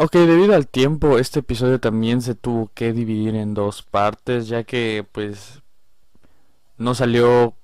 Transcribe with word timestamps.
Ok, 0.00 0.12
debido 0.12 0.54
al 0.54 0.68
tiempo, 0.68 1.18
este 1.18 1.40
episodio 1.40 1.80
también 1.80 2.22
se 2.22 2.36
tuvo 2.36 2.70
que 2.72 2.92
dividir 2.92 3.34
en 3.34 3.52
dos 3.52 3.82
partes, 3.82 4.46
ya 4.46 4.62
que 4.62 5.04
pues 5.10 5.60
no 6.76 6.94
salió 6.94 7.54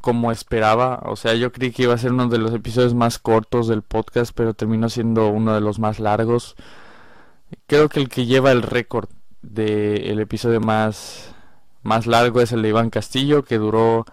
como 0.00 0.32
esperaba. 0.32 1.02
O 1.04 1.14
sea, 1.14 1.34
yo 1.34 1.52
creí 1.52 1.70
que 1.70 1.84
iba 1.84 1.94
a 1.94 1.98
ser 1.98 2.10
uno 2.10 2.26
de 2.26 2.38
los 2.38 2.52
episodios 2.52 2.94
más 2.94 3.20
cortos 3.20 3.68
del 3.68 3.82
podcast, 3.82 4.32
pero 4.34 4.54
terminó 4.54 4.88
siendo 4.88 5.28
uno 5.28 5.54
de 5.54 5.60
los 5.60 5.78
más 5.78 6.00
largos. 6.00 6.56
Creo 7.68 7.88
que 7.88 8.00
el 8.00 8.08
que 8.08 8.26
lleva 8.26 8.50
el 8.50 8.62
récord 8.62 9.08
del 9.42 10.18
episodio 10.18 10.60
más, 10.60 11.32
más 11.84 12.08
largo 12.08 12.40
es 12.40 12.50
el 12.50 12.62
de 12.62 12.70
Iván 12.70 12.90
Castillo, 12.90 13.44
que 13.44 13.58
duró 13.58 14.04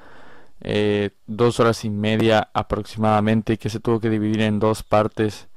eh, 0.62 1.10
dos 1.26 1.60
horas 1.60 1.84
y 1.84 1.90
media 1.90 2.52
aproximadamente 2.54 3.54
y 3.54 3.58
que 3.58 3.72
se 3.72 3.80
tuvo 3.80 4.00
que 4.00 4.12
dividir 4.12 4.42
en 4.42 4.60
dos 4.60 4.84
partes. 4.84 5.48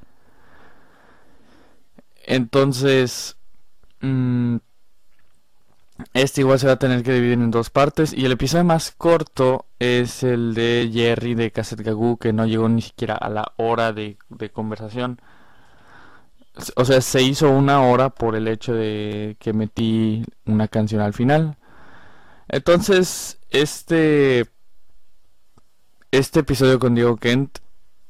Entonces, 2.27 3.37
mm, 4.01 4.57
este 6.13 6.41
igual 6.41 6.59
se 6.59 6.67
va 6.67 6.75
a 6.75 6.79
tener 6.79 7.03
que 7.03 7.13
dividir 7.13 7.35
en 7.35 7.51
dos 7.51 7.71
partes. 7.71 8.13
Y 8.13 8.25
el 8.25 8.33
episodio 8.33 8.65
más 8.65 8.93
corto 8.93 9.67
es 9.79 10.23
el 10.23 10.55
de 10.55 10.91
Jerry 10.93 11.35
de 11.35 11.51
Cassette 11.53 11.83
Gagoo, 11.83 12.17
que 12.19 12.33
no 12.33 12.47
llegó 12.47 12.69
ni 12.69 12.83
siquiera 12.83 13.15
a 13.15 13.29
la 13.29 13.53
hora 13.57 13.93
de, 13.93 14.19
de 14.29 14.51
conversación. 14.51 15.21
O 16.77 16.85
sea, 16.85 17.01
se 17.01 17.23
hizo 17.23 17.51
una 17.51 17.83
hora 17.83 18.11
por 18.11 18.37
el 18.37 18.47
hecho 18.49 18.75
de 18.75 19.37
que 19.41 19.53
metí 19.53 20.25
una 20.47 20.69
canción 20.69 21.01
al 21.01 21.13
final. 21.13 21.57
Entonces, 22.49 23.39
este 23.51 24.47
este 26.13 26.41
episodio 26.41 26.79
con 26.79 26.95
Diego 26.95 27.17
Kent 27.17 27.59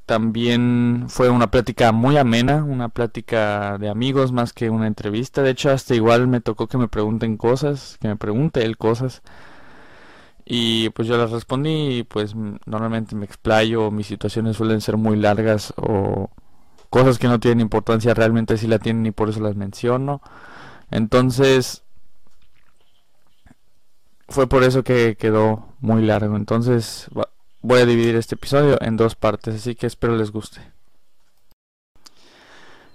también 0.07 1.07
fue 1.09 1.31
una 1.31 1.51
plática 1.51 1.93
muy 1.93 2.17
amena, 2.17 2.65
una 2.65 2.89
plática 2.89 3.79
de 3.79 3.89
amigos 3.89 4.33
más 4.33 4.53
que 4.53 4.71
una 4.71 4.87
entrevista. 4.87 5.43
De 5.43 5.51
hecho, 5.51 5.71
hasta 5.71 5.95
igual 5.95 6.29
me 6.29 6.41
tocó 6.41 6.67
que 6.67 6.79
me 6.79 6.89
pregunten 6.89 7.37
cosas, 7.37 7.99
que 8.01 8.09
me 8.09 8.17
pregunte 8.17 8.65
él 8.65 8.77
cosas. 8.77 9.23
Y 10.45 10.91
pues 10.91 11.09
yo 11.09 11.17
las 11.17 11.31
respondí 11.31 11.99
y 11.99 12.03
pues 12.05 12.35
normalmente 12.67 13.17
me 13.17 13.25
explayo, 13.25 13.91
mis 13.91 14.07
situaciones 14.07 14.57
suelen 14.57 14.81
ser 14.83 14.97
muy 14.99 15.17
largas 15.17 15.73
o 15.77 16.31
cosas 16.91 17.19
que 17.19 17.29
no 17.29 17.41
tienen 17.41 17.61
importancia 17.61 18.15
realmente 18.15 18.59
sí 18.59 18.67
la 18.67 18.79
tienen 18.79 19.07
y 19.07 19.11
por 19.11 19.31
eso 19.31 19.41
las 19.41 19.57
menciono. 19.57 20.21
Entonces 20.91 21.83
fue 24.29 24.49
por 24.49 24.65
eso 24.65 24.85
que 24.85 25.17
quedó 25.17 25.69
muy 25.81 26.03
largo. 26.03 26.37
Entonces 26.37 27.09
voy 27.65 27.81
a 27.81 27.87
dividir 27.87 28.15
este 28.15 28.35
episodio 28.35 28.77
en 28.83 28.99
dos 28.99 29.15
partes, 29.15 29.55
así 29.55 29.75
que 29.75 29.87
espero 29.87 30.15
les 30.17 30.31
guste. 30.31 30.61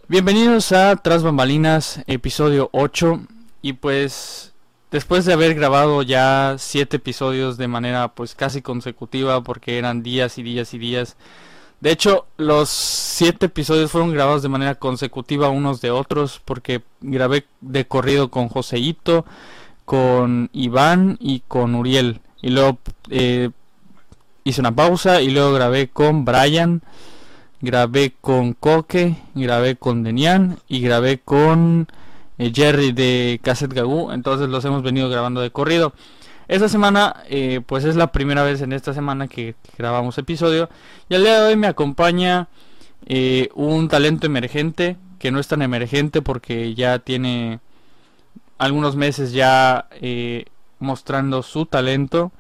Bienvenidos 0.07 0.71
a 0.73 0.95
Tras 0.97 1.23
Bambalinas, 1.23 2.03
episodio 2.05 2.69
8. 2.71 3.19
Y 3.63 3.73
pues 3.73 4.53
después 4.91 5.25
de 5.25 5.33
haber 5.33 5.55
grabado 5.55 6.03
ya 6.03 6.55
7 6.59 6.97
episodios 6.97 7.57
de 7.57 7.67
manera 7.67 8.09
pues 8.09 8.35
casi 8.35 8.61
consecutiva, 8.61 9.43
porque 9.43 9.79
eran 9.79 10.03
días 10.03 10.37
y 10.37 10.43
días 10.43 10.71
y 10.75 10.77
días. 10.77 11.17
De 11.81 11.89
hecho, 11.89 12.27
los 12.37 12.69
7 12.69 13.47
episodios 13.47 13.89
fueron 13.89 14.13
grabados 14.13 14.43
de 14.43 14.49
manera 14.49 14.75
consecutiva 14.75 15.49
unos 15.49 15.81
de 15.81 15.89
otros, 15.89 16.41
porque 16.45 16.83
grabé 17.01 17.47
de 17.61 17.87
corrido 17.87 18.29
con 18.29 18.49
Joseito, 18.49 19.25
con 19.85 20.51
Iván 20.53 21.17
y 21.19 21.39
con 21.47 21.73
Uriel. 21.73 22.21
Y 22.41 22.51
luego 22.51 22.77
eh, 23.09 23.49
hice 24.49 24.61
una 24.61 24.75
pausa 24.75 25.21
y 25.21 25.29
luego 25.29 25.53
grabé 25.53 25.87
con 25.87 26.25
Brian, 26.25 26.81
grabé 27.61 28.13
con 28.19 28.53
Coque, 28.53 29.15
grabé 29.35 29.75
con 29.75 30.03
Denian 30.03 30.59
y 30.67 30.81
grabé 30.81 31.19
con 31.19 31.87
eh, 32.37 32.51
Jerry 32.53 32.91
de 32.91 33.39
Cassette 33.43 33.73
Gagoo. 33.73 34.11
Entonces 34.11 34.49
los 34.49 34.65
hemos 34.65 34.83
venido 34.83 35.09
grabando 35.09 35.41
de 35.41 35.51
corrido. 35.51 35.93
Esta 36.47 36.67
semana, 36.67 37.23
eh, 37.29 37.61
pues 37.65 37.85
es 37.85 37.95
la 37.95 38.11
primera 38.11 38.43
vez 38.43 38.61
en 38.61 38.73
esta 38.73 38.93
semana 38.93 39.27
que, 39.27 39.55
grabamos 39.77 40.17
episodio. 40.17 40.69
Y 41.07 41.15
al 41.15 41.23
día 41.23 41.39
de 41.39 41.47
hoy 41.47 41.55
me 41.55 41.67
acompaña 41.67 42.47
eh, 43.05 43.49
un 43.53 43.87
talento 43.87 44.25
emergente, 44.25 44.97
que 45.19 45.31
no 45.31 45.39
es 45.39 45.47
tan 45.47 45.61
emergente 45.61 46.21
porque 46.21 46.73
ya 46.73 46.99
tiene 46.99 47.59
algunos 48.57 48.95
meses 48.95 49.31
ya 49.31 49.87
mostrando 50.79 51.43
su 51.43 51.65
talento. 51.65 52.31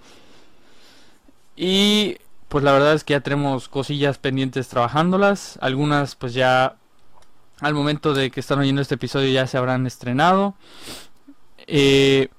Y 1.61 2.15
pues 2.47 2.63
la 2.63 2.71
verdad 2.71 2.93
es 2.93 3.03
que 3.03 3.11
ya 3.11 3.19
tenemos 3.19 3.67
cosillas 3.67 4.17
pendientes 4.17 4.69
trabajándolas. 4.69 5.59
Algunas 5.59 6.15
pues 6.15 6.33
ya 6.33 6.77
al 7.59 7.73
momento 7.73 8.13
de 8.13 8.31
que 8.31 8.39
están 8.39 8.59
oyendo 8.59 8.81
este 8.81 8.95
episodio 8.95 9.29
ya 9.29 9.45
se 9.45 9.57
habrán 9.57 9.85
estrenado. 9.85 10.55
Eh, 11.67 12.29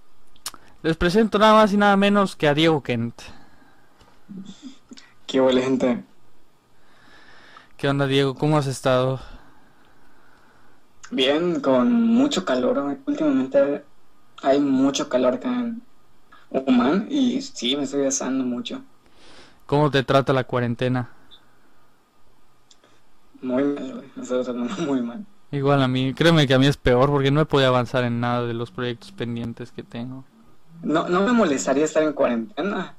les 0.82 0.96
presento 0.96 1.38
nada 1.38 1.52
más 1.52 1.74
y 1.74 1.76
nada 1.76 1.98
menos 1.98 2.34
que 2.34 2.48
a 2.48 2.54
Diego 2.54 2.82
Kent. 2.82 3.20
Qué 5.26 5.38
buena 5.38 5.60
gente. 5.60 6.02
¿Qué 7.76 7.90
onda 7.90 8.06
Diego? 8.06 8.34
¿Cómo 8.34 8.56
has 8.56 8.66
estado? 8.66 9.20
Bien, 11.10 11.60
con 11.60 11.92
mucho 11.92 12.46
calor. 12.46 12.96
Últimamente 13.04 13.84
hay 14.42 14.60
mucho 14.60 15.10
calor 15.10 15.34
acá 15.34 15.50
en 15.50 15.82
Oman 16.48 17.06
y 17.10 17.42
sí, 17.42 17.76
me 17.76 17.82
estoy 17.82 18.06
asando 18.06 18.44
mucho. 18.44 18.82
¿Cómo 19.70 19.88
te 19.88 20.02
trata 20.02 20.32
la 20.32 20.42
cuarentena? 20.42 21.10
Muy 23.40 23.62
mal, 23.62 24.02
Me 24.16 24.22
está 24.24 24.42
tratando 24.42 24.64
muy 24.84 25.00
mal. 25.00 25.24
Igual 25.52 25.80
a 25.80 25.86
mí, 25.86 26.12
créeme 26.12 26.48
que 26.48 26.54
a 26.54 26.58
mí 26.58 26.66
es 26.66 26.76
peor 26.76 27.08
porque 27.08 27.30
no 27.30 27.40
he 27.40 27.46
podido 27.46 27.68
avanzar 27.68 28.02
en 28.02 28.18
nada 28.18 28.46
de 28.46 28.52
los 28.52 28.72
proyectos 28.72 29.12
pendientes 29.12 29.70
que 29.70 29.84
tengo. 29.84 30.24
No, 30.82 31.08
no 31.08 31.20
me 31.20 31.32
molestaría 31.32 31.84
estar 31.84 32.02
en 32.02 32.14
cuarentena, 32.14 32.96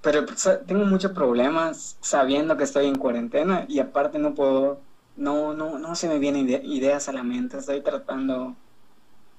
pero 0.00 0.26
tengo 0.66 0.84
muchos 0.84 1.12
problemas 1.12 1.96
sabiendo 2.00 2.56
que 2.56 2.64
estoy 2.64 2.86
en 2.86 2.96
cuarentena 2.96 3.64
y 3.68 3.78
aparte 3.78 4.18
no 4.18 4.34
puedo, 4.34 4.80
no, 5.16 5.54
no, 5.54 5.78
no 5.78 5.94
se 5.94 6.08
me 6.08 6.18
vienen 6.18 6.48
ideas 6.48 7.08
a 7.08 7.12
la 7.12 7.22
mente. 7.22 7.58
Estoy 7.58 7.82
tratando, 7.82 8.56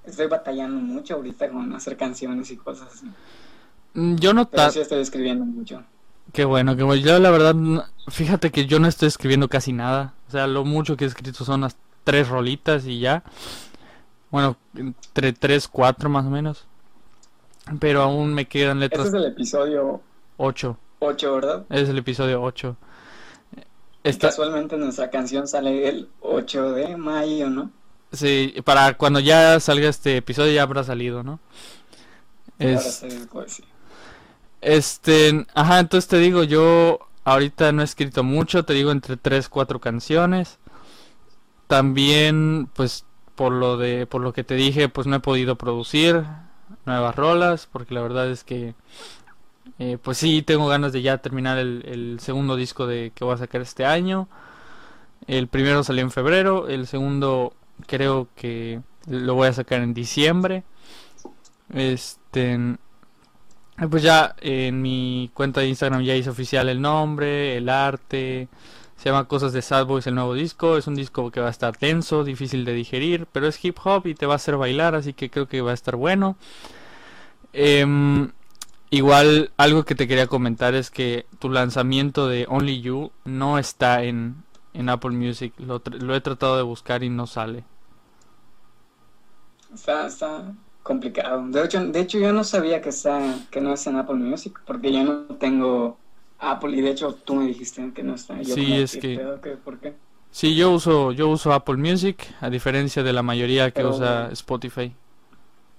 estoy 0.06 0.28
batallando 0.28 0.80
mucho 0.80 1.16
ahorita 1.16 1.50
con 1.50 1.74
hacer 1.74 1.98
canciones 1.98 2.50
y 2.50 2.56
cosas 2.56 2.94
así. 2.94 3.08
Mm, 3.94 4.16
yo 4.16 4.34
no 4.34 4.50
pero 4.50 4.72
sí 4.72 4.80
estoy 4.80 5.02
escribiendo 5.02 5.44
mucho. 5.44 5.84
Qué 6.34 6.46
bueno, 6.46 6.76
qué 6.76 6.82
bueno. 6.82 7.02
Yo 7.02 7.20
la 7.20 7.30
verdad, 7.30 7.56
fíjate 8.08 8.52
que 8.52 8.66
yo 8.66 8.80
no 8.80 8.88
estoy 8.88 9.08
escribiendo 9.08 9.48
casi 9.48 9.72
nada. 9.72 10.16
O 10.28 10.32
sea, 10.32 10.48
lo 10.48 10.66
mucho 10.66 10.98
que 10.98 11.06
he 11.06 11.08
escrito 11.08 11.46
son 11.46 11.62
las 11.62 11.78
tres 12.04 12.28
rolitas 12.28 12.86
y 12.88 13.00
ya. 13.00 13.24
Bueno, 14.32 14.58
entre 14.76 15.34
tres, 15.34 15.68
cuatro 15.68 16.10
más 16.10 16.26
o 16.26 16.32
menos. 16.32 16.66
Pero 17.80 18.02
aún 18.02 18.34
me 18.34 18.48
quedan 18.48 18.80
letras. 18.80 19.06
Este 19.06 19.18
es 19.18 19.24
el 19.24 19.32
episodio 19.32 20.02
8. 20.38 20.78
8, 21.00 21.36
¿verdad? 21.36 21.66
Es 21.70 21.88
el 21.88 22.00
episodio 22.00 22.42
8. 22.42 22.76
Casualmente 24.20 24.76
nuestra 24.76 25.12
canción 25.12 25.48
sale 25.48 25.88
el 25.88 26.10
8 26.22 26.72
de 26.72 26.98
mayo, 26.98 27.50
¿no? 27.52 27.72
Sí, 28.12 28.56
para 28.66 28.98
cuando 28.98 29.20
ya 29.20 29.60
salga 29.60 29.88
este 29.88 30.18
episodio 30.18 30.52
ya 30.52 30.64
habrá 30.64 30.84
salido, 30.84 31.22
¿no? 31.22 31.40
Es... 32.58 33.06
Este, 34.64 35.46
ajá, 35.56 35.80
entonces 35.80 36.08
te 36.08 36.18
digo, 36.20 36.44
yo 36.44 37.00
ahorita 37.26 37.72
no 37.74 37.82
he 37.82 37.86
escrito 37.86 38.24
mucho, 38.24 38.64
te 38.64 38.74
digo 38.74 38.92
entre 38.92 39.18
3, 39.18 39.50
4 39.50 39.80
canciones. 39.80 40.60
También, 41.68 42.70
pues, 42.74 43.06
por 43.36 43.52
lo 43.52 43.78
de, 43.78 44.06
por 44.08 44.22
lo 44.22 44.34
que 44.34 44.44
te 44.44 44.56
dije, 44.56 44.90
pues 44.90 45.08
no 45.08 45.16
he 45.18 45.20
podido 45.20 45.58
producir 45.58 46.24
nuevas 46.86 47.16
rolas, 47.16 47.68
porque 47.72 47.94
la 47.94 48.02
verdad 48.02 48.30
es 48.30 48.44
que, 48.44 48.76
eh, 49.80 49.98
pues 50.02 50.18
sí, 50.18 50.42
tengo 50.44 50.68
ganas 50.68 50.94
de 50.94 51.02
ya 51.02 51.18
terminar 51.18 51.58
el, 51.58 51.84
el 51.86 52.20
segundo 52.20 52.56
disco 52.56 52.88
de 52.88 53.12
que 53.16 53.26
voy 53.26 53.34
a 53.36 53.38
sacar 53.38 53.62
este 53.62 53.86
año. 53.86 54.30
El 55.28 55.48
primero 55.48 55.84
salió 55.84 56.04
en 56.04 56.12
febrero, 56.12 56.68
el 56.70 56.88
segundo 56.88 57.54
creo 57.88 58.28
que 58.36 58.82
lo 59.08 59.36
voy 59.36 59.48
a 59.50 59.54
sacar 59.54 59.82
en 59.82 59.94
diciembre. 59.94 60.64
Este, 61.74 62.78
pues 63.90 64.04
ya 64.04 64.36
en 64.40 64.82
mi 64.82 65.32
cuenta 65.34 65.62
de 65.62 65.68
Instagram 65.68 66.04
ya 66.04 66.16
hice 66.16 66.30
oficial 66.30 66.70
el 66.70 66.82
nombre, 66.82 67.58
el 67.58 67.70
arte. 67.70 68.48
Se 68.98 69.10
llama 69.10 69.28
Cosas 69.28 69.52
de 69.52 69.62
Sad 69.62 69.86
Boys 69.86 70.08
el 70.08 70.16
nuevo 70.16 70.34
disco. 70.34 70.78
Es 70.78 70.88
un 70.88 70.96
disco 70.96 71.32
que 71.32 71.42
va 71.42 71.48
a 71.48 71.52
estar 71.52 71.76
tenso, 71.76 72.24
difícil 72.24 72.66
de 72.66 72.74
digerir, 72.74 73.28
pero 73.32 73.48
es 73.48 73.64
hip 73.64 73.78
hop 73.84 74.08
y 74.08 74.16
te 74.16 74.26
va 74.26 74.34
a 74.34 74.36
hacer 74.38 74.56
bailar, 74.58 74.96
así 74.96 75.14
que 75.14 75.30
creo 75.30 75.48
que 75.48 75.62
va 75.62 75.72
a 75.72 75.74
estar 75.74 75.96
bueno. 75.96 76.38
Em, 77.52 78.32
igual 78.92 79.52
algo 79.58 79.84
que 79.84 79.96
te 79.96 80.08
quería 80.08 80.28
comentar 80.28 80.74
es 80.76 80.90
que 80.90 81.26
tu 81.40 81.50
lanzamiento 81.50 82.28
de 82.28 82.46
Only 82.50 82.82
You 82.82 83.12
no 83.26 83.58
está 83.58 84.04
en, 84.04 84.44
en 84.74 84.90
Apple 84.90 85.12
Music. 85.12 85.54
Lo, 85.58 85.82
lo, 85.86 86.16
he 86.16 86.22
tratado 86.22 86.58
de 86.58 86.64
buscar 86.64 87.04
y 87.04 87.10
no 87.10 87.28
sale. 87.28 87.64
Está, 89.74 90.08
está, 90.08 90.54
complicado. 90.84 91.44
De 91.48 91.64
hecho, 91.64 91.86
de 91.86 92.00
hecho 92.00 92.20
yo 92.20 92.32
no 92.34 92.44
sabía 92.44 92.82
que, 92.82 92.90
está, 92.90 93.20
que 93.50 93.62
no 93.62 93.74
es 93.74 93.88
en 93.88 93.96
Apple 93.96 94.16
Music, 94.16 94.60
porque 94.66 94.92
yo 94.92 95.04
no 95.04 95.24
tengo 95.38 95.98
Apple 96.40 96.78
y 96.78 96.82
de 96.82 96.92
hecho 96.92 97.14
tú 97.14 97.36
me 97.36 97.48
dijiste 97.48 97.92
que 97.94 98.04
no 98.04 98.16
está. 98.16 98.44
sí, 98.44 98.74
es 98.74 98.98
que... 98.98 99.18
¿Por 99.64 99.80
qué? 99.80 99.96
Sí, 100.30 100.56
yo 100.56 100.72
uso, 100.72 101.12
yo 101.12 101.30
uso 101.30 101.54
Apple 101.54 101.78
Music, 101.78 102.26
a 102.42 102.50
diferencia 102.50 103.04
de 103.04 103.14
la 103.14 103.22
mayoría 103.22 103.72
que 103.72 103.82
Pero- 103.82 103.92
usa 103.92 104.30
Spotify. 104.32 104.94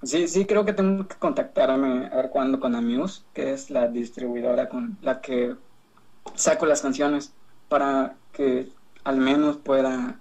Sí, 0.04 0.28
sí, 0.28 0.44
creo 0.44 0.64
que 0.66 0.74
tengo 0.74 1.08
que 1.08 1.16
contactarme 1.16 2.06
a 2.12 2.16
ver 2.16 2.28
cuándo 2.28 2.60
con 2.60 2.74
Amuse, 2.74 3.22
que 3.32 3.54
es 3.54 3.70
la 3.70 3.88
distribuidora 3.88 4.68
con 4.68 4.98
la 5.00 5.20
que 5.22 5.54
saco 6.34 6.66
las 6.66 6.82
canciones, 6.82 7.32
para 7.68 8.14
que 8.32 8.68
al 9.02 9.16
menos 9.16 9.56
pueda 9.56 10.20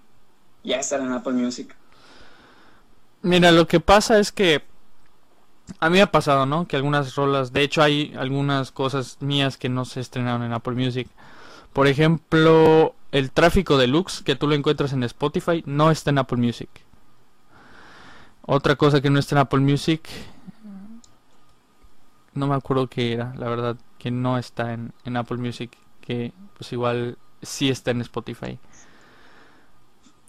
ya 0.63 0.77
estar 0.79 1.01
en 1.01 1.11
Apple 1.11 1.33
Music. 1.33 1.75
Mira, 3.21 3.51
lo 3.51 3.67
que 3.67 3.79
pasa 3.81 4.19
es 4.19 4.31
que 4.31 4.61
a 5.79 5.89
mí 5.89 5.97
me 5.97 6.01
ha 6.01 6.11
pasado, 6.11 6.45
¿no? 6.45 6.67
Que 6.67 6.75
algunas 6.75 7.15
rolas, 7.15 7.53
de 7.53 7.61
hecho 7.61 7.81
hay 7.81 8.13
algunas 8.17 8.71
cosas 8.71 9.17
mías 9.21 9.57
que 9.57 9.69
no 9.69 9.85
se 9.85 9.99
estrenaron 9.99 10.43
en 10.43 10.53
Apple 10.53 10.75
Music. 10.75 11.07
Por 11.71 11.87
ejemplo, 11.87 12.95
el 13.11 13.31
tráfico 13.31 13.77
deluxe 13.77 14.23
que 14.23 14.35
tú 14.35 14.47
lo 14.47 14.55
encuentras 14.55 14.93
en 14.93 15.03
Spotify 15.03 15.63
no 15.65 15.91
está 15.91 16.11
en 16.11 16.19
Apple 16.19 16.37
Music. 16.37 16.69
Otra 18.45 18.75
cosa 18.75 19.01
que 19.01 19.09
no 19.09 19.19
está 19.19 19.35
en 19.35 19.39
Apple 19.39 19.61
Music, 19.61 20.07
no 22.33 22.47
me 22.47 22.55
acuerdo 22.55 22.87
qué 22.87 23.13
era, 23.13 23.33
la 23.37 23.47
verdad, 23.47 23.77
que 23.97 24.11
no 24.11 24.37
está 24.37 24.73
en, 24.73 24.93
en 25.05 25.15
Apple 25.15 25.37
Music, 25.37 25.71
que 26.01 26.33
pues 26.57 26.73
igual 26.73 27.17
sí 27.41 27.69
está 27.69 27.91
en 27.91 28.01
Spotify. 28.01 28.59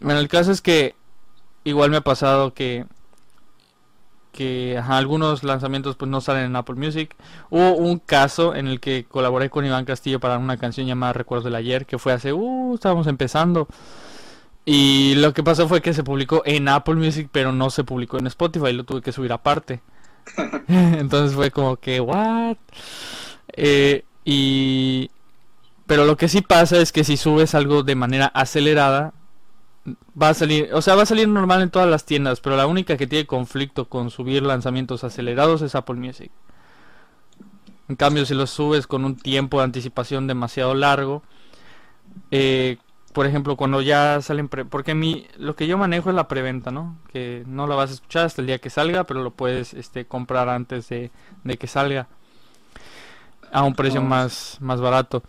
Bueno, 0.01 0.21
el 0.21 0.29
caso 0.29 0.53
es 0.53 0.61
que 0.61 0.95
igual 1.65 1.91
me 1.91 1.97
ha 1.97 2.03
pasado 2.03 2.55
que 2.55 2.87
que 4.35 4.77
ajá, 4.79 4.99
algunos 4.99 5.45
lanzamientos 5.45 5.97
pues 5.97 6.11
no 6.11 6.21
salen 6.21 6.45
en 6.45 6.57
Apple 6.57 6.75
Music. 6.75 7.17
Hubo 7.49 7.77
un 7.77 7.99
caso 7.99 8.55
en 8.55 8.67
el 8.67 8.81
que 8.81 9.07
colaboré 9.09 9.49
con 9.49 9.65
Iván 9.65 9.87
Castillo 9.87 10.21
para 10.21 10.37
una 10.37 10.59
canción 10.59 10.87
llamada 10.87 11.15
Recuerdos 11.15 11.45
del 11.45 11.55
Ayer, 11.55 11.87
que 11.87 11.99
fue 11.99 12.13
hace, 12.13 12.33
uh, 12.35 12.75
estábamos 12.75 13.07
empezando. 13.07 13.69
Y 14.67 15.15
lo 15.17 15.33
que 15.33 15.43
pasó 15.43 15.69
fue 15.69 15.83
que 15.83 15.95
se 15.95 16.03
publicó 16.03 16.43
en 16.45 16.69
Apple 16.69 16.97
Music, 16.97 17.29
pero 17.31 17.53
no 17.53 17.71
se 17.71 17.85
publicó 17.85 18.19
en 18.19 18.27
Spotify, 18.27 18.73
lo 18.73 18.85
tuve 18.85 19.03
que 19.03 19.13
subir 19.13 19.33
aparte. 19.33 19.81
Entonces 20.69 21.35
fue 21.35 21.51
como 21.51 21.77
que, 21.77 22.01
what? 22.01 22.57
Eh, 23.49 24.05
y... 24.25 25.11
Pero 25.87 26.07
lo 26.07 26.17
que 26.17 26.29
sí 26.29 26.41
pasa 26.41 26.79
es 26.79 26.93
que 26.93 27.05
si 27.05 27.19
subes 27.19 27.55
algo 27.55 27.83
de 27.83 27.95
manera 27.95 28.27
acelerada, 28.27 29.13
va 30.21 30.31
a 30.31 30.35
salir, 30.35 30.71
o 30.73 30.81
sea, 30.83 30.95
va 30.95 31.03
a 31.03 31.07
salir 31.07 31.29
normal 31.29 31.63
en 31.63 31.71
todas 31.71 31.89
las 31.89 32.05
tiendas, 32.05 32.41
pero 32.41 32.57
la 32.57 32.67
única 32.67 32.97
que 32.97 33.07
tiene 33.07 33.27
conflicto 33.27 33.89
con 33.89 34.11
subir 34.11 34.43
lanzamientos 34.43 35.05
acelerados 35.05 35.63
es 35.63 35.75
Apple 35.75 35.97
Music. 35.97 36.31
En 37.89 37.97
cambio, 37.97 38.25
si 38.25 38.35
los 38.35 38.51
subes 38.51 38.87
con 38.87 39.05
un 39.05 39.17
tiempo 39.17 39.59
de 39.59 39.65
anticipación 39.65 40.27
demasiado 40.27 40.75
largo, 40.75 41.23
eh, 42.31 42.79
por 43.13 43.27
ejemplo, 43.27 43.57
cuando 43.57 43.81
ya 43.81 44.21
salen, 44.23 44.49
pre- 44.49 44.65
porque 44.65 44.95
mi, 44.95 45.27
lo 45.39 45.55
que 45.55 45.67
yo 45.67 45.79
manejo 45.79 46.09
es 46.11 46.17
la 46.17 46.27
preventa, 46.29 46.71
¿no? 46.71 46.97
Que 47.13 47.45
no 47.47 47.67
la 47.67 47.77
vas 47.77 47.91
a 47.91 47.95
escuchar 47.95 48.27
hasta 48.27 48.41
el 48.43 48.47
día 48.49 48.59
que 48.59 48.71
salga, 48.71 49.05
pero 49.05 49.23
lo 49.23 49.31
puedes, 49.33 49.75
este, 49.75 50.07
comprar 50.07 50.49
antes 50.49 50.89
de, 50.89 51.11
de 51.45 51.57
que 51.59 51.67
salga 51.69 52.09
a 53.53 53.63
un 53.63 53.75
precio 53.75 54.01
Oh. 54.01 54.05
más, 54.05 54.59
más 54.61 54.81
barato. 54.81 55.23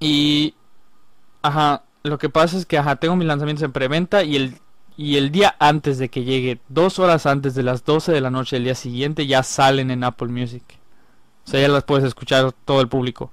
Y, 0.00 0.54
ajá, 1.42 1.84
lo 2.08 2.18
que 2.18 2.28
pasa 2.28 2.56
es 2.56 2.66
que, 2.66 2.78
ajá, 2.78 2.96
tengo 2.96 3.16
mis 3.16 3.26
lanzamientos 3.28 3.62
en 3.64 3.72
preventa 3.72 4.24
y 4.24 4.36
el, 4.36 4.54
y 4.96 5.16
el 5.16 5.30
día 5.30 5.54
antes 5.58 5.98
de 5.98 6.08
que 6.08 6.24
llegue, 6.24 6.58
dos 6.68 6.98
horas 6.98 7.26
antes 7.26 7.54
de 7.54 7.62
las 7.62 7.84
12 7.84 8.12
de 8.12 8.20
la 8.20 8.30
noche 8.30 8.56
del 8.56 8.64
día 8.64 8.74
siguiente, 8.74 9.26
ya 9.26 9.42
salen 9.42 9.90
en 9.90 10.02
Apple 10.04 10.28
Music. 10.28 10.62
O 11.46 11.50
sea, 11.50 11.60
ya 11.60 11.68
las 11.68 11.84
puedes 11.84 12.04
escuchar 12.04 12.52
todo 12.64 12.80
el 12.80 12.88
público. 12.88 13.30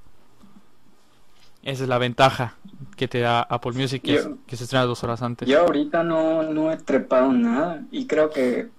Esa 1.63 1.83
es 1.83 1.89
la 1.89 1.97
ventaja 1.97 2.55
que 2.95 3.07
te 3.07 3.19
da 3.19 3.41
Apple 3.41 3.71
Music, 3.73 4.01
que, 4.03 4.15
es- 4.15 4.25
Yo- 4.25 4.37
que 4.45 4.55
se 4.55 4.65
estrena 4.65 4.85
dos 4.85 5.03
horas 5.03 5.21
antes. 5.23 5.47
Yo 5.49 5.61
ahorita 5.61 6.03
no, 6.03 6.43
no 6.43 6.71
he 6.71 6.77
trepado 6.77 7.31
nada 7.31 7.81
y 7.91 8.05
creo 8.05 8.29
que 8.29 8.69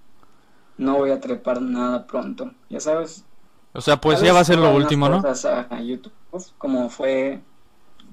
no 0.78 0.94
voy 0.96 1.10
a 1.10 1.20
trepar 1.20 1.60
nada 1.60 2.06
pronto, 2.06 2.52
ya 2.70 2.78
sabes. 2.80 3.24
O 3.72 3.80
sea, 3.80 4.00
pues 4.00 4.20
ya 4.20 4.32
va 4.32 4.40
a 4.40 4.44
ser 4.44 4.58
lo 4.58 4.74
último, 4.74 5.08
¿no? 5.08 5.20
cosas 5.20 5.66
a 5.70 5.80
YouTube, 5.82 6.12
como 6.58 6.88
fue 6.88 7.40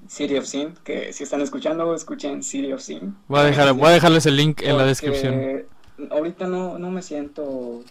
City 0.08 0.36
of 0.36 0.44
Sin, 0.46 0.74
que 0.84 1.12
si 1.12 1.24
están 1.24 1.40
escuchando, 1.40 1.94
escuchen 1.94 2.42
City 2.42 2.72
of 2.72 2.80
Sin. 2.80 3.16
Voy 3.28 3.40
a, 3.40 3.44
dejar, 3.44 3.72
voy 3.72 3.88
a 3.88 3.92
dejarles 3.92 4.26
el 4.26 4.36
link 4.36 4.62
en 4.62 4.76
la 4.76 4.84
descripción. 4.84 5.64
Ahorita 6.10 6.46
no, 6.46 6.78
no 6.78 6.90
me 6.90 7.02
siento 7.02 7.82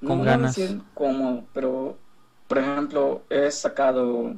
Con 0.00 0.18
no 0.18 0.24
ganas. 0.24 0.56
me 0.58 0.66
siento 0.66 0.84
cómodo, 0.94 1.44
pero 1.52 1.96
por 2.46 2.58
ejemplo 2.58 3.22
he 3.30 3.50
sacado 3.50 4.34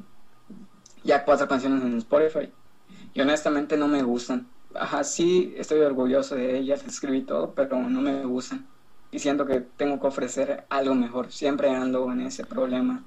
ya 1.03 1.25
cuatro 1.25 1.47
canciones 1.47 1.83
en 1.83 1.97
Spotify 1.97 2.51
y 3.13 3.21
honestamente 3.21 3.77
no 3.77 3.87
me 3.87 4.03
gustan. 4.03 4.47
Ajá, 4.73 5.03
sí 5.03 5.53
estoy 5.57 5.79
orgulloso 5.79 6.35
de 6.35 6.57
ellas, 6.57 6.83
escribí 6.85 7.21
todo, 7.23 7.53
pero 7.53 7.77
no 7.77 8.01
me 8.01 8.23
gustan. 8.25 8.67
Y 9.11 9.19
siento 9.19 9.45
que 9.45 9.59
tengo 9.59 9.99
que 9.99 10.07
ofrecer 10.07 10.65
algo 10.69 10.95
mejor. 10.95 11.31
Siempre 11.31 11.69
ando 11.69 12.09
en 12.11 12.21
ese 12.21 12.45
problema. 12.45 13.03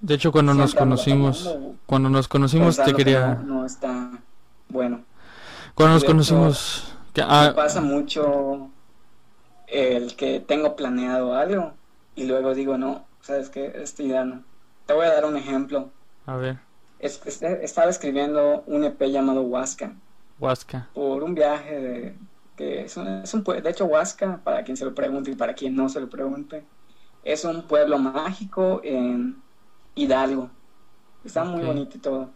De 0.00 0.14
hecho, 0.14 0.32
cuando 0.32 0.54
nos 0.54 0.74
conocimos, 0.74 1.56
cuando 1.86 2.08
nos 2.08 2.26
conocimos 2.28 2.76
te 2.76 2.84
que 2.84 2.94
quería... 2.94 3.34
No, 3.34 3.42
no 3.60 3.66
está 3.66 4.10
bueno. 4.68 5.04
Cuando 5.74 5.94
nos 5.94 6.04
conocimos... 6.04 6.94
que- 7.12 7.22
Me 7.22 7.28
ah, 7.30 7.52
pasa 7.54 7.80
mucho 7.80 8.70
el 9.66 10.16
que 10.16 10.40
tengo 10.40 10.74
planeado 10.76 11.34
algo 11.34 11.74
y 12.16 12.24
luego 12.24 12.54
digo, 12.54 12.78
no, 12.78 13.04
sabes 13.20 13.50
que 13.50 13.72
esta 13.82 14.02
idea 14.02 14.24
no. 14.24 14.42
Te 14.86 14.94
voy 14.94 15.06
a 15.06 15.12
dar 15.12 15.24
un 15.26 15.36
ejemplo. 15.36 15.90
a 16.26 16.36
ver, 16.36 16.58
Es- 16.98 17.20
es- 17.26 17.42
estaba 17.42 17.90
escribiendo 17.90 18.62
un 18.66 18.84
EP 18.84 19.00
llamado 19.10 19.42
Huasca 19.42 19.92
Huasca. 20.38 20.88
por 20.94 21.22
un 21.22 21.34
viaje 21.34 21.78
de 21.80 22.14
que 22.56 22.82
es 22.84 22.96
un, 22.96 23.06
es 23.06 23.32
un 23.32 23.42
de 23.44 23.70
hecho 23.70 23.84
Huasca, 23.86 24.40
para 24.44 24.64
quien 24.64 24.76
se 24.76 24.84
lo 24.84 24.94
pregunte 24.94 25.30
y 25.30 25.34
para 25.34 25.54
quien 25.54 25.74
no 25.76 25.88
se 25.88 26.00
lo 26.00 26.10
pregunte, 26.10 26.64
es 27.24 27.44
un 27.44 27.62
pueblo 27.62 27.98
mágico 27.98 28.80
en 28.84 29.36
Hidalgo. 29.94 30.50
Está 31.24 31.44
muy 31.44 31.62
bonito 31.64 31.96
y 31.96 32.00
todo. 32.00 32.30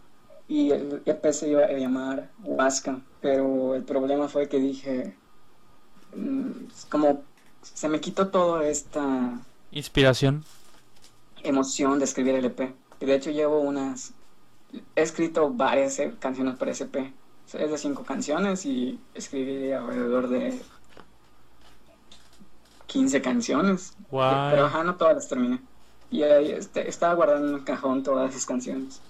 Y 0.47 0.71
el 0.71 1.01
EP 1.05 1.25
se 1.31 1.49
iba 1.49 1.63
a 1.63 1.71
llamar 1.71 2.29
Huasca, 2.43 2.99
pero 3.21 3.73
el 3.75 3.83
problema 3.83 4.27
fue 4.27 4.47
que 4.47 4.59
dije, 4.59 5.17
mm, 6.15 6.51
como 6.89 7.23
se 7.61 7.89
me 7.89 7.99
quitó 7.99 8.27
toda 8.29 8.67
esta 8.67 9.39
Inspiración. 9.71 10.43
emoción 11.43 11.99
de 11.99 12.05
escribir 12.05 12.35
el 12.35 12.45
EP. 12.45 12.75
Y 12.99 13.05
de 13.05 13.15
hecho 13.15 13.31
llevo 13.31 13.59
unas, 13.59 14.13
he 14.95 15.01
escrito 15.01 15.49
varias 15.51 15.97
eh, 15.99 16.13
canciones 16.19 16.55
para 16.57 16.71
ese 16.71 16.85
EP. 16.85 17.13
Es 17.53 17.71
de 17.71 17.77
cinco 17.77 18.03
canciones 18.03 18.65
y 18.65 18.99
escribí 19.13 19.71
alrededor 19.71 20.27
de 20.29 20.59
15 22.87 23.21
canciones. 23.21 23.93
Guay. 24.09 24.51
Pero 24.51 24.65
ajá, 24.65 24.83
no 24.83 24.95
todas 24.95 25.15
las 25.15 25.27
terminé. 25.27 25.59
Y 26.15 26.23
ahí 26.23 26.51
este, 26.51 26.87
estaba 26.87 27.13
guardando 27.13 27.49
en 27.49 27.53
un 27.55 27.59
cajón 27.65 28.01
todas 28.01 28.29
esas 28.31 28.45
canciones. 28.45 29.01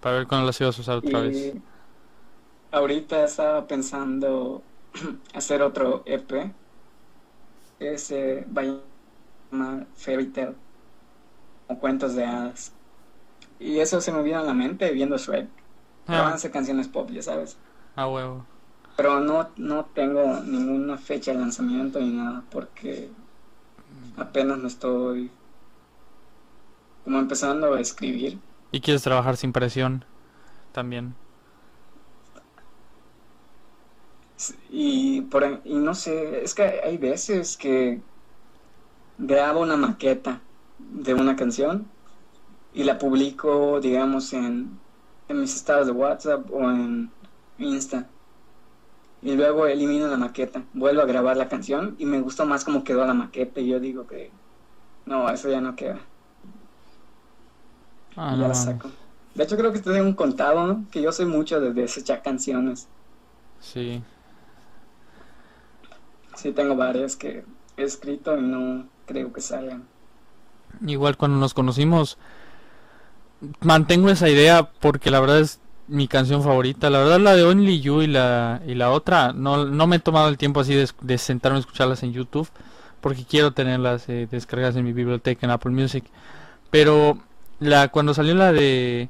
Para 0.00 0.16
ver 0.16 0.26
cuándo 0.26 0.46
las 0.46 0.58
ibas 0.58 0.78
a 0.78 0.80
usar 0.80 0.96
otra 0.96 1.20
vez. 1.20 1.36
Y 1.36 1.62
ahorita 2.72 3.24
estaba 3.24 3.66
pensando 3.66 4.62
hacer 5.34 5.60
otro 5.60 6.02
EP. 6.06 6.50
Ese 7.78 8.46
va 8.56 8.62
a 8.62 9.50
llamar 9.52 9.86
Fairy 9.96 10.28
Tale. 10.28 10.54
O 11.68 11.78
cuentos 11.78 12.14
de 12.14 12.24
hadas. 12.24 12.72
Y 13.58 13.78
eso 13.80 14.00
se 14.00 14.10
me 14.10 14.22
vino 14.22 14.38
a 14.38 14.42
la 14.42 14.54
mente 14.54 14.90
viendo 14.92 15.18
Shrek. 15.18 15.46
Ah, 16.06 16.38
ser 16.38 16.50
canciones 16.50 16.88
pop, 16.88 17.10
ya 17.10 17.22
sabes. 17.22 17.58
a 17.96 18.08
huevo. 18.08 18.46
Pero 18.96 19.20
no, 19.20 19.50
no 19.58 19.84
tengo 19.94 20.40
ninguna 20.40 20.96
fecha 20.96 21.32
de 21.32 21.38
lanzamiento 21.38 22.00
ni 22.00 22.12
nada. 22.12 22.42
Porque 22.50 23.10
apenas 24.16 24.56
me 24.56 24.68
estoy 24.68 25.30
como 27.04 27.18
empezando 27.18 27.74
a 27.74 27.80
escribir. 27.80 28.38
Y 28.72 28.80
quieres 28.80 29.02
trabajar 29.02 29.36
sin 29.36 29.52
presión 29.52 30.04
también. 30.72 31.14
Y, 34.70 35.22
por, 35.22 35.60
y 35.64 35.74
no 35.76 35.94
sé, 35.94 36.42
es 36.42 36.54
que 36.54 36.62
hay 36.62 36.96
veces 36.98 37.56
que 37.56 38.02
grabo 39.18 39.60
una 39.60 39.76
maqueta 39.76 40.40
de 40.78 41.14
una 41.14 41.36
canción 41.36 41.92
y 42.72 42.84
la 42.84 42.98
publico, 42.98 43.80
digamos, 43.80 44.32
en, 44.32 44.80
en 45.28 45.40
mis 45.40 45.56
estados 45.56 45.86
de 45.86 45.92
WhatsApp 45.92 46.50
o 46.52 46.70
en 46.70 47.12
Insta. 47.58 48.08
Y 49.22 49.34
luego 49.36 49.66
elimino 49.66 50.08
la 50.08 50.16
maqueta, 50.16 50.64
vuelvo 50.72 51.02
a 51.02 51.06
grabar 51.06 51.36
la 51.36 51.48
canción 51.48 51.94
y 51.98 52.06
me 52.06 52.20
gustó 52.20 52.46
más 52.46 52.64
cómo 52.64 52.84
quedó 52.84 53.04
la 53.06 53.14
maqueta 53.14 53.60
y 53.60 53.68
yo 53.68 53.78
digo 53.80 54.06
que 54.06 54.32
no, 55.06 55.30
eso 55.30 55.50
ya 55.50 55.60
no 55.60 55.76
queda. 55.76 56.00
Ah, 58.16 58.32
y 58.34 58.36
no 58.36 58.42
ya 58.42 58.48
la 58.48 58.54
saco. 58.54 58.90
De 59.34 59.44
hecho 59.44 59.56
creo 59.56 59.72
que 59.72 59.78
te 59.78 59.92
tengo 59.92 60.06
un 60.06 60.14
contado, 60.14 60.66
¿no? 60.66 60.84
Que 60.90 61.02
yo 61.02 61.12
soy 61.12 61.26
mucho 61.26 61.60
de 61.60 61.72
desechar 61.72 62.22
canciones. 62.22 62.88
Sí. 63.60 64.02
Sí, 66.34 66.52
tengo 66.52 66.76
varias 66.76 67.16
que 67.16 67.44
he 67.76 67.82
escrito 67.82 68.36
y 68.36 68.42
no 68.42 68.86
creo 69.06 69.32
que 69.32 69.40
salgan. 69.40 69.84
Igual 70.86 71.16
cuando 71.16 71.38
nos 71.38 71.54
conocimos, 71.54 72.18
mantengo 73.60 74.08
esa 74.08 74.28
idea 74.28 74.70
porque 74.80 75.10
la 75.10 75.20
verdad 75.20 75.40
es, 75.40 75.60
mi 75.90 76.06
canción 76.06 76.42
favorita. 76.42 76.88
La 76.88 77.00
verdad 77.00 77.20
la 77.20 77.34
de 77.34 77.42
Only 77.42 77.80
You 77.80 78.02
y 78.02 78.06
la, 78.06 78.62
y 78.66 78.74
la 78.74 78.90
otra 78.90 79.32
no, 79.32 79.66
no 79.66 79.86
me 79.86 79.96
he 79.96 79.98
tomado 79.98 80.28
el 80.28 80.38
tiempo 80.38 80.60
así 80.60 80.74
de, 80.74 80.88
de 81.00 81.18
sentarme 81.18 81.58
a 81.58 81.60
escucharlas 81.60 82.02
en 82.02 82.12
YouTube 82.12 82.48
porque 83.00 83.24
quiero 83.24 83.52
tenerlas 83.52 84.08
eh, 84.08 84.28
descargadas 84.30 84.76
en 84.76 84.84
mi 84.84 84.92
biblioteca 84.92 85.46
en 85.46 85.50
Apple 85.50 85.72
Music. 85.72 86.04
Pero 86.70 87.18
la 87.60 87.88
cuando 87.88 88.14
salió 88.14 88.34
la 88.34 88.52
de 88.52 89.08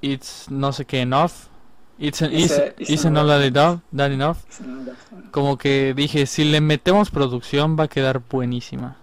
It's 0.00 0.50
no 0.50 0.72
sé 0.72 0.84
qué 0.84 1.00
enough, 1.00 1.32
It's, 1.98 2.20
it's, 2.20 3.04
not 3.06 3.42
enough, 3.42 3.80
that 3.94 4.10
enough, 4.10 4.36
como 5.30 5.56
que 5.56 5.94
dije 5.94 6.26
si 6.26 6.44
le 6.44 6.60
metemos 6.60 7.10
producción 7.10 7.78
va 7.78 7.84
a 7.84 7.88
quedar 7.88 8.20
buenísima. 8.28 8.98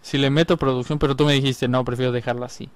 Si 0.00 0.16
le 0.16 0.30
meto 0.30 0.56
producción, 0.56 0.98
pero 0.98 1.14
tú 1.14 1.26
me 1.26 1.34
dijiste 1.34 1.68
no, 1.68 1.84
prefiero 1.84 2.10
dejarla 2.10 2.46
así. 2.46 2.70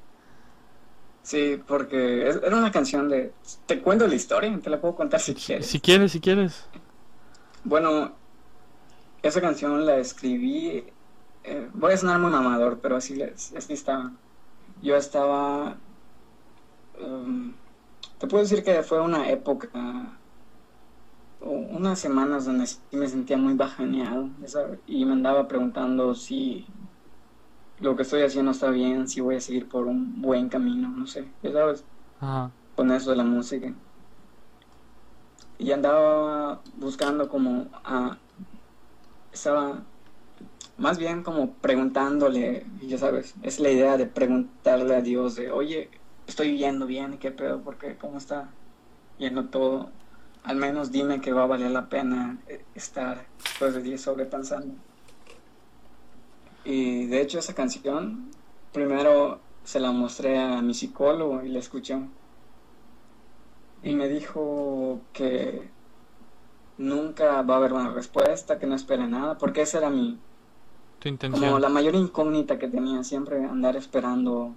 Sí, 1.23 1.59
porque 1.67 2.29
era 2.29 2.57
una 2.57 2.73
canción 2.73 3.09
de... 3.09 3.33
¿Te 3.67 3.81
cuento 3.81 4.09
la 4.09 4.15
historia? 4.15 4.59
Te 4.61 4.69
la 4.69 4.81
puedo 4.81 4.97
contar 4.97 5.21
si 5.21 5.35
quieres. 5.35 5.67
Si 5.67 5.81
quieres, 5.81 6.13
si 6.13 6.21
quieres. 6.21 6.67
Bueno, 7.65 8.13
esa 9.23 9.41
canción 9.41 9.87
la 9.87 9.99
escribí... 9.99 10.85
Eh, 11.45 11.69
voy 11.75 11.93
a 11.93 11.97
sonar 11.97 12.19
muy 12.19 12.31
mamador, 12.31 12.81
pero 12.83 12.97
así, 12.97 13.23
así 13.23 13.73
estaba. 13.73 14.13
Yo 14.83 14.97
estaba... 14.97 15.77
Um, 17.01 17.55
te 18.19 18.27
puedo 18.27 18.43
decir 18.43 18.63
que 18.63 18.83
fue 18.83 19.01
una 19.01 19.31
época... 19.31 19.69
Unas 21.41 21.99
semanas 21.99 22.45
donde 22.45 22.69
me 22.93 23.09
sentía 23.09 23.37
muy 23.37 23.55
bajaneado 23.55 24.29
y 24.87 25.05
me 25.05 25.13
andaba 25.13 25.49
preguntando 25.49 26.15
si 26.15 26.67
lo 27.81 27.97
que 27.97 28.03
estoy 28.03 28.23
haciendo 28.23 28.53
está 28.53 28.71
bien, 28.71 29.09
si 29.09 29.21
voy 29.21 29.35
a 29.35 29.41
seguir 29.41 29.69
por 29.69 29.89
un 29.89 30.23
buen 30.23 30.49
camino, 30.49 30.89
no 30.89 31.05
sé, 31.09 31.29
ya 31.43 31.51
sabes, 31.51 31.85
con 32.77 32.93
eso 32.93 33.11
de 33.11 33.17
la 33.17 33.25
música. 33.25 33.75
Y 35.59 35.73
andaba 35.73 36.61
buscando 36.77 37.29
como 37.29 37.67
a... 37.85 38.19
Estaba 39.33 39.83
más 40.83 40.99
bien 40.99 41.23
como 41.23 41.53
preguntándole, 41.55 42.67
ya 42.83 42.99
sabes, 42.99 43.35
es 43.43 43.61
la 43.61 43.71
idea 43.71 43.97
de 43.97 44.07
preguntarle 44.07 44.97
a 44.97 45.01
Dios 45.01 45.37
de, 45.37 45.53
oye, 45.53 45.89
estoy 46.27 46.59
yendo 46.59 46.87
bien, 46.87 47.19
¿qué 47.19 47.31
pedo? 47.31 47.63
porque 47.63 47.97
¿Cómo 47.97 48.19
está 48.19 48.51
yendo 49.17 49.45
todo? 49.45 49.91
Al 50.43 50.57
menos 50.57 50.91
dime 50.91 51.21
que 51.21 51.33
va 51.33 51.45
a 51.45 51.47
valer 51.47 51.71
la 51.71 51.89
pena 51.89 52.37
eh, 52.49 52.65
estar 52.75 53.25
después 53.39 53.75
de 53.75 53.83
10 53.83 54.01
sobrepensando. 54.01 54.75
Y 56.65 57.07
de 57.07 57.21
hecho 57.21 57.39
esa 57.39 57.55
canción, 57.55 58.33
primero 58.73 59.39
se 59.63 59.79
la 59.79 59.93
mostré 59.93 60.37
a 60.37 60.63
mi 60.63 60.75
psicólogo 60.75 61.45
y 61.45 61.49
la 61.49 61.61
escuchó. 61.61 62.03
Y 63.85 63.95
me 63.95 64.09
dijo 64.09 65.01
que 65.13 65.71
nunca 66.77 67.43
va 67.43 67.55
a 67.55 67.57
haber 67.59 67.73
una 67.73 67.91
respuesta, 67.93 68.59
que 68.59 68.67
no 68.67 68.75
espere 68.75 69.07
nada, 69.07 69.39
porque 69.39 69.63
esa 69.63 69.79
era 69.79 69.91
mi... 69.91 70.19
Tu 71.03 71.09
intención. 71.09 71.43
Como 71.43 71.59
la 71.59 71.69
mayor 71.69 71.97
incógnita 71.97 72.61
que 72.61 72.69
tenía, 72.69 73.03
siempre 73.03 73.45
andar 73.45 73.75
esperando 73.75 74.55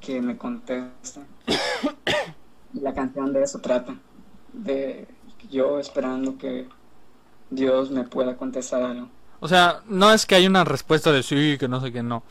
que 0.00 0.20
me 0.20 0.36
conteste. 0.36 1.20
la 2.74 2.92
canción 2.92 3.32
de 3.32 3.42
eso 3.42 3.60
trata, 3.60 3.96
de 4.52 5.08
yo 5.50 5.78
esperando 5.78 6.36
que 6.36 6.68
Dios 7.48 7.90
me 7.90 8.04
pueda 8.04 8.36
contestar 8.36 8.82
algo. 8.82 9.08
O 9.40 9.48
sea, 9.48 9.80
no 9.86 10.12
es 10.12 10.26
que 10.26 10.34
hay 10.34 10.46
una 10.46 10.64
respuesta 10.64 11.10
de 11.10 11.22
sí, 11.22 11.56
que 11.58 11.68
no 11.68 11.80
sé 11.80 11.90
qué, 11.90 12.02
no. 12.02 12.22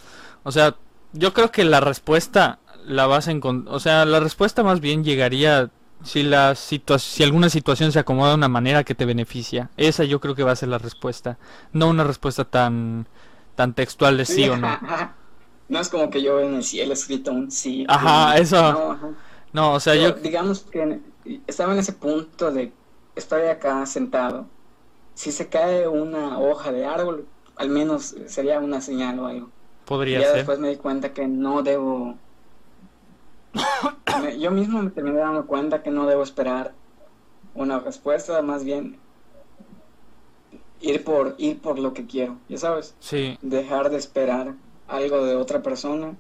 O 0.44 0.52
sea, 0.52 0.76
yo 1.14 1.34
creo 1.34 1.52
que 1.52 1.64
la 1.64 1.80
respuesta 1.80 2.60
la 2.86 3.08
vas 3.08 3.28
a 3.28 3.32
encontrar, 3.32 3.74
o 3.74 3.80
sea, 3.80 4.06
la 4.06 4.20
respuesta 4.20 4.62
más 4.62 4.82
bien 4.82 5.04
llegaría 5.04 5.72
si 6.04 6.22
la 6.22 6.54
si 6.54 7.24
alguna 7.24 7.50
situación 7.50 7.92
se 7.92 7.98
acomoda 7.98 8.30
de 8.30 8.36
una 8.36 8.50
manera 8.50 8.84
que 8.84 8.94
te 8.94 9.06
beneficia. 9.06 9.72
Esa 9.78 10.04
yo 10.04 10.20
creo 10.20 10.36
que 10.36 10.44
va 10.44 10.52
a 10.52 10.56
ser 10.56 10.70
la 10.70 10.78
respuesta, 10.78 11.40
no 11.74 11.90
una 11.90 12.04
respuesta 12.04 12.46
tan 12.46 13.08
tan 13.58 13.74
textual 13.74 14.16
de 14.16 14.26
sí 14.26 14.48
o 14.48 14.56
no. 14.56 14.68
No 15.70 15.82
es 15.82 15.90
como 15.90 16.10
que 16.10 16.22
yo 16.22 16.40
en 16.40 16.54
el 16.54 16.64
cielo 16.64 16.94
escrito 16.94 17.34
un 17.34 17.52
sí. 17.52 17.86
Ajá, 17.90 18.38
eso. 18.38 18.98
No, 19.52 19.74
o 19.74 19.80
sea, 19.82 19.96
yo 19.96 20.14
digamos 20.14 20.62
que 20.62 21.02
estaba 21.46 21.74
en 21.74 21.80
ese 21.80 21.92
punto 21.92 22.54
de 22.54 22.72
estoy 23.18 23.48
acá 23.48 23.86
sentado 23.86 24.48
si 25.18 25.32
se 25.32 25.50
cae 25.50 25.88
una 25.88 26.38
hoja 26.38 26.72
de 26.72 26.86
árbol, 26.86 27.26
al 27.56 27.70
menos 27.70 28.16
sería 28.28 28.60
una 28.60 28.82
señal 28.82 29.18
o 29.18 29.26
algo. 29.26 29.50
Podría 29.86 30.20
y 30.20 30.22
ya 30.22 30.32
después 30.32 30.60
me 30.60 30.70
di 30.70 30.76
cuenta 30.76 31.12
que 31.12 31.28
no 31.28 31.64
debo. 31.64 32.16
yo 34.40 34.52
mismo 34.52 34.84
me 34.84 34.92
terminé 34.92 35.18
dando 35.18 35.48
cuenta 35.48 35.82
que 35.82 35.90
no 35.90 36.06
debo 36.06 36.22
esperar 36.22 36.76
una 37.56 37.80
respuesta, 37.80 38.40
más 38.44 38.64
bien 38.64 39.00
ir 40.81 41.03
por 41.03 41.36
ir 41.38 41.60
por 41.60 41.79
lo 41.79 41.93
que 41.93 42.05
quiero, 42.05 42.38
ya 42.50 42.57
sabes. 42.57 42.96
Sí. 43.00 43.38
Dejar 43.41 43.89
de 43.89 43.98
esperar 43.98 44.53
algo 44.88 45.25
de 45.25 45.36
otra 45.36 45.62
persona 45.62 46.15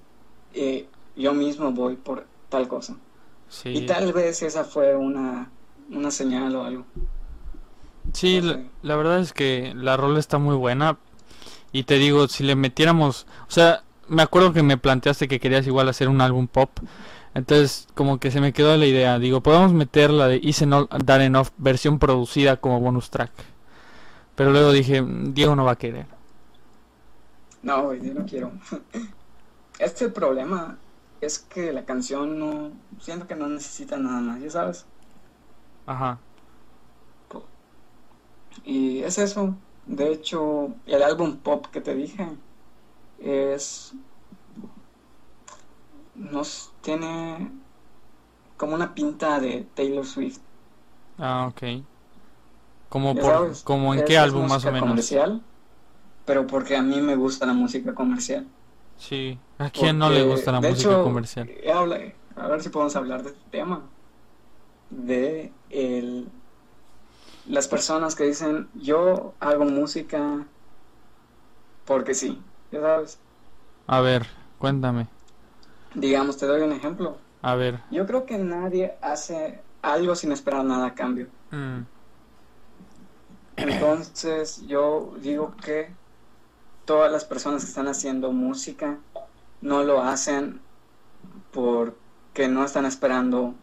y 0.53 0.85
yo 1.15 1.33
mismo 1.33 1.71
voy 1.71 1.95
por 1.95 2.25
tal 2.49 2.67
cosa. 2.67 2.95
Sí. 3.49 3.69
Y 3.69 3.85
tal 3.85 4.13
vez 4.13 4.41
esa 4.41 4.63
fue 4.63 4.95
una, 4.95 5.51
una 5.89 6.11
señal 6.11 6.55
o 6.55 6.63
algo. 6.63 6.85
Sí, 8.13 8.41
la, 8.81 8.95
verdad 8.95 9.19
es 9.19 9.33
que 9.33 9.73
la 9.75 9.97
rola 9.97 10.19
está 10.19 10.37
muy 10.37 10.55
buena. 10.55 10.97
Y 11.71 11.83
te 11.83 11.95
digo, 11.95 12.27
si 12.27 12.43
le 12.43 12.55
metiéramos... 12.55 13.27
O 13.47 13.51
sea, 13.51 13.83
me 14.07 14.21
acuerdo 14.21 14.53
que 14.53 14.63
me 14.63 14.77
planteaste 14.77 15.27
que 15.27 15.39
querías 15.39 15.67
igual 15.67 15.89
hacer 15.89 16.09
un 16.09 16.21
álbum 16.21 16.47
pop. 16.47 16.71
Entonces, 17.33 17.87
como 17.93 18.19
que 18.19 18.31
se 18.31 18.41
me 18.41 18.53
quedó 18.53 18.75
la 18.77 18.85
idea. 18.85 19.19
Digo, 19.19 19.41
podemos 19.41 19.73
meter 19.73 20.09
la 20.09 20.27
de 20.27 20.39
Is 20.41 20.65
Not 20.65 20.89
That 21.05 21.21
Enough 21.21 21.49
versión 21.57 21.99
producida 21.99 22.57
como 22.57 22.79
bonus 22.79 23.09
track. 23.09 23.31
Pero 24.37 24.51
luego 24.51 24.71
dije, 24.71 25.03
Diego 25.03 25.55
no 25.55 25.65
va 25.65 25.71
a 25.71 25.77
querer. 25.77 26.05
No, 27.63 27.91
yo 27.95 28.13
no 28.13 28.25
quiero. 28.25 28.51
Este 29.79 30.09
problema 30.09 30.77
es 31.21 31.39
que 31.39 31.73
la 31.73 31.85
canción 31.85 32.37
no. 32.37 32.71
Siento 32.99 33.25
que 33.27 33.35
no 33.35 33.47
necesita 33.47 33.97
nada 33.97 34.21
más, 34.21 34.39
ya 34.39 34.49
sabes. 34.51 34.85
Ajá. 35.87 36.19
Y 38.63 38.99
es 38.99 39.17
eso. 39.17 39.55
De 39.87 40.11
hecho, 40.11 40.69
el 40.85 41.01
álbum 41.01 41.37
pop 41.37 41.65
que 41.71 41.81
te 41.81 41.95
dije 41.95 42.27
es. 43.19 43.93
Nos 46.13 46.73
tiene 46.81 47.51
como 48.55 48.75
una 48.75 48.93
pinta 48.93 49.39
de 49.39 49.67
Taylor 49.73 50.05
Swift. 50.05 50.41
Ah, 51.17 51.47
ok. 51.49 51.63
Como, 52.89 53.15
por, 53.15 53.51
como 53.63 53.93
en 53.93 54.05
qué 54.05 54.17
álbum 54.17 54.47
más 54.47 54.63
o 54.65 54.71
menos. 54.71 54.89
comercial, 54.89 55.41
pero 56.25 56.47
porque 56.47 56.75
a 56.75 56.81
mí 56.81 57.01
me 57.01 57.15
gusta 57.15 57.45
la 57.45 57.53
música 57.53 57.93
comercial. 57.93 58.47
Sí, 58.97 59.37
¿a 59.57 59.69
quién 59.69 59.97
no 59.97 60.09
le 60.09 60.23
gusta 60.23 60.51
la 60.51 60.61
música 60.61 61.01
comercial? 61.03 61.49
a 62.35 62.47
ver 62.47 62.61
si 62.61 62.69
podemos 62.69 62.95
hablar 62.95 63.23
de 63.23 63.29
este 63.29 63.49
tema. 63.49 63.81
De 64.89 65.51
el 65.69 66.29
las 67.47 67.67
personas 67.67 68.15
que 68.15 68.25
dicen, 68.25 68.67
yo 68.73 69.33
hago 69.39 69.65
música 69.65 70.45
porque 71.85 72.13
sí, 72.13 72.41
ya 72.71 72.81
sabes. 72.81 73.19
A 73.87 74.01
ver, 74.01 74.27
cuéntame. 74.59 75.07
Digamos, 75.95 76.37
te 76.37 76.45
doy 76.45 76.61
un 76.61 76.73
ejemplo. 76.73 77.17
A 77.41 77.55
ver. 77.55 77.79
Yo 77.89 78.05
creo 78.05 78.25
que 78.25 78.37
nadie 78.37 78.95
hace 79.01 79.61
algo 79.81 80.15
sin 80.15 80.31
esperar 80.31 80.65
nada 80.65 80.87
a 80.87 80.93
cambio. 80.93 81.27
Mm. 81.51 81.81
Entonces, 83.57 84.65
yo 84.67 85.13
digo 85.19 85.55
que 85.63 85.91
todas 86.85 87.11
las 87.11 87.25
personas 87.25 87.63
que 87.63 87.69
están 87.69 87.87
haciendo 87.87 88.31
música 88.31 88.97
no 89.61 89.83
lo 89.83 90.01
hacen 90.01 90.61
porque 91.51 92.47
no 92.47 92.63
están 92.63 92.85
esperando 92.85 93.55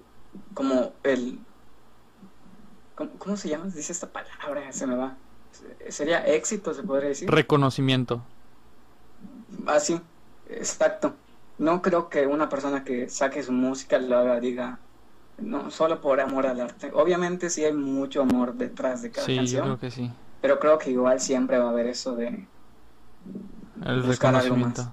como 0.55 0.93
el 1.05 1.39
¿Cómo, 2.95 3.37
se 3.37 3.49
llama? 3.49 3.67
Dice 3.67 3.93
esta 3.93 4.07
palabra, 4.07 4.73
se 4.73 4.87
me 4.87 4.95
va. 4.95 5.17
Sería 5.89 6.25
éxito, 6.27 6.73
se 6.75 6.83
podría 6.83 7.09
decir. 7.09 7.29
Reconocimiento. 7.29 8.23
Ah, 9.67 9.81
sí, 9.81 10.01
exacto. 10.49 11.15
No 11.59 11.83
creo 11.83 12.09
que 12.09 12.27
una 12.27 12.49
persona 12.49 12.85
que 12.85 13.09
saque 13.09 13.43
su 13.43 13.53
música 13.53 13.99
lo 13.99 14.17
haga, 14.17 14.39
diga, 14.39 14.79
no, 15.39 15.71
solo 15.71 16.01
por 16.01 16.21
amor 16.21 16.47
al 16.47 16.61
arte. 16.61 16.91
Obviamente 16.95 17.51
sí 17.51 17.65
hay 17.65 17.73
mucho 17.73 18.23
amor 18.23 18.55
detrás 18.55 19.03
de 19.03 19.11
cada 19.11 19.27
canción. 19.27 19.47
Sí, 19.47 19.57
creo 19.57 19.79
que 19.79 19.91
sí. 19.91 20.11
Pero 20.41 20.59
creo 20.59 20.79
que 20.79 20.91
igual 20.91 21.21
siempre 21.21 21.59
va 21.59 21.67
a 21.67 21.71
haber 21.71 21.87
eso 21.87 22.15
de... 22.17 22.47
El 23.85 24.05
reconocimiento. 24.05 24.93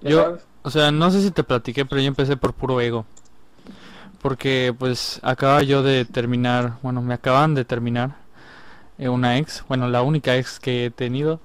Yo, 0.00 0.38
o 0.62 0.70
sea, 0.70 0.90
no 0.90 1.10
sé 1.10 1.22
si 1.22 1.30
te 1.30 1.44
platiqué, 1.44 1.84
pero 1.84 2.00
yo 2.00 2.08
empecé 2.08 2.36
por 2.36 2.52
puro 2.52 2.80
ego 2.80 3.04
porque 4.22 4.74
pues 4.78 5.18
acaba 5.22 5.62
yo 5.62 5.82
de 5.82 6.04
terminar, 6.04 6.78
bueno, 6.80 7.02
me 7.02 7.12
acaban 7.12 7.54
de 7.54 7.64
terminar 7.64 8.16
eh, 8.96 9.08
una 9.08 9.36
ex, 9.36 9.64
bueno, 9.68 9.88
la 9.88 10.02
única 10.02 10.36
ex 10.36 10.60
que 10.60 10.86
he 10.86 10.90
tenido 10.90 11.40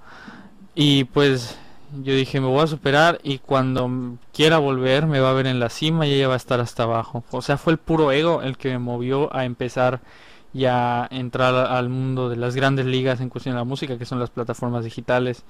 y 0.75 1.05
pues 1.05 1.57
Yo 2.03 2.13
dije, 2.13 2.41
me 2.41 2.47
voy 2.47 2.61
a 2.61 2.67
superar 2.67 3.19
y 3.23 3.39
cuando 3.39 4.17
quiera 4.33 4.57
volver 4.57 5.07
me 5.07 5.21
va 5.21 5.29
a 5.29 5.33
ver 5.33 5.47
en 5.47 5.59
la 5.59 5.69
cima 5.69 6.05
y 6.05 6.13
ella 6.13 6.27
va 6.27 6.33
a 6.33 6.37
estar 6.37 6.59
hasta 6.59 6.83
abajo. 6.83 7.23
O 7.31 7.41
sea, 7.41 7.57
fue 7.57 7.73
el 7.73 7.79
puro 7.79 8.11
ego 8.11 8.41
el 8.41 8.57
que 8.57 8.69
me 8.69 8.79
movió 8.79 9.33
a 9.33 9.45
empezar 9.45 10.01
y 10.53 10.65
a 10.65 11.07
entrar 11.11 11.55
al 11.55 11.89
mundo 11.89 12.29
de 12.29 12.35
las 12.35 12.55
grandes 12.55 12.85
ligas 12.85 13.21
en 13.21 13.29
cuestión 13.29 13.55
de 13.55 13.59
la 13.59 13.65
música, 13.65 13.97
que 13.97 14.05
son 14.05 14.19
las 14.19 14.29
plataformas 14.29 14.83
digitales. 14.83 15.43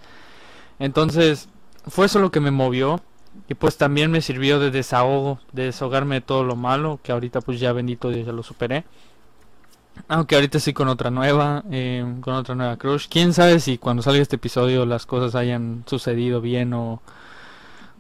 Entonces, 0.80 1.50
fue 1.88 2.06
eso 2.06 2.20
lo 2.20 2.32
que 2.32 2.40
me 2.40 2.52
movió 2.52 3.02
y 3.48 3.56
pues 3.56 3.78
también 3.78 4.12
me 4.12 4.22
sirvió 4.22 4.60
de 4.60 4.72
desahogo, 4.72 5.40
de 5.54 5.66
desahogarme 5.66 6.16
de 6.16 6.22
todo 6.22 6.44
lo 6.44 6.56
malo, 6.56 7.00
que 7.02 7.12
ahorita 7.12 7.42
pues 7.42 7.60
ya 7.60 7.74
bendito 7.74 8.10
Dios 8.10 8.26
ya 8.26 8.34
lo 8.34 8.44
superé. 8.44 8.86
Aunque 10.08 10.36
ahorita 10.36 10.60
sí 10.60 10.74
con 10.74 10.88
otra 10.88 11.10
nueva, 11.12 11.64
eh, 11.72 12.06
con 12.22 12.34
otra 12.34 12.56
nueva 12.56 12.78
crush. 12.78 13.08
Quién 13.10 13.34
sabe 13.34 13.60
si 13.60 13.78
cuando 13.78 14.04
salga 14.04 14.22
este 14.22 14.38
episodio 14.38 14.86
las 14.86 15.06
cosas 15.06 15.36
hayan 15.36 15.84
sucedido 15.86 16.42
bien 16.42 16.74
o... 16.74 17.02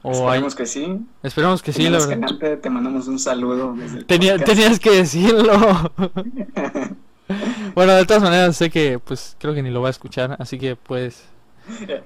o 0.03 0.11
Esperemos 0.11 0.55
que 0.55 0.65
sí. 0.65 1.05
Esperemos 1.23 1.61
que 1.61 1.73
sí, 1.73 1.89
la 1.89 2.05
verdad. 2.05 2.59
te 2.59 2.69
mandamos 2.69 3.07
un 3.07 3.19
saludo. 3.19 3.75
tenías 4.05 4.79
que 4.79 4.91
decirlo. 4.91 5.91
bueno, 7.75 7.93
de 7.93 8.05
todas 8.05 8.23
maneras 8.23 8.55
sé 8.55 8.69
que 8.69 8.99
pues 8.99 9.35
creo 9.39 9.53
que 9.53 9.63
ni 9.63 9.69
lo 9.69 9.81
va 9.81 9.89
a 9.89 9.91
escuchar, 9.91 10.37
así 10.39 10.57
que 10.57 10.75
pues 10.75 11.23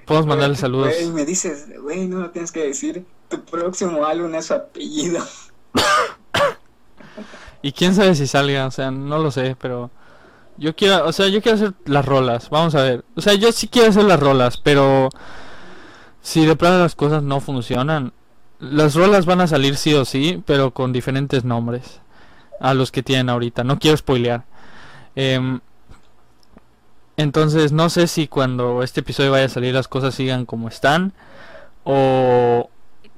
podemos 0.05 0.27
mandarle 0.27 0.55
saludos. 0.55 0.93
me 1.13 1.25
dices, 1.25 1.67
güey, 1.81 2.07
no 2.07 2.19
lo 2.19 2.31
tienes 2.31 2.51
que 2.51 2.65
decir. 2.65 3.05
Tu 3.29 3.39
próximo 3.45 4.03
álbum 4.03 4.33
es 4.35 4.47
su 4.47 4.53
apellido. 4.53 5.23
Y 7.61 7.73
quién 7.73 7.95
sabe 7.95 8.15
si 8.15 8.27
salga, 8.27 8.65
o 8.65 8.71
sea, 8.71 8.91
no 8.91 9.19
lo 9.19 9.31
sé, 9.31 9.55
pero 9.59 9.91
yo 10.57 10.75
quiero, 10.75 11.05
o 11.07 11.11
sea, 11.11 11.27
yo 11.27 11.41
quiero 11.41 11.55
hacer 11.57 11.73
las 11.85 12.05
rolas, 12.05 12.49
vamos 12.49 12.75
a 12.75 12.83
ver. 12.83 13.05
O 13.15 13.21
sea, 13.21 13.33
yo 13.33 13.51
sí 13.51 13.67
quiero 13.67 13.89
hacer 13.89 14.03
las 14.03 14.19
rolas, 14.19 14.57
pero 14.57 15.09
si 16.21 16.45
de 16.45 16.55
plano 16.55 16.79
las 16.79 16.95
cosas 16.95 17.23
no 17.23 17.39
funcionan, 17.39 18.13
las 18.59 18.95
rolas 18.95 19.25
van 19.25 19.41
a 19.41 19.47
salir 19.47 19.75
sí 19.75 19.93
o 19.93 20.05
sí, 20.05 20.43
pero 20.45 20.71
con 20.71 20.93
diferentes 20.93 21.43
nombres 21.43 22.01
a 22.59 22.73
los 22.73 22.91
que 22.91 23.03
tienen 23.03 23.29
ahorita. 23.29 23.63
No 23.63 23.79
quiero 23.79 23.97
spoilear. 23.97 24.45
Em, 25.15 25.59
entonces, 27.17 27.71
no 27.71 27.89
sé 27.89 28.07
si 28.07 28.27
cuando 28.27 28.83
este 28.83 29.01
episodio 29.01 29.31
vaya 29.31 29.45
a 29.45 29.49
salir 29.49 29.73
las 29.73 29.87
cosas 29.87 30.15
sigan 30.15 30.45
como 30.45 30.67
están 30.67 31.13
o 31.83 32.69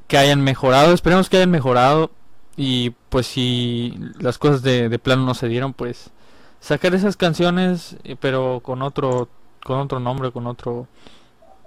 que 0.07 0.17
hayan 0.17 0.41
mejorado. 0.41 0.93
Esperemos 0.93 1.29
que 1.29 1.37
hayan 1.37 1.51
mejorado 1.51 2.11
y 2.55 2.91
pues 3.09 3.27
si 3.27 3.97
las 4.19 4.37
cosas 4.37 4.61
de, 4.61 4.89
de 4.89 4.99
plano 4.99 5.25
no 5.25 5.33
se 5.33 5.47
dieron, 5.47 5.73
pues 5.73 6.11
sacar 6.59 6.95
esas 6.95 7.17
canciones, 7.17 7.97
eh, 8.03 8.15
pero 8.19 8.61
con 8.63 8.81
otro 8.81 9.29
con 9.63 9.79
otro 9.79 9.99
nombre, 9.99 10.31
con 10.31 10.47
otro 10.47 10.87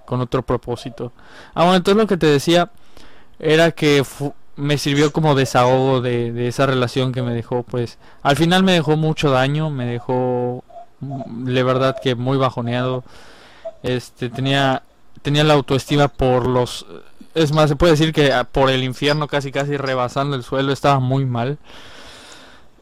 con 0.04 0.20
otro 0.20 0.42
propósito. 0.42 1.12
Ah, 1.54 1.64
bueno, 1.64 1.76
entonces 1.76 2.00
lo 2.00 2.06
que 2.06 2.16
te 2.16 2.26
decía 2.26 2.70
era 3.38 3.72
que 3.72 4.02
me 4.56 4.78
sirvió 4.78 5.12
como 5.12 5.34
desahogo 5.34 6.00
de, 6.00 6.32
de, 6.32 6.48
esa 6.48 6.64
relación 6.66 7.12
que 7.12 7.22
me 7.22 7.34
dejó, 7.34 7.62
pues 7.62 7.98
al 8.22 8.36
final 8.36 8.62
me 8.62 8.72
dejó 8.72 8.96
mucho 8.96 9.30
daño, 9.30 9.70
me 9.70 9.84
dejó 9.86 10.64
mm, 11.00 11.44
de 11.52 11.62
verdad 11.62 11.96
que 12.02 12.14
muy 12.14 12.38
bajoneado. 12.38 13.04
Este 13.82 14.30
tenía 14.30 14.82
tenía 15.22 15.44
la 15.44 15.54
autoestima 15.54 16.08
por 16.08 16.46
los 16.46 16.86
es 17.36 17.52
más, 17.52 17.68
se 17.68 17.76
puede 17.76 17.92
decir 17.92 18.14
que 18.14 18.32
ah, 18.32 18.44
por 18.44 18.70
el 18.70 18.82
infierno 18.82 19.28
casi 19.28 19.52
casi 19.52 19.76
rebasando 19.76 20.36
el 20.36 20.42
suelo 20.42 20.72
estaba 20.72 21.00
muy 21.00 21.26
mal. 21.26 21.58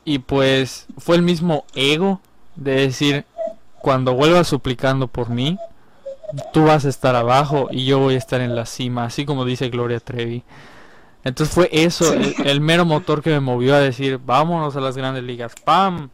Y 0.04 0.20
pues 0.20 0.87
fue 0.96 1.16
el 1.16 1.23
mismo 1.23 1.64
ego 1.75 2.20
de 2.54 2.75
decir, 2.76 3.25
cuando 3.80 4.14
vuelvas 4.14 4.46
suplicando 4.46 5.08
por 5.08 5.28
mí, 5.28 5.58
tú 6.52 6.64
vas 6.66 6.84
a 6.84 6.88
estar 6.88 7.16
abajo 7.16 7.68
y 7.70 7.84
yo 7.84 7.99
voy 7.99 8.14
a 8.14 8.18
estar 8.18 8.40
en 8.40 8.54
la 8.54 8.64
cima, 8.64 9.04
así 9.04 9.25
como 9.26 9.44
dice 9.44 9.70
Gloria 9.70 9.99
Trevi. 9.99 10.44
Entonces 11.25 11.52
fue 11.52 11.68
eso, 11.73 12.14
el, 12.14 12.61
mero 12.61 12.84
motor 12.84 13.23
que 13.23 13.30
me 13.30 13.40
movió 13.40 13.75
a 13.75 13.80
decir, 13.80 14.20
vámonos 14.25 14.76
a 14.76 14.80
las 14.80 14.96
grandes 14.96 15.25
ligas, 15.25 15.54
¡pam! 15.64 16.11